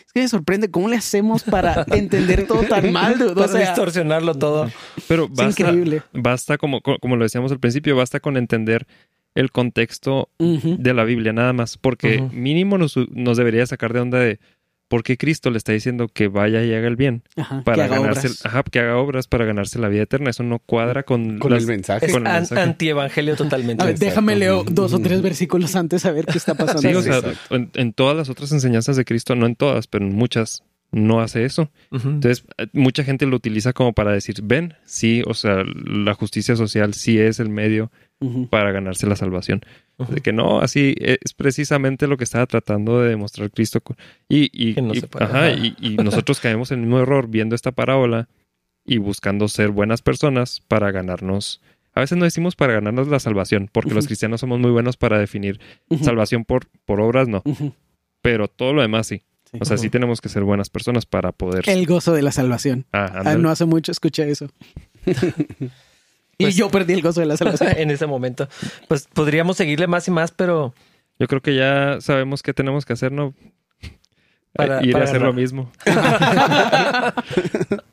es 0.07 0.13
que 0.13 0.21
me 0.21 0.29
sorprende 0.29 0.71
cómo 0.71 0.89
le 0.89 0.97
hacemos 0.97 1.43
para 1.45 1.85
entender 1.93 2.47
todo 2.47 2.63
tan 2.63 2.91
mal. 2.93 3.19
dude. 3.19 3.33
O 3.33 3.35
Para 3.35 3.49
sea, 3.49 3.61
distorsionarlo 3.61 4.35
todo. 4.35 4.71
Pero 5.09 5.29
basta, 5.29 5.63
increíble. 5.63 6.03
basta 6.13 6.59
como, 6.59 6.81
co- 6.81 6.99
como 7.01 7.17
lo 7.17 7.25
decíamos 7.25 7.53
al 7.53 7.61
principio, 7.61 7.95
basta 7.97 8.21
con 8.21 8.37
entender 8.37 8.87
el 9.35 9.51
contexto 9.51 10.29
de 10.39 10.95
la 10.95 11.05
Biblia, 11.05 11.33
nada 11.33 11.53
más. 11.53 11.79
Porque 11.79 12.21
mínimo 12.33 12.77
nos, 12.79 12.97
nos 13.11 13.37
debería 13.37 13.67
sacar 13.67 13.93
de 13.93 14.01
onda 14.01 14.19
de 14.19 14.41
por 14.93 15.03
qué 15.05 15.17
Cristo 15.17 15.51
le 15.51 15.57
está 15.57 15.73
diciendo 15.73 16.09
que 16.13 16.29
vaya 16.29 16.63
y 16.63 16.75
haga 16.75 16.87
el 16.87 16.97
bien 16.97 17.23
ajá, 17.37 17.63
para 17.65 17.77
que 17.77 17.83
haga 17.85 17.99
ganarse, 17.99 18.27
obras. 18.27 18.45
ajá, 18.45 18.63
que 18.71 18.79
haga 18.79 18.99
obras 18.99 19.27
para 19.27 19.47
ganarse 19.47 19.79
la 19.79 19.89
vida 19.89 20.03
eterna. 20.03 20.29
Eso 20.29 20.43
no 20.43 20.59
cuadra 20.59 21.03
con, 21.03 21.39
Con 21.39 21.51
las- 21.53 21.63
el 21.63 21.69
mensaje. 21.69 22.05
Es 22.05 22.13
con 22.13 22.27
el 22.27 22.27
an- 22.27 22.35
mensaje. 22.41 22.61
antievangelio 22.61 23.35
totalmente. 23.37 23.83
A 23.83 23.87
ver, 23.87 23.99
déjame 23.99 24.37
leo 24.37 24.65
dos 24.71 24.93
o 24.93 24.99
tres 24.99 25.23
versículos 25.23 25.75
antes 25.77 26.05
a 26.05 26.13
ver 26.13 26.27
qué 26.27 26.37
está 26.37 26.55
pasando. 26.55 26.83
Sí, 26.83 26.95
o 26.95 27.01
sea, 27.01 27.23
en, 27.49 27.71
en 27.73 27.95
todas 27.95 28.15
las 28.15 28.29
otras 28.29 28.53
enseñanzas 28.53 28.97
de 28.97 29.07
Cristo, 29.07 29.35
no 29.35 29.47
en 29.47 29.57
todas, 29.57 29.87
pero 29.87 30.05
en 30.05 30.15
muchas, 30.15 30.63
no 30.91 31.23
hace 31.23 31.47
eso. 31.47 31.71
Entonces, 31.91 32.45
eh, 32.59 32.67
mucha 32.75 33.03
gente 33.03 33.25
lo 33.25 33.35
utiliza 33.37 33.73
como 33.73 33.95
para 33.95 34.13
decir, 34.13 34.35
ven, 34.43 34.75
sí, 34.85 35.23
o 35.27 35.33
sea, 35.33 35.65
la 35.87 36.13
justicia 36.13 36.55
social 36.55 36.93
sí 36.93 37.19
es 37.19 37.41
el 37.41 37.49
medio 37.49 37.91
para 38.51 38.71
ganarse 38.73 39.07
la 39.07 39.17
salvación. 39.17 39.63
De 40.09 40.21
que 40.21 40.33
no, 40.33 40.61
así 40.61 40.95
es 40.99 41.35
precisamente 41.35 42.07
lo 42.07 42.17
que 42.17 42.25
estaba 42.25 42.47
tratando 42.47 43.01
de 43.01 43.11
demostrar 43.11 43.51
Cristo. 43.51 43.81
Y, 44.29 44.51
y, 44.53 44.75
Que 44.75 44.83
no 44.83 44.95
y- 44.95 45.01
se 45.01 45.07
puede, 45.09 45.25
ajá, 45.25 45.51
y- 45.53 45.75
y 45.81 45.97
nosotros 45.97 46.41
caemos 46.41 46.71
en 46.73 46.81
el 46.81 46.87
mismo 46.87 47.01
error 47.01 47.29
viendo 47.29 47.55
esta 47.55 47.73
parábola 47.73 48.29
y 48.85 48.99
buscando 48.99 49.47
ser 49.49 49.71
buenas 49.71 50.03
personas 50.03 50.61
para 50.67 50.91
ganarnos 50.91 51.61
A 51.95 52.01
veces 52.01 52.17
no 52.19 52.25
decimos 52.25 52.57
para 52.57 52.73
ganarnos 52.73 53.09
la 53.09 53.19
salvación, 53.21 53.69
porque 53.71 53.93
los 53.95 54.07
cristianos 54.07 54.41
somos 54.41 54.59
muy 54.59 54.71
buenos 54.71 54.97
para 54.97 55.19
definir 55.19 55.61
salvación 56.03 56.45
por, 56.47 56.67
por 56.87 57.01
obras, 57.03 57.29
no. 57.29 57.43
Pero 58.23 58.49
todo 58.49 58.73
lo 58.73 58.81
demás 58.81 59.07
sí. 59.07 59.23
sí. 59.51 59.59
O 59.61 59.65
sea, 59.67 59.77
sí 59.77 59.91
tenemos 59.91 60.21
que 60.23 60.29
ser 60.31 60.43
buenas 60.43 60.71
personas 60.71 61.05
para 61.05 61.33
poder... 61.33 61.69
El 61.69 61.85
gozo 61.87 62.15
de 62.15 62.23
la 62.23 62.33
salvación. 62.33 62.87
Ah, 62.95 63.23
Ah, 63.27 63.35
no 63.37 63.51
hace 63.51 63.67
mucho 63.67 63.93
escuché 63.93 64.31
eso. 64.31 64.49
y 66.43 66.47
Pues- 66.47 66.57
yo 66.57 66.71
perdí 66.71 66.95
el 66.95 67.03
gozo 67.03 67.21
de 67.21 67.27
la 67.27 67.37
salvación. 67.37 67.71
en 67.77 67.91
ese 67.91 68.07
momento. 68.07 68.49
Pues 68.89 69.07
podríamos 69.13 69.57
seguirle 69.57 69.87
más 69.87 70.09
y 70.09 70.11
más, 70.11 70.33
pero 70.33 70.75
Yo 71.19 71.29
creo 71.29 71.41
que 71.43 71.55
ya 71.55 71.99
sabemos 72.01 72.43
qué 72.43 72.53
tenemos 72.55 72.85
que 72.85 72.93
hacer, 72.95 73.13
¿no? 73.13 73.35
Para- 74.55 74.85
Ir 74.85 74.93
para 74.93 75.05
a 75.05 75.09
hacer 75.09 75.17
agarrar. 75.23 75.35
lo 75.35 75.41
mismo. 75.41 75.71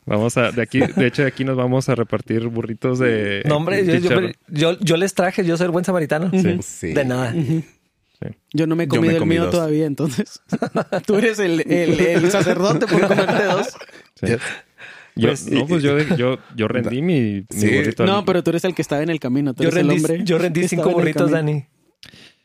vamos 0.05 0.37
a... 0.37 0.51
De 0.51 0.61
aquí, 0.61 0.79
de 0.79 1.07
hecho, 1.07 1.21
de 1.21 1.27
aquí 1.29 1.43
nos 1.45 1.55
vamos 1.55 1.89
a 1.89 1.95
repartir 1.95 2.47
burritos 2.47 2.99
de... 2.99 3.43
no, 3.45 3.57
hombre, 3.57 3.85
yo, 3.85 3.93
yo- 3.93 3.99
chicharrón. 4.01 4.33
yo- 4.47 4.79
yo 4.79 4.97
les 4.97 5.13
traje, 5.13 5.45
yo 5.45 5.57
soy 5.57 5.65
el 5.65 5.71
buen 5.71 5.85
samaritano. 5.85 6.27
Ujú. 6.33 6.59
Sí. 6.61 6.93
De 6.93 7.05
nada. 7.05 7.31
Sí. 7.33 7.63
Yo 8.53 8.67
no 8.67 8.75
me 8.75 8.83
he 8.83 8.87
Yo 8.87 8.93
me 8.95 8.97
comido 8.97 9.13
el 9.13 9.19
comí 9.19 9.35
mío 9.35 9.43
dos. 9.45 9.51
todavía, 9.51 9.85
entonces. 9.85 10.41
Tú 11.05 11.17
eres 11.17 11.39
el, 11.39 11.61
el- 11.71 11.99
el 11.99 12.31
sacerdote 12.31 12.85
por 12.87 13.07
comerte 13.07 13.43
dos. 13.45 13.67
Yo, 15.15 15.29
Pues- 15.29 15.47
no, 15.49 15.65
pues 15.67 15.83
yo, 15.83 15.97
yo, 16.15 16.37
yo 16.55 16.67
rendí 16.69 17.01
mi, 17.01 17.41
burrito. 17.41 18.05
No, 18.05 18.23
pero 18.25 18.43
tú 18.43 18.51
eres 18.51 18.63
el 18.63 18.73
que 18.75 18.81
estaba 18.81 19.01
en 19.03 19.09
el 19.09 19.19
camino. 19.19 19.53
Tú 19.53 19.63
Yo 19.63 19.69
eres 19.69 19.81
el 19.81 19.87
rendí, 19.89 20.03
hombre. 20.05 20.21
yo 20.25 20.37
rendí 20.37 20.67
cinco 20.67 20.89
el 20.89 20.95
burritos. 20.95 21.31
Dani. 21.31 21.65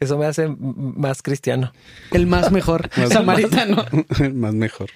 Eso 0.00 0.18
me 0.18 0.26
hace 0.26 0.48
más 0.58 1.22
cristiano. 1.22 1.72
El 2.10 2.26
más 2.26 2.50
mejor. 2.50 2.90
Más- 2.96 3.10
Samaritano. 3.10 3.84
Más 4.34 4.54
mejor. 4.54 4.90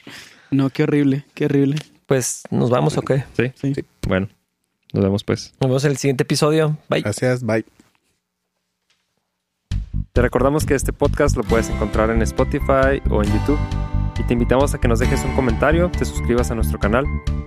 No, 0.51 0.71
qué 0.71 0.83
horrible, 0.85 1.25
qué 1.35 1.45
horrible. 1.45 1.77
Pues, 2.07 2.43
¿nos 2.51 2.71
vamos 2.71 2.97
o 2.97 3.03
qué? 3.03 3.25
Sí. 3.37 3.53
Sí. 3.55 3.75
Sí. 3.75 3.85
Bueno, 4.09 4.29
nos 4.93 5.05
vemos 5.05 5.23
pues. 5.25 5.53
Nos 5.61 5.69
vemos 5.69 5.85
en 5.85 5.91
el 5.93 5.97
siguiente 5.99 6.23
episodio. 6.23 6.77
Bye. 6.89 7.03
Gracias. 7.03 7.45
Bye. 7.45 7.65
Te 10.13 10.23
recordamos 10.23 10.65
que 10.67 10.75
este 10.75 10.93
podcast 10.93 11.37
lo 11.37 11.45
puedes 11.45 11.69
encontrar 11.71 12.11
en 12.11 12.23
Spotify 12.23 13.01
o 13.11 13.23
en 13.23 13.31
YouTube. 13.33 13.59
Y 14.19 14.25
te 14.25 14.33
invitamos 14.33 14.75
a 14.75 14.79
que 14.79 14.89
nos 14.89 14.99
dejes 14.99 15.25
un 15.25 15.33
comentario, 15.35 15.91
te 15.91 16.05
suscribas 16.05 16.51
a 16.51 16.55
nuestro 16.55 16.79
canal 16.79 17.07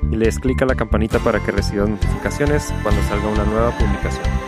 y 0.09 0.15
le 0.15 0.25
des 0.25 0.39
clic 0.39 0.61
a 0.61 0.65
la 0.65 0.75
campanita 0.75 1.19
para 1.19 1.39
que 1.39 1.51
recibas 1.51 1.89
notificaciones 1.89 2.73
cuando 2.81 3.01
salga 3.03 3.27
una 3.27 3.45
nueva 3.45 3.77
publicación. 3.77 4.40